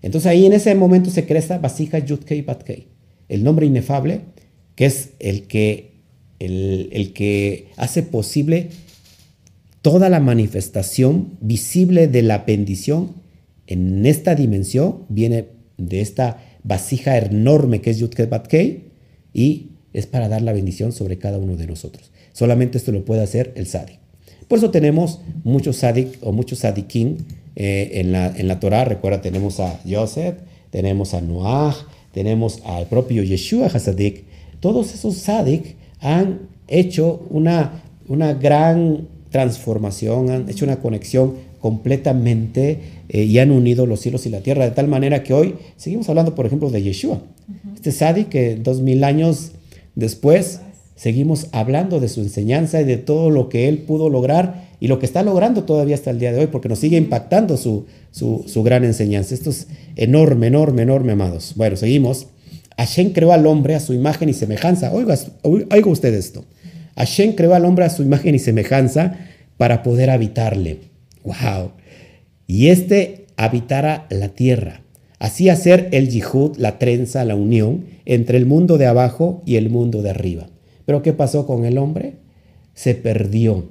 Entonces 0.00 0.30
ahí 0.30 0.46
en 0.46 0.52
ese 0.52 0.74
momento 0.74 1.10
se 1.10 1.26
crea 1.26 1.40
esta 1.40 1.58
vasija 1.58 1.98
Yudkei 1.98 2.42
Batkei, 2.42 2.86
el 3.28 3.42
nombre 3.42 3.66
inefable, 3.66 4.20
que 4.74 4.86
es 4.86 5.10
el 5.18 5.48
que, 5.48 5.97
el, 6.38 7.12
que 7.14 7.68
hace 7.76 8.02
posible 8.02 8.68
toda 9.82 10.08
la 10.08 10.20
manifestación 10.20 11.36
visible 11.40 12.08
de 12.08 12.22
la 12.22 12.38
bendición 12.38 13.14
en 13.66 14.06
esta 14.06 14.34
dimensión, 14.34 15.04
viene 15.08 15.46
de 15.76 16.00
esta 16.00 16.42
vasija 16.64 17.18
enorme 17.18 17.80
que 17.80 17.90
es 17.90 17.98
Yudkei 17.98 18.26
Batkei, 18.26 18.84
y 19.32 19.72
es 19.92 20.06
para 20.06 20.28
dar 20.28 20.42
la 20.42 20.52
bendición 20.52 20.92
sobre 20.92 21.18
cada 21.18 21.38
uno 21.38 21.56
de 21.56 21.66
nosotros. 21.66 22.10
Solamente 22.32 22.78
esto 22.78 22.92
lo 22.92 23.04
puede 23.04 23.22
hacer 23.22 23.52
el 23.56 23.66
Sadik. 23.66 23.98
Por 24.48 24.58
eso 24.58 24.70
tenemos 24.70 25.20
muchos 25.44 25.76
Sadik 25.76 26.18
o 26.22 26.32
muchos 26.32 26.60
Sadikim 26.60 27.18
eh, 27.56 27.90
en, 27.94 28.12
la, 28.12 28.34
en 28.34 28.48
la 28.48 28.60
Torah. 28.60 28.84
Recuerda, 28.84 29.20
tenemos 29.20 29.60
a 29.60 29.80
Joseph, 29.88 30.36
tenemos 30.70 31.14
a 31.14 31.20
Noah, 31.20 31.76
tenemos 32.12 32.62
al 32.64 32.86
propio 32.86 33.22
Yeshua 33.22 33.66
Hasadik. 33.66 34.24
Todos 34.60 34.94
esos 34.94 35.16
Sadik 35.16 35.76
han 36.00 36.48
hecho 36.68 37.26
una, 37.30 37.82
una 38.08 38.34
gran 38.34 39.08
transformación, 39.30 40.30
han 40.30 40.48
hecho 40.48 40.64
una 40.64 40.76
conexión 40.76 41.34
completamente 41.60 42.80
eh, 43.08 43.24
y 43.24 43.38
han 43.38 43.50
unido 43.50 43.86
los 43.86 44.00
cielos 44.00 44.26
y 44.26 44.30
la 44.30 44.40
tierra 44.40 44.64
de 44.64 44.70
tal 44.70 44.88
manera 44.88 45.22
que 45.22 45.34
hoy 45.34 45.56
seguimos 45.76 46.08
hablando, 46.08 46.34
por 46.34 46.46
ejemplo, 46.46 46.70
de 46.70 46.82
Yeshua. 46.82 47.20
Este 47.74 47.92
Sadik 47.92 48.28
que 48.28 48.56
dos 48.56 48.80
mil 48.80 49.02
años 49.04 49.52
después 49.94 50.60
seguimos 50.94 51.46
hablando 51.52 52.00
de 52.00 52.08
su 52.08 52.20
enseñanza 52.20 52.80
y 52.80 52.84
de 52.84 52.96
todo 52.96 53.30
lo 53.30 53.48
que 53.48 53.68
él 53.68 53.78
pudo 53.78 54.08
lograr 54.08 54.68
y 54.80 54.88
lo 54.88 54.98
que 54.98 55.06
está 55.06 55.22
logrando 55.22 55.64
todavía 55.64 55.94
hasta 55.94 56.10
el 56.10 56.18
día 56.18 56.32
de 56.32 56.40
hoy, 56.40 56.46
porque 56.48 56.68
nos 56.68 56.78
sigue 56.78 56.96
impactando 56.96 57.56
su, 57.56 57.86
su, 58.10 58.44
su 58.46 58.62
gran 58.62 58.84
enseñanza. 58.84 59.34
Esto 59.34 59.50
es 59.50 59.68
enorme, 59.96 60.48
enorme, 60.48 60.82
enorme, 60.82 61.12
amados. 61.12 61.54
Bueno, 61.56 61.76
seguimos. 61.76 62.28
Hashem 62.78 63.12
creó 63.12 63.32
al 63.32 63.46
hombre 63.46 63.74
a 63.74 63.80
su 63.80 63.92
imagen 63.92 64.28
y 64.28 64.32
semejanza. 64.32 64.92
Oiga, 64.92 65.18
oiga 65.42 65.90
usted 65.90 66.14
esto. 66.14 66.44
Hashem 66.96 67.32
creó 67.32 67.54
al 67.54 67.64
hombre 67.64 67.84
a 67.84 67.90
su 67.90 68.02
imagen 68.02 68.36
y 68.36 68.38
semejanza 68.38 69.18
para 69.56 69.82
poder 69.82 70.10
habitarle. 70.10 70.78
¡Wow! 71.24 71.72
Y 72.46 72.68
este 72.68 73.26
habitara 73.36 74.06
la 74.10 74.28
tierra. 74.28 74.82
Así 75.18 75.48
hacer 75.48 75.88
el 75.90 76.08
yihud, 76.08 76.56
la 76.56 76.78
trenza, 76.78 77.24
la 77.24 77.34
unión 77.34 77.86
entre 78.04 78.38
el 78.38 78.46
mundo 78.46 78.78
de 78.78 78.86
abajo 78.86 79.42
y 79.44 79.56
el 79.56 79.70
mundo 79.70 80.00
de 80.00 80.10
arriba. 80.10 80.48
Pero 80.86 81.02
¿qué 81.02 81.12
pasó 81.12 81.46
con 81.46 81.64
el 81.64 81.78
hombre? 81.78 82.14
Se 82.74 82.94
perdió. 82.94 83.68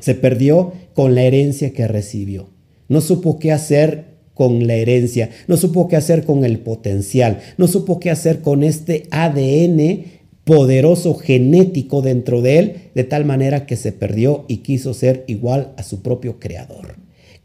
Se 0.00 0.16
perdió 0.16 0.72
con 0.92 1.14
la 1.14 1.22
herencia 1.22 1.72
que 1.72 1.86
recibió. 1.86 2.50
No 2.88 3.00
supo 3.00 3.38
qué 3.38 3.52
hacer 3.52 4.13
con 4.34 4.66
la 4.66 4.74
herencia, 4.74 5.30
no 5.46 5.56
supo 5.56 5.88
qué 5.88 5.96
hacer 5.96 6.24
con 6.24 6.44
el 6.44 6.58
potencial, 6.58 7.40
no 7.56 7.68
supo 7.68 8.00
qué 8.00 8.10
hacer 8.10 8.40
con 8.40 8.64
este 8.64 9.06
ADN 9.10 10.04
poderoso 10.44 11.14
genético 11.14 12.02
dentro 12.02 12.42
de 12.42 12.58
él, 12.58 12.76
de 12.94 13.04
tal 13.04 13.24
manera 13.24 13.66
que 13.66 13.76
se 13.76 13.92
perdió 13.92 14.44
y 14.48 14.58
quiso 14.58 14.92
ser 14.92 15.24
igual 15.26 15.72
a 15.76 15.82
su 15.82 16.02
propio 16.02 16.38
creador. 16.38 16.96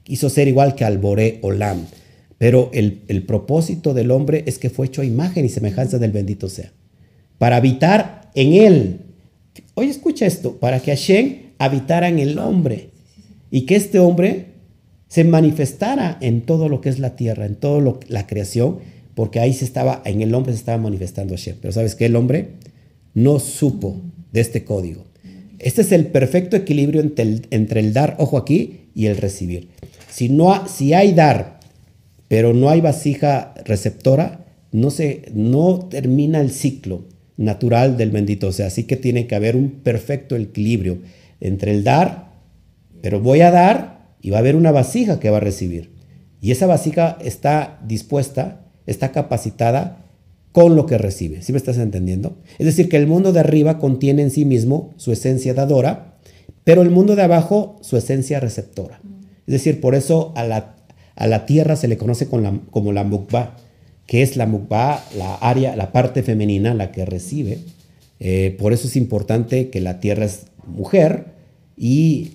quiso 0.03 0.29
ser 0.29 0.47
igual 0.47 0.73
que 0.73 0.85
al 0.85 0.97
Boré 0.97 1.37
Olam. 1.43 1.85
Pero 2.39 2.71
el, 2.73 3.01
el 3.09 3.23
propósito 3.23 3.93
del 3.93 4.09
hombre 4.09 4.43
es 4.47 4.57
que 4.57 4.71
fue 4.71 4.87
hecho 4.87 5.01
a 5.01 5.05
imagen 5.05 5.45
y 5.45 5.49
semejanza 5.49 5.99
del 5.99 6.11
bendito 6.11 6.49
sea. 6.49 6.71
Para 7.37 7.57
habitar 7.57 8.31
en 8.33 8.53
él. 8.53 9.01
Oye, 9.75 9.89
escucha 9.89 10.25
esto. 10.25 10.55
Para 10.57 10.79
que 10.79 10.91
Hashem 10.91 11.35
habitara 11.59 12.07
en 12.07 12.17
el 12.17 12.39
hombre. 12.39 12.89
Y 13.51 13.67
que 13.67 13.75
este 13.75 13.99
hombre 13.99 14.49
se 15.10 15.24
manifestara 15.24 16.18
en 16.22 16.41
todo 16.41 16.70
lo 16.70 16.80
que 16.80 16.89
es 16.89 16.99
la 16.99 17.16
tierra, 17.16 17.45
en 17.45 17.55
toda 17.55 17.97
la 18.07 18.28
creación, 18.28 18.78
porque 19.16 19.39
ahí 19.39 19.53
se 19.53 19.66
estaba, 19.66 20.01
en 20.05 20.22
el 20.22 20.34
hombre 20.34 20.53
se 20.53 20.60
estaba 20.60 20.78
manifestando 20.78 21.36
Hashem. 21.36 21.57
Pero 21.62 21.74
¿sabes 21.74 21.95
qué? 21.95 22.05
El 22.05 22.16
hombre 22.16 22.51
no 23.16 23.39
supo 23.39 24.01
de 24.32 24.39
este 24.39 24.64
código. 24.64 25.03
Este 25.57 25.82
es 25.82 25.91
el 25.91 26.05
perfecto 26.07 26.55
equilibrio 26.55 27.01
entre 27.01 27.26
el, 27.26 27.47
entre 27.49 27.82
el 27.82 27.91
dar, 27.91 28.16
ojo 28.20 28.38
aquí, 28.38 28.88
y 28.95 29.07
el 29.07 29.18
recibir. 29.18 29.70
Si, 30.10 30.30
no 30.30 30.68
si 30.68 30.93
hay 30.93 31.14
dar, 31.14 31.60
pero 32.28 32.53
no 32.53 32.70
hay 32.70 32.80
vasija 32.80 33.55
receptora, 33.66 34.45
no, 34.72 34.91
se, 34.91 35.24
no 35.34 35.80
termina 35.89 36.39
el 36.39 36.51
ciclo 36.51 37.05
natural 37.36 37.97
del 37.97 38.12
bendito. 38.12 38.47
O 38.47 38.51
sea, 38.51 38.68
así 38.68 38.84
que 38.84 38.95
tiene 38.95 39.26
que 39.26 39.36
haber 39.36 39.55
un 39.55 39.72
perfecto 39.72 40.36
equilibrio 40.36 40.99
entre 41.41 41.72
el 41.72 41.84
dar, 41.84 42.32
pero 43.01 43.20
voy 43.20 43.41
a 43.41 43.49
dar 43.49 43.99
y 44.22 44.30
va 44.30 44.38
a 44.38 44.39
haber 44.39 44.55
una 44.55 44.72
vasija 44.72 45.20
que 45.20 45.30
va 45.30 45.38
a 45.38 45.41
recibir. 45.41 45.91
Y 46.41 46.51
esa 46.51 46.67
vasija 46.67 47.17
está 47.22 47.80
dispuesta, 47.86 48.61
está 48.86 49.11
capacitada 49.11 50.05
con 50.51 50.76
lo 50.76 50.86
que 50.86 50.97
recibe. 50.97 51.41
¿Sí 51.41 51.51
me 51.51 51.57
estás 51.57 51.78
entendiendo? 51.78 52.38
Es 52.57 52.65
decir, 52.65 52.89
que 52.89 52.97
el 52.97 53.07
mundo 53.07 53.34
de 53.34 53.39
arriba 53.39 53.78
contiene 53.78 54.24
en 54.24 54.32
sí 54.32 54.45
mismo 54.45 54.93
su 54.97 55.11
esencia 55.11 55.53
dadora, 55.53 56.17
pero 56.63 56.82
el 56.82 56.89
mundo 56.89 57.15
de 57.15 57.24
abajo 57.24 57.78
su 57.82 57.97
esencia 57.97 58.39
receptora. 58.39 58.99
Es 59.47 59.53
decir, 59.53 59.82
por 59.82 59.95
eso 59.95 60.34
a 60.36 60.43
la, 60.43 60.76
a 61.15 61.28
la 61.28 61.45
tierra 61.45 61.76
se 61.76 61.88
le 61.88 61.97
conoce 61.97 62.28
como 62.28 62.91
la 62.91 63.03
mukba, 63.03 63.55
que 64.05 64.22
es 64.22 64.38
la 64.38 64.45
mukba, 64.45 65.03
la 65.17 65.36
área, 65.36 65.76
la 65.76 65.91
parte 65.91 66.24
femenina, 66.24 66.74
la 66.74 66.91
que 66.91 67.05
recibe. 67.05 67.59
Eh, 68.20 68.55
por 68.59 68.74
eso 68.74 68.88
es 68.88 68.95
importante 68.95 69.70
que 69.70 69.82
la 69.82 69.99
tierra 69.99 70.26
es 70.26 70.47
mujer 70.65 71.38
y 71.80 72.32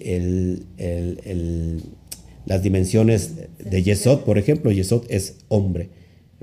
las 2.46 2.62
dimensiones 2.62 3.32
de 3.58 3.82
Yesod, 3.82 4.24
por 4.24 4.38
ejemplo, 4.38 4.72
Yesod 4.72 5.04
es 5.08 5.36
hombre 5.48 5.90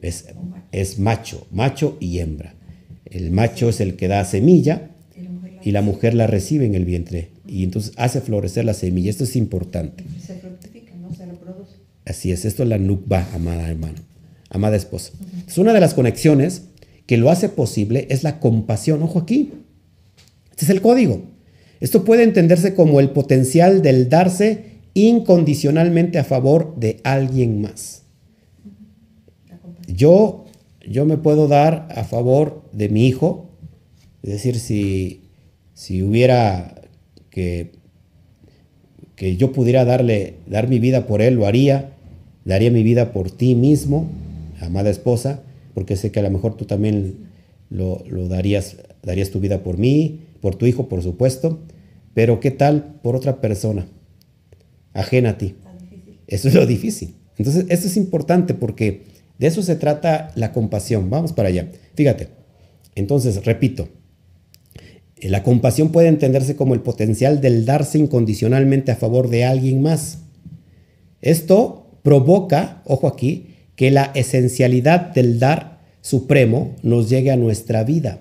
es, 0.02 1.00
macho, 1.00 1.48
macho 1.52 1.98
y 2.00 2.20
hembra. 2.20 2.56
El 3.06 3.32
macho 3.32 3.70
es 3.70 3.80
el 3.82 3.96
que 3.96 4.08
da 4.08 4.24
semilla 4.26 4.90
y 5.64 5.72
la 5.72 5.82
mujer 5.82 6.14
la 6.14 6.28
recibe 6.28 6.66
en 6.66 6.76
el 6.76 6.86
vientre 6.86 7.30
y 7.46 7.64
entonces 7.64 7.94
hace 7.98 8.22
florecer 8.22 8.66
la 8.66 8.74
semilla. 8.74 9.10
Esto 9.10 9.26
es 9.26 9.36
importante. 9.36 10.04
Se 10.26 10.36
fructifica, 10.36 10.96
no 10.96 11.14
se 11.14 11.26
reproduce. 11.26 11.76
Así 12.06 12.32
es, 12.32 12.46
esto 12.46 12.64
es 12.64 12.70
la 12.70 12.78
nukba, 12.78 13.28
amada 13.34 13.70
hermano, 13.70 14.00
amada 14.50 14.76
esposa. 14.76 15.12
Es 15.48 15.58
una 15.58 15.74
de 15.74 15.80
las 15.80 15.94
conexiones 15.94 16.64
que 17.06 17.18
lo 17.18 17.30
hace 17.30 17.50
posible 17.50 18.08
es 18.10 18.24
la 18.24 18.40
compasión. 18.40 19.04
Ojo 19.04 19.20
aquí, 19.20 19.52
este 20.50 20.66
es 20.66 20.70
el 20.70 20.82
código. 20.82 21.24
Esto 21.82 22.06
puede 22.06 22.24
entenderse 22.24 22.76
como 22.76 23.00
el 23.00 23.10
potencial 23.10 23.82
del 23.82 24.08
darse 24.08 24.72
incondicionalmente 24.94 26.20
a 26.20 26.24
favor 26.24 26.76
de 26.78 27.00
alguien 27.04 27.60
más. 27.60 28.04
Yo, 29.88 30.46
yo 30.88 31.06
me 31.06 31.18
puedo 31.18 31.48
dar 31.48 31.88
a 31.94 32.04
favor 32.04 32.64
de 32.72 32.88
mi 32.90 33.08
hijo, 33.08 33.50
es 34.22 34.32
decir, 34.32 34.60
si, 34.60 35.22
si 35.74 36.04
hubiera 36.04 36.82
que, 37.32 37.72
que 39.16 39.36
yo 39.36 39.52
pudiera 39.52 39.84
darle, 39.84 40.36
dar 40.46 40.68
mi 40.68 40.78
vida 40.78 41.08
por 41.08 41.24
él, 41.24 41.34
lo 41.34 41.48
haría, 41.48 41.94
daría 42.46 42.70
mi 42.70 42.84
vida 42.84 43.12
por 43.12 43.32
ti 43.32 43.56
mismo, 43.56 44.08
amada 44.60 44.92
esposa, 44.92 45.42
porque 45.74 45.96
sé 45.96 46.12
que 46.12 46.20
a 46.20 46.24
lo 46.24 46.30
mejor 46.30 46.56
tú 46.56 46.66
también 46.66 47.16
lo, 47.72 48.04
lo 48.08 48.28
darías, 48.28 48.78
darías 49.02 49.32
tu 49.32 49.40
vida 49.40 49.64
por 49.64 49.80
mí, 49.80 50.20
por 50.42 50.56
tu 50.56 50.66
hijo, 50.66 50.90
por 50.90 51.02
supuesto, 51.02 51.62
pero 52.14 52.40
¿qué 52.40 52.52
tal 52.52 53.00
por 53.02 53.16
otra 53.16 53.40
persona 53.40 53.88
ajena 54.94 55.32
a 55.32 55.38
ti? 55.38 55.56
Eso 56.28 56.48
es 56.48 56.56
lo 56.56 56.66
difícil. 56.66 57.16
Entonces, 57.38 57.66
esto 57.70 57.88
es 57.88 57.98
importante 57.98 58.54
porque 58.54 59.04
de 59.38 59.48
eso 59.48 59.62
se 59.62 59.76
trata 59.76 60.32
la 60.36 60.52
compasión. 60.52 61.10
Vamos 61.10 61.34
para 61.34 61.50
allá. 61.50 61.72
Fíjate. 61.96 62.30
Entonces, 62.96 63.46
repito, 63.46 63.90
la 65.22 65.44
compasión 65.44 65.92
puede 65.92 66.08
entenderse 66.08 66.56
como 66.56 66.74
el 66.74 66.82
potencial 66.82 67.42
del 67.42 67.66
darse 67.66 67.98
incondicionalmente 67.98 68.92
a 68.92 68.96
favor 68.96 69.30
de 69.30 69.46
alguien 69.46 69.82
más. 69.82 70.20
Esto 71.22 72.00
provoca, 72.04 72.82
ojo 72.86 73.08
aquí, 73.08 73.56
que 73.76 73.92
la 73.92 74.12
esencialidad 74.16 75.14
del 75.14 75.40
dar 75.40 75.82
supremo 76.02 76.76
nos 76.84 77.10
llegue 77.10 77.32
a 77.32 77.38
nuestra 77.38 77.84
vida. 77.84 78.20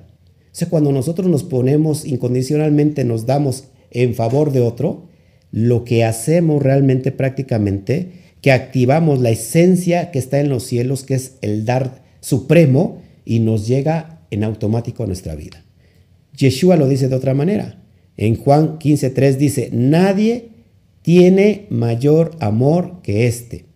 Sea, 0.53 0.69
cuando 0.69 0.93
nosotros 0.93 1.29
nos 1.29 1.43
ponemos 1.43 2.05
incondicionalmente, 2.05 3.05
nos 3.05 3.27
damos 3.27 3.65
en 3.91 4.15
favor 4.15 4.53
de 4.53 4.61
otro, 4.61 5.09
lo 5.53 5.85
que 5.85 6.05
hacemos 6.05 6.63
realmente 6.63 7.13
prácticamente 7.13 8.21
que 8.41 8.53
activamos 8.53 9.21
la 9.21 9.31
esencia 9.31 10.11
que 10.11 10.19
está 10.19 10.41
en 10.41 10.49
los 10.49 10.65
cielos, 10.65 11.05
que 11.05 11.15
es 11.15 11.35
el 11.43 11.65
dar 11.65 12.03
supremo, 12.21 13.03
y 13.25 13.41
nos 13.41 13.67
llega 13.67 14.23
en 14.31 14.45
automático 14.45 15.05
a 15.05 15.07
nuestra 15.07 15.35
vida. 15.35 15.65
Yeshua 16.37 16.77
lo 16.77 16.89
dice 16.89 17.09
de 17.09 17.17
otra 17.17 17.35
manera. 17.35 17.83
En 18.17 18.37
Juan 18.37 18.79
15.3 18.79 19.37
dice, 19.37 19.71
nadie 19.73 20.51
tiene 21.03 21.67
mayor 21.71 22.33
amor 22.41 23.03
que 23.03 23.27
este, 23.27 23.67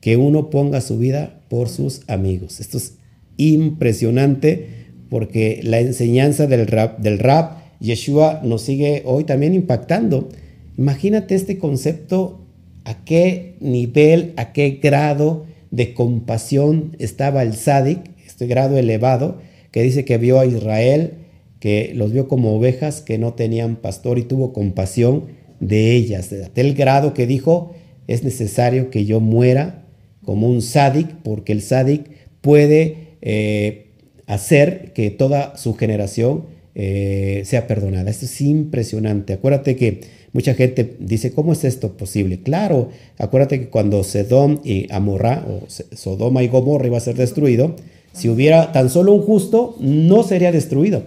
que 0.00 0.16
uno 0.16 0.50
ponga 0.50 0.80
su 0.80 0.98
vida 0.98 1.40
por 1.48 1.68
sus 1.68 2.02
amigos. 2.08 2.60
Esto 2.60 2.78
es 2.78 2.94
impresionante 3.36 4.83
porque 5.14 5.60
la 5.62 5.78
enseñanza 5.78 6.48
del 6.48 6.66
rap, 6.66 6.98
del 6.98 7.20
rap, 7.20 7.60
Yeshua 7.78 8.40
nos 8.42 8.62
sigue 8.62 9.04
hoy 9.04 9.22
también 9.22 9.54
impactando. 9.54 10.28
Imagínate 10.76 11.36
este 11.36 11.56
concepto 11.56 12.40
a 12.82 13.04
qué 13.04 13.54
nivel, 13.60 14.32
a 14.36 14.52
qué 14.52 14.80
grado 14.82 15.46
de 15.70 15.94
compasión 15.94 16.96
estaba 16.98 17.44
el 17.44 17.54
Sadik, 17.54 18.00
este 18.26 18.48
grado 18.48 18.76
elevado, 18.76 19.38
que 19.70 19.84
dice 19.84 20.04
que 20.04 20.18
vio 20.18 20.40
a 20.40 20.46
Israel, 20.46 21.12
que 21.60 21.92
los 21.94 22.12
vio 22.12 22.26
como 22.26 22.56
ovejas 22.56 23.00
que 23.00 23.16
no 23.16 23.34
tenían 23.34 23.76
pastor 23.76 24.18
y 24.18 24.22
tuvo 24.22 24.52
compasión 24.52 25.26
de 25.60 25.94
ellas, 25.94 26.28
de 26.28 26.44
tal 26.48 26.74
grado 26.74 27.14
que 27.14 27.28
dijo, 27.28 27.72
es 28.08 28.24
necesario 28.24 28.90
que 28.90 29.04
yo 29.04 29.20
muera 29.20 29.84
como 30.24 30.48
un 30.48 30.60
Sadik, 30.60 31.06
porque 31.22 31.52
el 31.52 31.62
Sadik 31.62 32.10
puede 32.40 33.14
eh, 33.22 33.83
hacer 34.26 34.92
que 34.92 35.10
toda 35.10 35.56
su 35.56 35.74
generación 35.74 36.44
eh, 36.74 37.42
sea 37.44 37.66
perdonada. 37.66 38.10
Esto 38.10 38.26
es 38.26 38.40
impresionante. 38.40 39.32
Acuérdate 39.34 39.76
que 39.76 40.00
Mucha 40.34 40.54
gente 40.54 40.96
dice, 40.98 41.32
¿cómo 41.32 41.52
es 41.52 41.62
esto 41.62 41.96
posible? 41.96 42.40
Claro, 42.40 42.88
acuérdate 43.18 43.60
que 43.60 43.68
cuando 43.68 44.02
Sedom 44.02 44.58
y 44.64 44.92
Amorra, 44.92 45.46
o 45.48 45.62
Sodoma 45.68 46.42
y 46.42 46.48
Gomorra 46.48 46.88
iba 46.88 46.96
a 46.96 47.00
ser 47.00 47.14
destruido, 47.14 47.76
si 48.12 48.28
hubiera 48.28 48.72
tan 48.72 48.90
solo 48.90 49.12
un 49.12 49.22
justo, 49.22 49.76
no 49.78 50.24
sería 50.24 50.50
destruido. 50.50 51.04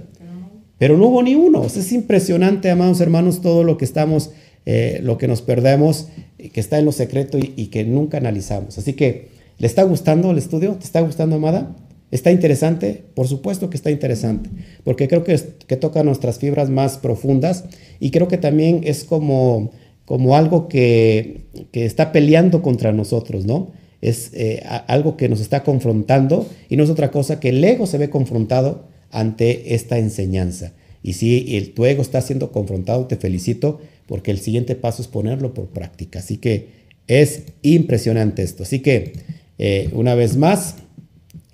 Pero 0.78 0.98
no 0.98 1.08
hubo 1.08 1.24
ni 1.24 1.36
uno. 1.36 1.66
es 1.66 1.92
impresionante, 1.92 2.70
amados 2.70 3.02
hermanos, 3.02 3.42
todo 3.42 3.66
lo 3.66 3.78
que 3.78 3.84
estamos, 3.84 4.32
eh, 4.66 5.02
lo 5.04 5.18
que 5.18 5.28
nos 5.28 5.42
perdemos, 5.42 6.08
que 6.38 6.62
está 6.62 6.80
en 6.80 6.86
lo 6.86 6.94
secreto 6.94 7.38
y, 7.38 7.52
y 7.58 7.66
que 7.68 7.84
nunca 7.84 8.20
analizamos. 8.20 8.78
Así 8.78 8.94
que, 8.94 9.28
¿le 9.58 9.68
está 9.68 9.84
gustando 9.84 10.32
el 10.32 10.38
estudio? 10.38 10.76
¿Te 10.76 10.86
está 10.86 11.02
gustando, 11.02 11.36
amada? 11.36 11.76
¿Está 12.10 12.32
interesante? 12.32 13.04
Por 13.14 13.28
supuesto 13.28 13.70
que 13.70 13.78
está 13.78 13.92
interesante, 13.92 14.50
porque 14.84 15.08
creo 15.08 15.24
que, 15.24 15.38
que 15.68 15.76
toca 15.76 16.04
nuestras 16.04 16.40
fibras 16.40 16.70
más 16.70 16.98
profundas 16.98 17.66
y 18.00 18.12
creo 18.12 18.28
que 18.30 18.38
también 18.38 18.82
es 18.86 19.04
como, 19.04 19.72
como 20.06 20.38
algo 20.38 20.70
que, 20.70 21.48
que 21.72 21.86
está 21.86 22.14
peleando 22.14 22.62
contra 22.62 22.94
nosotros, 22.94 23.46
¿no? 23.46 23.72
Es 24.00 24.32
eh, 24.34 24.64
algo 24.88 25.18
que 25.18 25.28
nos 25.28 25.42
está 25.42 25.64
confrontando 25.64 26.48
y 26.70 26.78
no 26.78 26.84
es 26.84 26.90
otra 26.90 27.12
cosa 27.12 27.40
que 27.40 27.50
el 27.50 27.64
ego 27.64 27.88
se 27.88 27.98
ve 27.98 28.10
confrontado 28.10 28.88
ante 29.12 29.74
esta 29.76 29.98
enseñanza. 29.98 30.74
Y 31.04 31.14
si 31.14 31.58
el, 31.58 31.74
tu 31.74 31.86
ego 31.86 32.02
está 32.02 32.22
siendo 32.22 32.52
confrontado, 32.52 33.08
te 33.08 33.18
felicito 33.18 33.80
porque 34.06 34.32
el 34.32 34.40
siguiente 34.40 34.76
paso 34.76 35.02
es 35.02 35.08
ponerlo 35.08 35.54
por 35.54 35.68
práctica. 35.68 36.20
Así 36.20 36.38
que 36.38 36.70
es 37.08 37.44
impresionante 37.62 38.44
esto. 38.44 38.64
Así 38.64 38.80
que, 38.80 39.14
eh, 39.58 39.90
una 39.94 40.16
vez 40.16 40.38
más, 40.38 40.76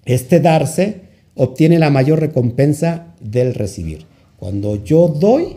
este 0.05 0.39
darse 0.39 1.01
obtiene 1.35 1.79
la 1.79 1.89
mayor 1.89 2.19
recompensa 2.19 3.13
del 3.19 3.53
recibir. 3.53 4.05
Cuando 4.37 4.83
yo 4.83 5.07
doy 5.07 5.55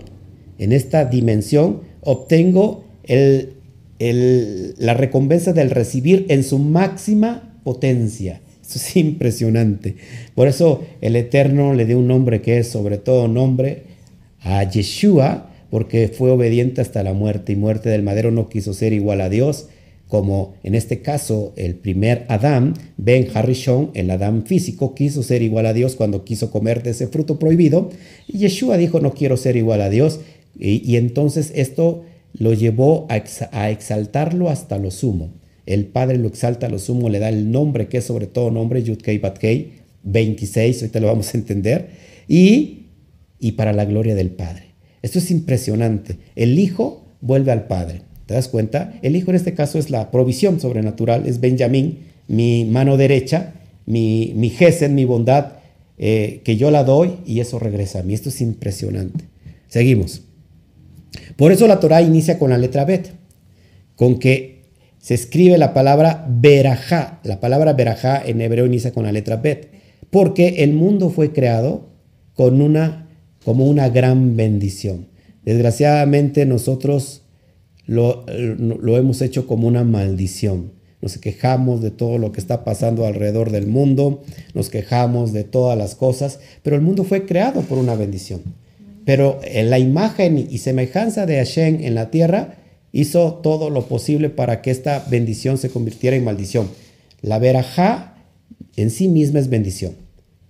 en 0.58 0.72
esta 0.72 1.04
dimensión, 1.04 1.80
obtengo 2.02 2.84
la 3.98 4.94
recompensa 4.94 5.52
del 5.52 5.70
recibir 5.70 6.26
en 6.28 6.44
su 6.44 6.58
máxima 6.58 7.58
potencia. 7.64 8.40
Eso 8.62 8.78
es 8.78 8.96
impresionante. 8.96 9.96
Por 10.34 10.48
eso 10.48 10.84
el 11.00 11.16
Eterno 11.16 11.74
le 11.74 11.84
dio 11.84 11.98
un 11.98 12.08
nombre 12.08 12.42
que 12.42 12.58
es 12.58 12.68
sobre 12.68 12.98
todo 12.98 13.28
nombre 13.28 13.82
a 14.40 14.62
Yeshua, 14.62 15.50
porque 15.70 16.08
fue 16.08 16.30
obediente 16.30 16.80
hasta 16.80 17.02
la 17.02 17.12
muerte 17.12 17.52
y 17.52 17.56
muerte 17.56 17.88
del 17.88 18.02
madero 18.02 18.30
no 18.30 18.48
quiso 18.48 18.72
ser 18.72 18.92
igual 18.92 19.20
a 19.20 19.28
Dios, 19.28 19.66
como 20.08 20.54
en 20.62 20.74
este 20.74 21.02
caso 21.02 21.52
el 21.56 21.74
primer 21.74 22.26
Adán, 22.28 22.74
Ben 22.96 23.28
Harrison, 23.34 23.90
el 23.94 24.10
Adán 24.10 24.46
físico, 24.46 24.94
quiso 24.94 25.22
ser 25.22 25.42
igual 25.42 25.66
a 25.66 25.72
Dios 25.72 25.96
cuando 25.96 26.24
quiso 26.24 26.50
comer 26.50 26.82
de 26.82 26.90
ese 26.90 27.08
fruto 27.08 27.38
prohibido, 27.38 27.90
y 28.28 28.38
Yeshua 28.38 28.76
dijo, 28.76 29.00
no 29.00 29.14
quiero 29.14 29.36
ser 29.36 29.56
igual 29.56 29.80
a 29.80 29.90
Dios, 29.90 30.20
y, 30.58 30.96
entonces 30.96 31.52
esto 31.54 32.04
lo 32.32 32.54
llevó 32.54 33.06
a, 33.10 33.70
exaltarlo 33.70 34.48
hasta 34.48 34.78
lo 34.78 34.90
sumo. 34.90 35.34
El 35.66 35.86
Padre 35.86 36.16
lo 36.16 36.28
exalta 36.28 36.66
a 36.66 36.70
lo 36.70 36.78
sumo, 36.78 37.10
le 37.10 37.18
da 37.18 37.28
el 37.28 37.50
nombre 37.50 37.88
que 37.88 37.98
es 37.98 38.04
sobre 38.04 38.26
todo 38.26 38.50
nombre, 38.50 38.82
Yudkei 38.82 39.18
Batkei, 39.18 39.72
26, 40.04 40.82
ahorita 40.82 41.00
lo 41.00 41.08
vamos 41.08 41.34
a 41.34 41.36
entender, 41.36 41.90
y, 42.28 42.86
y 43.38 43.52
para 43.52 43.72
la 43.72 43.84
gloria 43.84 44.14
del 44.14 44.30
Padre. 44.30 44.66
Esto 45.02 45.18
es 45.18 45.30
impresionante. 45.30 46.18
El 46.36 46.58
Hijo 46.58 47.04
vuelve 47.20 47.52
al 47.52 47.66
Padre. 47.66 48.05
¿Te 48.26 48.34
das 48.34 48.48
cuenta? 48.48 48.98
El 49.02 49.16
Hijo 49.16 49.30
en 49.30 49.36
este 49.36 49.54
caso 49.54 49.78
es 49.78 49.90
la 49.90 50.10
provisión 50.10 50.60
sobrenatural, 50.60 51.26
es 51.26 51.40
Benjamín, 51.40 52.00
mi 52.28 52.64
mano 52.64 52.96
derecha, 52.96 53.54
mi, 53.86 54.32
mi 54.34 54.52
mi 54.90 55.04
bondad, 55.04 55.52
eh, 55.98 56.42
que 56.44 56.56
yo 56.56 56.70
la 56.70 56.84
doy 56.84 57.18
y 57.24 57.40
eso 57.40 57.58
regresa 57.58 58.00
a 58.00 58.02
mí. 58.02 58.14
Esto 58.14 58.28
es 58.28 58.40
impresionante. 58.40 59.24
Seguimos. 59.68 60.22
Por 61.36 61.52
eso 61.52 61.66
la 61.66 61.80
Torah 61.80 62.02
inicia 62.02 62.38
con 62.38 62.50
la 62.50 62.58
letra 62.58 62.84
Bet, 62.84 63.12
con 63.94 64.18
que 64.18 64.64
se 64.98 65.14
escribe 65.14 65.56
la 65.56 65.72
palabra 65.72 66.26
Berajá. 66.28 67.20
La 67.22 67.40
palabra 67.40 67.72
Berajá 67.74 68.22
en 68.26 68.40
hebreo 68.40 68.66
inicia 68.66 68.92
con 68.92 69.04
la 69.04 69.12
letra 69.12 69.36
Bet, 69.36 69.70
porque 70.10 70.64
el 70.64 70.72
mundo 70.72 71.10
fue 71.10 71.32
creado 71.32 71.88
con 72.34 72.60
una, 72.60 73.08
como 73.44 73.66
una 73.66 73.88
gran 73.88 74.36
bendición. 74.36 75.06
Desgraciadamente 75.44 76.44
nosotros 76.44 77.22
lo, 77.86 78.24
hemos 78.96 79.22
hecho 79.22 79.46
como 79.46 79.68
una 79.68 79.84
maldición. 79.84 80.72
Nos 81.00 81.18
quejamos 81.18 81.82
de 81.82 81.90
todo 81.90 82.18
lo 82.18 82.32
que 82.32 82.40
está 82.40 82.64
pasando 82.64 83.06
alrededor 83.06 83.50
del 83.50 83.66
mundo, 83.66 84.22
nos 84.54 84.70
quejamos 84.70 85.32
de 85.32 85.44
todas 85.44 85.76
las 85.78 85.94
cosas, 85.94 86.40
pero 86.62 86.74
el 86.74 86.82
mundo 86.82 87.04
fue 87.04 87.26
creado 87.26 87.60
por 87.62 87.78
una 87.78 87.94
bendición. 87.94 88.42
Pero 89.04 89.38
en 89.44 89.70
la 89.70 89.78
imagen 89.78 90.38
y 90.50 90.58
semejanza 90.58 91.26
de 91.26 91.36
Hashem 91.36 91.84
en 91.84 91.94
la 91.94 92.10
tierra 92.10 92.56
hizo 92.92 93.34
todo 93.34 93.70
lo 93.70 93.86
posible 93.86 94.30
para 94.30 94.62
que 94.62 94.70
esta 94.70 95.04
bendición 95.08 95.58
se 95.58 95.70
convirtiera 95.70 96.16
en 96.16 96.24
maldición. 96.24 96.68
La 97.20 97.38
verajá 97.38 98.14
en 98.76 98.90
sí 98.90 99.06
misma 99.08 99.38
es 99.38 99.48
bendición. 99.48 99.94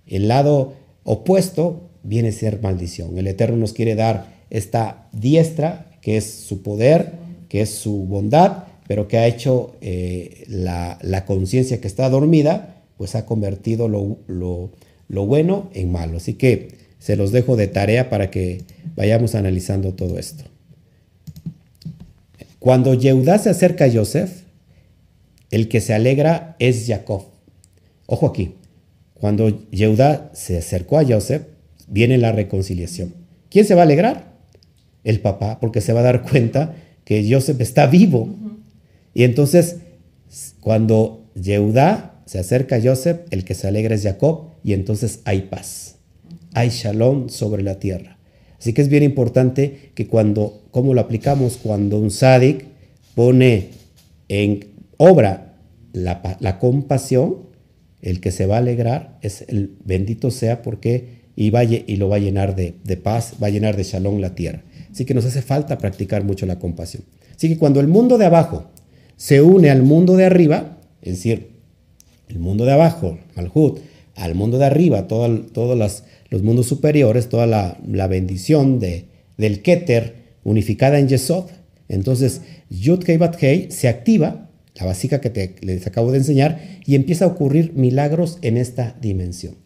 El 0.07 0.27
lado 0.27 0.73
opuesto 1.03 1.89
viene 2.03 2.29
a 2.29 2.31
ser 2.31 2.61
maldición. 2.61 3.17
El 3.17 3.27
Eterno 3.27 3.57
nos 3.57 3.73
quiere 3.73 3.95
dar 3.95 4.37
esta 4.49 5.09
diestra, 5.11 5.91
que 6.01 6.17
es 6.17 6.25
su 6.25 6.61
poder, 6.61 7.11
que 7.49 7.61
es 7.61 7.69
su 7.71 8.05
bondad, 8.05 8.63
pero 8.87 9.07
que 9.07 9.17
ha 9.17 9.27
hecho 9.27 9.75
eh, 9.81 10.45
la, 10.47 11.25
conciencia 11.25 11.81
que 11.81 11.87
está 11.87 12.09
dormida, 12.09 12.83
pues 12.97 13.15
ha 13.15 13.25
convertido 13.25 13.87
lo, 13.89 14.71
bueno 15.09 15.69
en 15.73 15.91
malo. 15.91 16.17
Así 16.17 16.33
que 16.33 16.69
se 16.99 17.15
los 17.15 17.31
dejo 17.31 17.55
de 17.55 17.67
tarea 17.67 18.09
para 18.09 18.31
que 18.31 18.63
vayamos 18.95 19.35
analizando 19.35 19.93
todo 19.93 20.17
esto. 20.17 20.45
Cuando 22.59 22.93
Yehudá 22.93 23.37
se 23.37 23.49
acerca 23.49 23.85
a 23.85 23.91
Joseph, 23.91 24.43
el 25.51 25.67
que 25.67 25.81
se 25.81 25.93
alegra 25.93 26.55
es 26.59 26.85
Jacob. 26.87 27.25
Ojo 28.07 28.27
aquí, 28.27 28.55
cuando 29.13 29.69
Yehudá 29.69 30.31
se 30.33 30.57
acercó 30.57 30.97
a 30.97 31.05
Joseph, 31.05 31.43
viene 31.87 32.17
la 32.17 32.31
reconciliación. 32.31 33.13
¿Quién 33.49 33.65
se 33.65 33.75
va 33.75 33.81
a 33.81 33.85
alegrar? 33.85 34.33
El 35.03 35.19
papá, 35.19 35.59
porque 35.59 35.81
se 35.81 35.93
va 35.93 36.01
a 36.01 36.03
dar 36.03 36.23
cuenta 36.23 36.75
que 37.07 37.25
Joseph 37.31 37.61
está 37.61 37.87
vivo. 37.87 38.27
Y 39.13 39.23
entonces, 39.23 39.77
cuando 40.59 41.23
Yehudá 41.41 42.21
se 42.25 42.37
acerca 42.37 42.75
a 42.75 42.81
Joseph, 42.81 43.21
el 43.31 43.45
que 43.45 43.53
se 43.53 43.65
alegra 43.65 43.95
es 43.95 44.03
Jacob, 44.03 44.55
y 44.61 44.73
entonces 44.73 45.21
hay 45.23 45.43
paz. 45.43 45.95
Hay 46.53 46.67
shalom 46.67 47.29
sobre 47.29 47.63
la 47.63 47.79
tierra. 47.79 48.17
Así 48.59 48.73
que 48.73 48.81
es 48.81 48.89
bien 48.89 49.03
importante 49.03 49.91
que 49.95 50.07
cuando, 50.07 50.63
¿cómo 50.71 50.93
lo 50.93 50.99
aplicamos? 50.99 51.55
Cuando 51.63 51.97
un 51.97 52.11
sádic 52.11 52.65
pone 53.15 53.69
en 54.27 54.65
obra 54.97 55.55
la, 55.93 56.59
compasión, 56.59 57.37
el 58.01 58.19
que 58.19 58.31
se 58.31 58.47
va 58.47 58.55
a 58.55 58.59
alegrar 58.59 59.17
es 59.21 59.45
el 59.47 59.77
bendito 59.85 60.29
sea 60.29 60.61
porque 60.61 61.21
y, 61.37 61.51
vaya, 61.51 61.79
y 61.87 61.95
lo 61.95 62.09
va 62.09 62.17
a 62.17 62.19
llenar 62.19 62.57
de, 62.57 62.73
de 62.83 62.97
paz, 62.97 63.35
va 63.41 63.47
a 63.47 63.51
llenar 63.51 63.77
de 63.77 63.83
shalom 63.83 64.19
la 64.19 64.35
tierra. 64.35 64.63
Así 64.97 65.05
que 65.05 65.13
nos 65.13 65.25
hace 65.25 65.43
falta 65.43 65.77
practicar 65.77 66.23
mucho 66.23 66.47
la 66.47 66.57
compasión. 66.57 67.03
Así 67.35 67.47
que 67.49 67.59
cuando 67.59 67.79
el 67.79 67.87
mundo 67.87 68.17
de 68.17 68.25
abajo 68.25 68.71
se 69.15 69.43
une 69.43 69.69
al 69.69 69.83
mundo 69.83 70.17
de 70.17 70.25
arriba, 70.25 70.79
es 71.03 71.17
decir, 71.17 71.49
el 72.27 72.39
mundo 72.39 72.65
de 72.65 72.71
abajo, 72.71 73.19
Malhut, 73.35 73.77
al 74.15 74.33
mundo 74.33 74.57
de 74.57 74.65
arriba, 74.65 75.05
todos 75.05 76.03
los 76.31 76.41
mundos 76.41 76.65
superiores, 76.65 77.29
toda 77.29 77.45
la, 77.45 78.07
bendición 78.07 78.79
de, 78.79 79.05
del 79.37 79.61
Keter 79.61 80.15
unificada 80.43 80.97
en 80.97 81.09
Yesod, 81.09 81.45
entonces 81.89 82.41
Yud 82.71 83.03
Kei 83.03 83.17
Bat 83.17 83.39
se 83.69 83.87
activa, 83.89 84.49
la 84.73 84.87
básica 84.87 85.21
que 85.21 85.29
te, 85.29 85.57
les 85.61 85.85
acabo 85.85 86.11
de 86.11 86.17
enseñar, 86.17 86.59
y 86.87 86.95
empieza 86.95 87.25
a 87.25 87.27
ocurrir 87.27 87.73
milagros 87.75 88.39
en 88.41 88.57
esta 88.57 88.95
dimensión. 88.99 89.57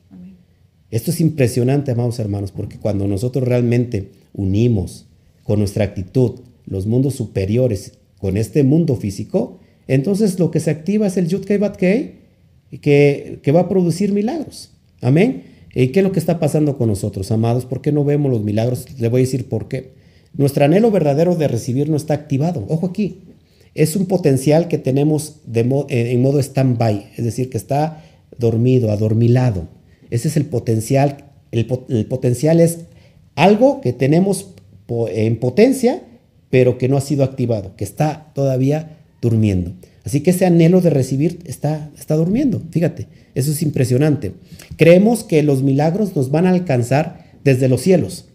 Esto 0.90 1.12
es 1.12 1.22
impresionante, 1.22 1.92
amados 1.92 2.20
hermanos, 2.20 2.52
porque 2.52 2.80
cuando 2.80 3.08
nosotros 3.08 3.48
realmente 3.48 4.12
unimos 4.34 5.08
con 5.52 5.60
nuestra 5.60 5.84
actitud, 5.84 6.40
los 6.66 6.88
mundos 6.88 7.16
superiores 7.16 7.98
con 8.20 8.38
este 8.38 8.64
mundo 8.64 8.96
físico, 8.96 9.60
entonces 9.86 10.40
lo 10.40 10.50
que 10.50 10.62
se 10.62 10.72
activa 10.72 11.08
es 11.08 11.18
el 11.18 11.28
Yud 11.28 11.44
Kei 11.44 11.58
Bat 11.58 11.76
Kei, 11.76 12.20
que, 12.80 13.42
que 13.44 13.52
va 13.52 13.60
a 13.60 13.68
producir 13.68 14.14
milagros. 14.14 14.72
Amén. 15.02 15.44
¿Y 15.76 15.90
qué 15.90 16.00
es 16.00 16.06
lo 16.06 16.14
que 16.14 16.20
está 16.20 16.40
pasando 16.40 16.78
con 16.78 16.88
nosotros, 16.88 17.30
amados? 17.32 17.66
¿Por 17.66 17.82
qué 17.82 17.92
no 17.92 18.06
vemos 18.06 18.32
los 18.32 18.42
milagros? 18.46 18.86
Le 18.98 19.10
voy 19.10 19.20
a 19.20 19.26
decir 19.26 19.50
por 19.50 19.68
qué. 19.68 19.92
Nuestro 20.34 20.64
anhelo 20.64 20.90
verdadero 20.90 21.36
de 21.36 21.50
recibir 21.50 21.90
no 21.90 21.98
está 21.98 22.14
activado. 22.14 22.64
Ojo 22.70 22.86
aquí. 22.86 23.20
Es 23.76 23.98
un 23.98 24.06
potencial 24.06 24.70
que 24.70 24.78
tenemos 24.78 25.42
de 25.46 25.86
en 25.90 26.22
modo 26.22 26.40
stand-by, 26.40 27.12
es 27.18 27.26
decir, 27.26 27.50
que 27.50 27.58
está 27.58 28.06
dormido, 28.38 28.90
adormilado. 28.90 29.68
Ese 30.12 30.30
es 30.30 30.38
el 30.38 30.46
potencial. 30.46 31.26
El, 31.52 31.68
el 31.90 32.06
potencial 32.06 32.62
es 32.62 32.86
algo 33.36 33.82
que 33.82 33.92
tenemos 33.92 34.54
en 35.10 35.38
potencia, 35.38 36.04
pero 36.50 36.78
que 36.78 36.90
no 36.90 36.98
ha 36.98 37.02
sido 37.02 37.24
activado, 37.24 37.76
que 37.76 37.84
está 37.84 38.32
todavía 38.34 38.98
durmiendo. 39.22 39.74
Así 40.04 40.22
que 40.22 40.32
ese 40.32 40.46
anhelo 40.46 40.82
de 40.82 40.90
recibir 40.90 41.40
está, 41.46 41.92
está 41.98 42.16
durmiendo. 42.16 42.62
Fíjate, 42.72 43.08
eso 43.36 43.52
es 43.52 43.62
impresionante. 43.62 44.34
Creemos 44.76 45.24
que 45.24 45.44
los 45.44 45.64
milagros 45.64 46.16
nos 46.16 46.32
van 46.32 46.48
a 46.48 46.50
alcanzar 46.50 47.26
desde 47.44 47.70
los 47.70 47.82
cielos. 47.82 48.26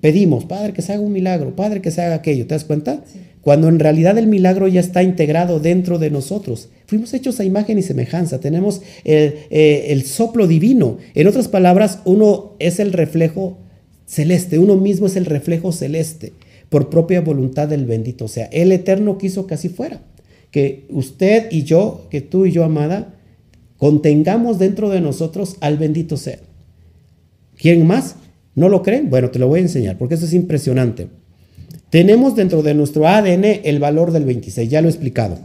Pedimos, 0.00 0.44
Padre, 0.44 0.72
que 0.72 0.82
se 0.82 0.92
haga 0.92 1.02
un 1.02 1.12
milagro, 1.12 1.56
Padre, 1.56 1.80
que 1.80 1.90
se 1.90 2.02
haga 2.02 2.16
aquello. 2.16 2.46
¿Te 2.46 2.54
das 2.54 2.64
cuenta? 2.64 3.02
Cuando 3.40 3.68
en 3.68 3.78
realidad 3.78 4.18
el 4.18 4.26
milagro 4.26 4.68
ya 4.68 4.80
está 4.80 5.02
integrado 5.02 5.58
dentro 5.58 5.98
de 5.98 6.10
nosotros. 6.10 6.68
Fuimos 6.86 7.14
hechos 7.14 7.40
a 7.40 7.44
imagen 7.44 7.78
y 7.78 7.82
semejanza. 7.82 8.38
Tenemos 8.38 8.82
el, 9.04 9.34
eh, 9.50 9.86
el 9.88 10.04
soplo 10.04 10.46
divino. 10.46 10.98
En 11.14 11.26
otras 11.26 11.48
palabras, 11.48 12.00
uno 12.04 12.52
es 12.58 12.78
el 12.78 12.92
reflejo 12.92 13.58
celeste, 14.06 14.58
uno 14.58 14.76
mismo 14.76 15.06
es 15.06 15.16
el 15.16 15.26
reflejo 15.26 15.72
celeste, 15.72 16.32
por 16.68 16.90
propia 16.90 17.20
voluntad 17.20 17.68
del 17.68 17.84
bendito. 17.84 18.24
O 18.24 18.28
sea, 18.28 18.46
el 18.46 18.72
Eterno 18.72 19.18
quiso 19.18 19.46
que 19.46 19.54
así 19.54 19.68
fuera, 19.68 20.00
que 20.50 20.86
usted 20.90 21.48
y 21.50 21.64
yo, 21.64 22.06
que 22.10 22.20
tú 22.20 22.46
y 22.46 22.52
yo, 22.52 22.64
amada, 22.64 23.14
contengamos 23.76 24.58
dentro 24.58 24.88
de 24.88 25.00
nosotros 25.00 25.56
al 25.60 25.76
bendito 25.76 26.16
ser. 26.16 26.40
¿Quién 27.56 27.86
más? 27.86 28.16
¿No 28.54 28.68
lo 28.68 28.82
creen? 28.82 29.10
Bueno, 29.10 29.30
te 29.30 29.38
lo 29.38 29.48
voy 29.48 29.60
a 29.60 29.62
enseñar, 29.62 29.98
porque 29.98 30.14
eso 30.14 30.24
es 30.24 30.32
impresionante. 30.32 31.08
Tenemos 31.90 32.34
dentro 32.34 32.62
de 32.62 32.74
nuestro 32.74 33.06
ADN 33.06 33.44
el 33.64 33.78
valor 33.78 34.12
del 34.12 34.24
26, 34.24 34.68
ya 34.68 34.80
lo 34.80 34.88
he 34.88 34.90
explicado. 34.90 35.38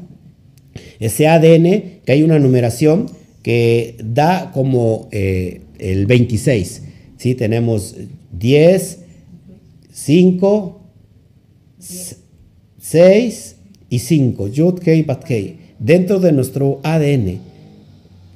Ese 1.00 1.28
ADN, 1.28 2.02
que 2.06 2.12
hay 2.12 2.24
una 2.24 2.40
numeración 2.40 3.08
que 3.44 3.98
da 4.04 4.52
como 4.54 5.10
eh, 5.12 5.62
el 5.80 6.06
26. 6.06 6.84
¿Sí? 7.22 7.36
Tenemos 7.36 7.96
10, 8.32 9.00
5, 9.92 10.82
6 12.80 13.56
y 13.90 14.00
5. 14.00 14.48
Yud, 14.48 14.80
Kei, 14.80 15.04
Bat, 15.04 15.24
Kei. 15.24 15.58
Dentro 15.78 16.20
de 16.20 16.32
nuestro 16.32 16.80
ADN 16.82 17.40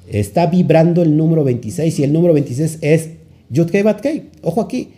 está 0.08 0.46
vibrando 0.46 1.02
el 1.02 1.16
número 1.16 1.42
26 1.42 1.98
y 1.98 2.04
el 2.04 2.12
número 2.12 2.32
26 2.34 2.78
es 2.80 3.10
Yud, 3.50 3.70
Kei, 3.70 3.82
Bat, 3.82 4.00
Kei. 4.00 4.30
Ojo 4.42 4.60
aquí. 4.60 4.90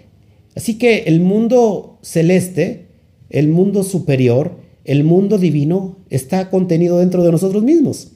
Así 0.54 0.74
que 0.74 1.04
el 1.06 1.20
mundo 1.20 1.98
celeste, 2.02 2.88
el 3.30 3.48
mundo 3.48 3.84
superior, 3.84 4.58
el 4.84 5.02
mundo 5.02 5.38
divino 5.38 5.96
está 6.10 6.50
contenido 6.50 6.98
dentro 6.98 7.22
de 7.22 7.32
nosotros 7.32 7.62
mismos. 7.62 8.12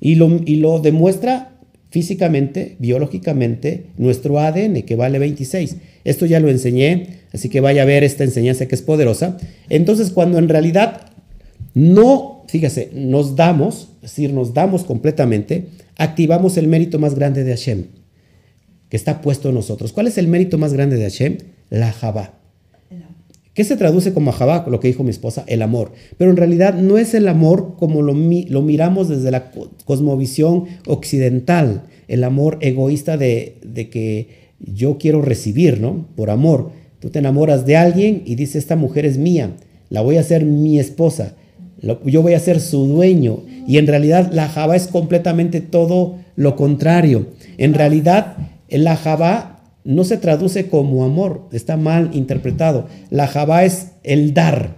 Y 0.00 0.14
lo, 0.14 0.40
y 0.44 0.56
lo 0.56 0.80
demuestra 0.80 1.53
físicamente, 1.94 2.74
biológicamente, 2.80 3.84
nuestro 3.98 4.40
ADN, 4.40 4.82
que 4.82 4.96
vale 4.96 5.20
26. 5.20 5.76
Esto 6.02 6.26
ya 6.26 6.40
lo 6.40 6.50
enseñé, 6.50 7.20
así 7.32 7.48
que 7.48 7.60
vaya 7.60 7.82
a 7.82 7.84
ver 7.84 8.02
esta 8.02 8.24
enseñanza 8.24 8.66
que 8.66 8.74
es 8.74 8.82
poderosa. 8.82 9.38
Entonces, 9.68 10.10
cuando 10.10 10.38
en 10.38 10.48
realidad 10.48 11.12
no, 11.72 12.42
fíjese, 12.48 12.90
nos 12.92 13.36
damos, 13.36 13.90
es 14.02 14.10
decir, 14.10 14.32
nos 14.32 14.54
damos 14.54 14.82
completamente, 14.82 15.66
activamos 15.96 16.56
el 16.56 16.66
mérito 16.66 16.98
más 16.98 17.14
grande 17.14 17.44
de 17.44 17.52
Hashem, 17.52 17.84
que 18.88 18.96
está 18.96 19.20
puesto 19.20 19.50
en 19.50 19.54
nosotros. 19.54 19.92
¿Cuál 19.92 20.08
es 20.08 20.18
el 20.18 20.26
mérito 20.26 20.58
más 20.58 20.72
grande 20.72 20.96
de 20.96 21.04
Hashem? 21.04 21.38
La 21.70 21.92
Jabá. 21.92 22.40
¿Qué 23.54 23.62
se 23.62 23.76
traduce 23.76 24.12
como 24.12 24.32
Jabá? 24.32 24.66
Lo 24.68 24.80
que 24.80 24.88
dijo 24.88 25.04
mi 25.04 25.10
esposa, 25.10 25.44
el 25.46 25.62
amor. 25.62 25.92
Pero 26.18 26.30
en 26.30 26.36
realidad 26.36 26.74
no 26.74 26.98
es 26.98 27.14
el 27.14 27.28
amor 27.28 27.76
como 27.78 28.02
lo, 28.02 28.12
lo 28.12 28.62
miramos 28.62 29.08
desde 29.08 29.30
la 29.30 29.52
cosmovisión 29.84 30.64
occidental, 30.86 31.84
el 32.08 32.24
amor 32.24 32.58
egoísta 32.60 33.16
de, 33.16 33.58
de 33.64 33.88
que 33.90 34.28
yo 34.58 34.98
quiero 34.98 35.22
recibir, 35.22 35.80
¿no? 35.80 36.06
Por 36.16 36.30
amor. 36.30 36.72
Tú 36.98 37.10
te 37.10 37.20
enamoras 37.20 37.64
de 37.64 37.76
alguien 37.76 38.22
y 38.24 38.34
dices, 38.34 38.56
esta 38.56 38.76
mujer 38.76 39.06
es 39.06 39.18
mía, 39.18 39.52
la 39.88 40.00
voy 40.00 40.16
a 40.16 40.20
hacer 40.20 40.44
mi 40.44 40.78
esposa, 40.78 41.34
yo 42.04 42.22
voy 42.22 42.34
a 42.34 42.40
ser 42.40 42.60
su 42.60 42.86
dueño. 42.86 43.40
Y 43.66 43.78
en 43.78 43.86
realidad 43.86 44.30
la 44.32 44.48
Jabá 44.48 44.76
es 44.76 44.88
completamente 44.88 45.60
todo 45.60 46.16
lo 46.36 46.56
contrario. 46.56 47.26
En 47.58 47.74
realidad 47.74 48.36
la 48.68 48.96
Jabá 48.96 49.53
no 49.84 50.04
se 50.04 50.16
traduce 50.16 50.68
como 50.68 51.04
amor, 51.04 51.42
está 51.52 51.76
mal 51.76 52.10
interpretado. 52.14 52.86
La 53.10 53.26
Jabá 53.26 53.64
es 53.64 53.92
el 54.02 54.34
dar. 54.34 54.76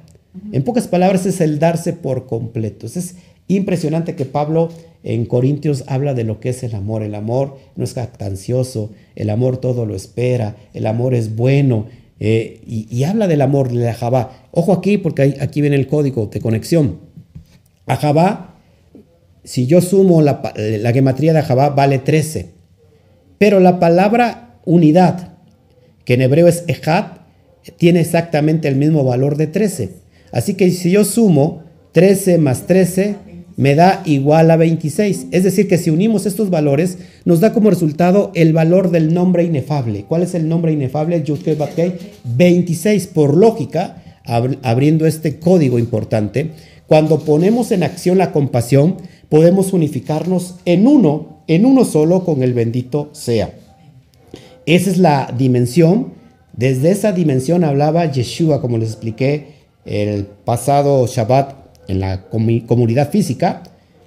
En 0.53 0.65
pocas 0.65 0.89
palabras 0.89 1.25
es 1.27 1.41
el 1.41 1.59
darse 1.59 1.93
por 1.93 2.27
completo. 2.27 2.87
Es 2.87 3.15
impresionante 3.47 4.17
que 4.17 4.25
Pablo 4.25 4.69
en 5.05 5.25
Corintios 5.25 5.85
habla 5.87 6.15
de 6.15 6.25
lo 6.25 6.41
que 6.41 6.49
es 6.49 6.63
el 6.65 6.75
amor. 6.75 7.03
El 7.03 7.15
amor 7.15 7.57
no 7.77 7.85
es 7.85 7.95
jactancioso, 7.95 8.91
el 9.15 9.31
amor 9.31 9.59
todo 9.59 9.87
lo 9.87 9.95
espera, 9.95 10.57
el 10.75 10.87
amor 10.87 11.15
es 11.15 11.37
bueno. 11.37 11.87
Eh, 12.19 12.61
y, 12.67 13.05
habla 13.05 13.29
del 13.29 13.43
amor 13.43 13.71
de 13.71 13.85
la 13.85 13.95
Jabá. 13.95 14.49
Ojo 14.51 14.73
aquí, 14.73 14.99
porque 14.99 15.37
aquí 15.41 15.61
viene 15.61 15.77
el 15.77 15.87
código 15.87 16.27
de 16.27 16.41
conexión. 16.41 16.99
A 17.87 17.97
Jabá, 17.97 18.57
si 19.45 19.67
yo 19.67 19.81
sumo 19.81 20.23
la, 20.23 20.43
la 20.57 20.93
gematría 20.93 21.33
de 21.33 21.43
Jabá, 21.43 21.71
vale 21.71 22.01
13. 22.01 22.51
Pero 23.39 23.61
la 23.61 23.79
palabra 23.79 24.46
unidad, 24.67 25.39
que 26.05 26.15
en 26.15 26.21
hebreo 26.21 26.47
es 26.49 26.65
ejad, 26.67 27.23
tiene 27.79 28.01
exactamente 28.01 28.69
el 28.69 28.77
mismo 28.77 29.03
valor 29.05 29.39
de 29.39 29.47
13. 29.47 29.91
Así 30.33 30.55
que 30.55 30.71
si 30.71 30.91
yo 30.91 31.05
sumo 31.05 31.63
13 31.93 32.37
más 32.37 32.67
13, 32.67 33.17
me 33.57 33.75
da 33.75 34.03
igual 34.05 34.51
a 34.51 34.57
26. 34.57 35.29
Es 35.31 35.45
decir, 35.45 35.67
que 35.67 35.79
si 35.79 35.91
unimos 35.91 36.27
estos 36.27 36.51
valores, 36.51 36.99
nos 37.25 37.41
da 37.41 37.55
como 37.55 37.71
resultado 37.71 38.31
el 38.35 38.53
valor 38.53 38.91
del 38.91 39.15
nombre 39.15 39.45
inefable. 39.45 40.05
¿Cuál 40.05 40.23
es 40.23 40.35
el 40.35 40.49
nombre 40.49 40.73
inefable? 40.73 41.25
26. 42.37 43.07
Por 43.07 43.37
lógica, 43.37 44.03
abriendo 44.25 45.07
este 45.07 45.39
código 45.39 45.79
importante, 45.79 46.51
cuando 46.87 47.21
ponemos 47.21 47.73
en 47.73 47.83
acción 47.83 48.19
la 48.19 48.33
compasión, 48.33 48.97
podemos 49.29 49.73
unificarnos 49.73 50.57
en 50.67 50.87
uno, 50.87 51.43
en 51.49 51.65
uno 51.67 51.85
solo 51.85 52.25
con 52.25 52.43
el 52.43 52.53
bendito 52.53 53.09
sea. 53.13 53.55
Esa 54.67 54.91
es 54.91 54.99
la 54.99 55.33
dimensión. 55.39 56.15
Desde 56.53 56.91
esa 56.91 57.13
dimensión 57.13 57.63
hablaba 57.63 58.11
Yeshua, 58.11 58.61
como 58.61 58.79
les 58.79 58.91
expliqué 58.91 59.55
el 59.85 60.27
pasado 60.27 61.07
Shabbat 61.07 61.55
en 61.87 62.01
la 62.01 62.25
comunidad 62.25 63.11
física, 63.11 63.63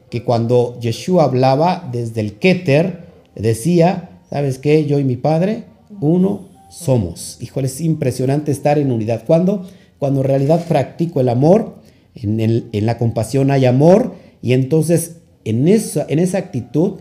que 0.10 0.24
cuando 0.24 0.78
Yeshua 0.82 1.24
hablaba 1.24 1.88
desde 1.94 2.20
el 2.20 2.34
Keter, 2.34 3.06
decía, 3.36 4.10
¿sabes 4.30 4.58
qué? 4.58 4.86
Yo 4.86 5.00
y 5.00 5.06
mi 5.06 5.16
Padre, 5.16 5.64
uno 6.02 6.50
somos. 6.70 7.38
Híjole, 7.40 7.68
es 7.68 7.80
impresionante 7.80 8.52
estar 8.52 8.78
en 8.78 8.92
unidad. 8.92 9.24
Cuando 9.26 9.66
en 10.02 10.24
realidad 10.24 10.66
practico 10.68 11.22
el 11.22 11.30
amor, 11.30 11.76
en, 12.16 12.86
la 12.86 12.98
compasión 12.98 13.50
hay 13.50 13.66
amor, 13.66 14.16
y 14.42 14.52
entonces 14.52 15.22
en 15.46 15.70
esa 15.70 16.38
actitud 16.38 16.96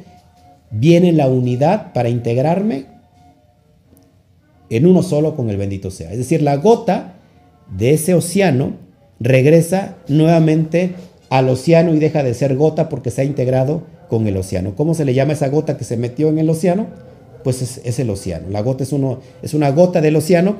viene 0.71 1.13
la 1.13 1.27
unidad 1.27 1.93
para 1.93 2.09
integrarme 2.09 2.98
en 4.71 4.87
uno 4.87 5.03
solo 5.03 5.35
con 5.35 5.51
el 5.51 5.57
bendito 5.57 5.91
sea. 5.91 6.11
Es 6.13 6.19
decir, 6.19 6.43
la 6.43 6.57
gota 6.57 7.15
de 7.77 7.95
ese 7.95 8.15
océano 8.15 8.73
regresa 9.21 9.97
nuevamente 10.09 10.95
al 11.31 11.49
océano 11.49 11.95
y 11.95 11.99
deja 11.99 12.23
de 12.23 12.35
ser 12.35 12.57
gota 12.57 12.89
porque 12.89 13.11
se 13.11 13.23
ha 13.23 13.25
integrado 13.25 13.83
con 14.09 14.27
el 14.27 14.37
océano. 14.37 14.75
¿Cómo 14.75 14.95
se 14.95 15.05
le 15.05 15.15
llama 15.15 15.35
esa 15.35 15.49
gota 15.49 15.77
que 15.77 15.85
se 15.85 15.97
metió 15.97 16.29
en 16.29 16.39
el 16.39 16.49
océano? 16.49 16.87
Pues 17.45 17.81
es, 17.85 17.99
el 17.99 18.11
océano. 18.11 18.49
La 18.51 18.63
gota 18.63 18.85
es, 18.85 18.93
uno, 18.93 19.21
es, 19.43 19.55
una 19.55 19.71
gota 19.71 20.01
del 20.01 20.17
océano, 20.17 20.57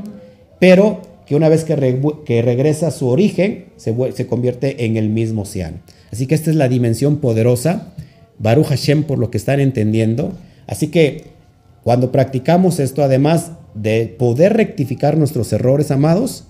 pero 0.59 1.01
que 1.27 1.35
una 1.35 1.49
vez 1.49 1.65
que, 1.65 1.77
regresa 1.77 2.89
a 2.89 2.91
su 2.91 3.09
origen, 3.09 3.67
se, 3.77 3.95
se, 4.13 4.27
convierte 4.27 4.85
en 4.87 4.97
el 4.97 5.09
mismo 5.09 5.43
océano. 5.43 5.79
Así 6.11 6.27
que 6.27 6.35
esta 6.35 6.51
es 6.51 6.57
la 6.57 6.69
dimensión 6.69 7.19
poderosa, 7.19 7.95
Baruch 8.39 8.67
Hashem, 8.67 9.05
por 9.05 9.19
lo 9.19 9.31
que 9.31 9.39
están 9.39 9.61
entendiendo. 9.61 10.33
Así 10.67 10.89
que 10.89 11.25
cuando 11.83 12.13
practicamos 12.13 12.81
esto, 12.81 13.03
además 13.03 13.53
de 13.75 14.15
poder 14.19 14.55
rectificar 14.55 15.17
nuestros 15.17 15.53
errores, 15.53 15.91
amados, 15.91 16.45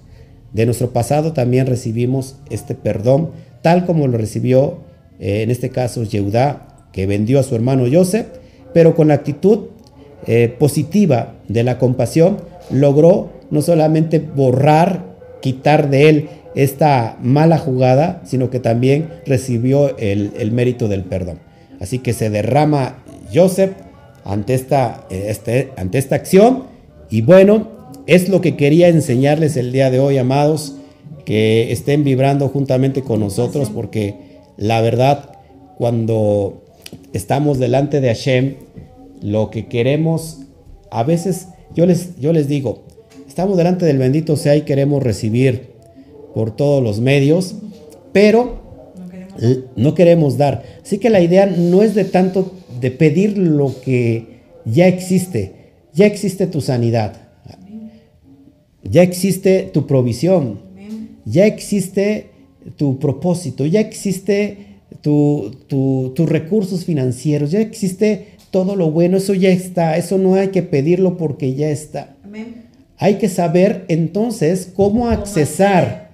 de 0.52 0.64
nuestro 0.64 0.90
pasado 0.90 1.32
también 1.32 1.66
recibimos 1.66 2.36
este 2.50 2.74
perdón, 2.74 3.30
tal 3.62 3.84
como 3.84 4.06
lo 4.06 4.16
recibió 4.16 4.78
eh, 5.20 5.42
en 5.42 5.50
este 5.50 5.70
caso 5.70 6.04
Yehudá, 6.04 6.88
que 6.92 7.06
vendió 7.06 7.38
a 7.38 7.42
su 7.42 7.54
hermano 7.54 7.84
Joseph, 7.90 8.26
pero 8.72 8.94
con 8.94 9.08
la 9.08 9.14
actitud 9.14 9.66
eh, 10.26 10.54
positiva 10.58 11.34
de 11.48 11.62
la 11.64 11.78
compasión, 11.78 12.38
logró 12.70 13.30
no 13.50 13.62
solamente 13.62 14.18
borrar, 14.18 15.04
quitar 15.40 15.90
de 15.90 16.08
él 16.08 16.28
esta 16.54 17.18
mala 17.22 17.58
jugada, 17.58 18.22
sino 18.24 18.50
que 18.50 18.58
también 18.58 19.08
recibió 19.26 19.96
el, 19.98 20.32
el 20.38 20.52
mérito 20.52 20.88
del 20.88 21.04
perdón. 21.04 21.38
Así 21.80 21.98
que 21.98 22.12
se 22.12 22.30
derrama 22.30 23.02
Joseph 23.32 23.72
ante 24.24 24.54
esta, 24.54 25.06
eh, 25.10 25.26
este, 25.28 25.72
ante 25.76 25.98
esta 25.98 26.16
acción 26.16 26.64
y 27.10 27.22
bueno, 27.22 27.68
es 28.06 28.28
lo 28.28 28.40
que 28.40 28.56
quería 28.56 28.88
enseñarles 28.88 29.56
el 29.56 29.72
día 29.72 29.90
de 29.90 30.00
hoy, 30.00 30.18
amados, 30.18 30.74
que 31.24 31.72
estén 31.72 32.04
vibrando 32.04 32.48
juntamente 32.48 33.02
con 33.02 33.20
nosotros, 33.20 33.70
porque 33.70 34.14
la 34.56 34.80
verdad, 34.80 35.30
cuando 35.76 36.64
estamos 37.12 37.58
delante 37.58 38.00
de 38.00 38.08
Hashem, 38.08 38.54
lo 39.20 39.50
que 39.50 39.66
queremos, 39.66 40.38
a 40.90 41.02
veces 41.02 41.48
yo 41.74 41.86
les, 41.86 42.18
yo 42.18 42.32
les 42.32 42.48
digo, 42.48 42.84
estamos 43.26 43.56
delante 43.56 43.84
del 43.84 43.98
bendito 43.98 44.36
sea 44.36 44.56
y 44.56 44.62
queremos 44.62 45.02
recibir 45.02 45.70
por 46.34 46.56
todos 46.56 46.82
los 46.82 47.00
medios, 47.00 47.56
pero 48.12 48.58
no 49.76 49.94
queremos 49.94 50.36
dar. 50.36 50.64
Así 50.82 50.98
que 50.98 51.10
la 51.10 51.20
idea 51.20 51.46
no 51.46 51.82
es 51.82 51.94
de 51.94 52.04
tanto 52.04 52.52
de 52.80 52.90
pedir 52.90 53.38
lo 53.38 53.74
que 53.80 54.40
ya 54.64 54.86
existe, 54.86 55.57
ya 55.98 56.06
existe 56.06 56.46
tu 56.46 56.60
sanidad, 56.60 57.16
ya 58.84 59.02
existe 59.02 59.68
tu 59.72 59.84
provisión, 59.84 60.60
ya 61.24 61.44
existe 61.44 62.30
tu 62.76 63.00
propósito, 63.00 63.66
ya 63.66 63.80
existe 63.80 64.78
tus 65.02 66.28
recursos 66.28 66.84
financieros, 66.84 67.50
ya 67.50 67.60
existe 67.60 68.28
todo 68.52 68.76
lo 68.76 68.92
bueno, 68.92 69.16
eso 69.16 69.34
ya 69.34 69.50
está, 69.50 69.96
eso 69.96 70.18
no 70.18 70.36
hay 70.36 70.48
que 70.48 70.62
pedirlo 70.62 71.16
porque 71.16 71.54
ya 71.54 71.68
está. 71.68 72.14
Hay 72.96 73.16
que 73.16 73.28
saber 73.28 73.84
entonces 73.88 74.70
cómo 74.74 75.08
accesar 75.08 76.12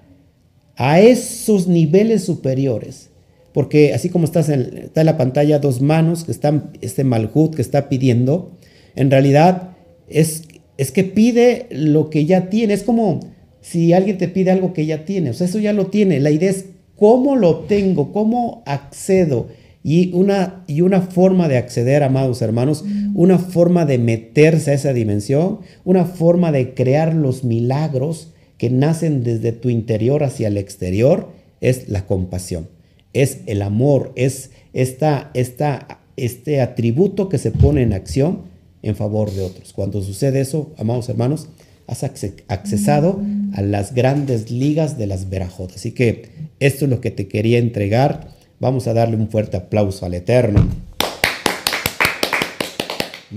a 0.77 1.01
esos 1.01 1.69
niveles 1.69 2.25
superiores. 2.25 3.11
Porque 3.53 3.93
así 3.95 4.09
como 4.09 4.25
estás 4.25 4.49
en, 4.49 4.79
está 4.79 5.03
en 5.03 5.07
la 5.07 5.17
pantalla 5.17 5.59
dos 5.59 5.81
manos 5.81 6.25
que 6.25 6.33
están, 6.33 6.73
este 6.81 7.05
malhut 7.05 7.55
que 7.55 7.63
está 7.63 7.89
pidiendo, 7.89 8.51
en 8.97 9.11
realidad 9.11 9.74
es 10.09 10.43
es 10.77 10.91
que 10.91 11.05
pide 11.05 11.67
lo 11.71 12.11
que 12.11 12.27
ya 12.27 12.49
tiene. 12.51 12.75
Es 12.75 12.83
como 12.83 13.21
si 13.61 13.93
alguien 13.93 14.19
te 14.19 14.29
pide 14.29 14.51
algo 14.51 14.73
que 14.73 14.87
ya 14.87 15.05
tiene. 15.05 15.31
O 15.31 15.35
sea, 15.35 15.47
eso 15.47 15.59
ya 15.59 15.73
lo 15.73 15.87
tiene. 15.87 16.21
La 16.21 16.31
idea 16.31 16.51
es 16.51 16.67
cómo 16.97 17.37
lo 17.37 17.51
obtengo, 17.51 18.13
cómo 18.13 18.63
accedo. 18.67 19.49
Y 19.83 20.13
una, 20.15 20.65
y 20.67 20.81
una 20.81 21.03
forma 21.03 21.47
de 21.47 21.59
acceder, 21.59 22.03
amados 22.03 22.41
hermanos, 22.41 22.85
una 23.15 23.39
forma 23.39 23.85
de 23.85 23.99
meterse 23.99 24.71
a 24.71 24.75
esa 24.75 24.93
dimensión, 24.95 25.61
una 25.85 26.07
forma 26.07 26.53
de 26.53 26.73
crear 26.73 27.15
los 27.15 27.45
milagros 27.45 28.33
que 28.57 28.71
nacen 28.71 29.23
desde 29.23 29.53
tu 29.53 29.69
interior 29.69 30.25
hacia 30.25 30.49
el 30.49 30.57
exterior, 30.57 31.29
es 31.61 31.91
la 31.91 32.07
compasión, 32.07 32.69
es 33.13 33.41
el 33.45 33.61
amor, 33.61 34.13
es 34.17 34.53
esta, 34.73 35.31
esta, 35.35 36.01
este 36.17 36.63
atributo 36.63 37.29
que 37.29 37.37
se 37.37 37.51
pone 37.51 37.83
en 37.83 37.93
acción 37.93 38.54
en 38.85 38.97
favor 38.97 39.31
de 39.33 39.43
otros. 39.43 39.73
Cuando 39.73 40.03
sucede 40.03 40.41
eso, 40.41 40.73
amados 40.79 41.09
hermanos, 41.09 41.49
has 41.87 42.03
accesado 42.03 43.21
a 43.55 43.63
las 43.63 43.95
grandes 43.95 44.51
ligas 44.51 44.97
de 44.99 45.07
las 45.07 45.29
verajotas. 45.29 45.77
Así 45.77 45.93
que 45.93 46.31
esto 46.61 46.85
es 46.87 46.91
lo 46.91 47.01
que 47.01 47.11
te 47.11 47.29
quería 47.29 47.59
entregar. 47.59 48.29
Vamos 48.61 48.87
a 48.87 48.95
darle 48.95 49.17
un 49.17 49.29
fuerte 49.29 49.57
aplauso 49.57 50.07
al 50.07 50.15
Eterno. 50.15 50.67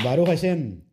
Baruch 0.04 0.28
Hashem. 0.28 0.87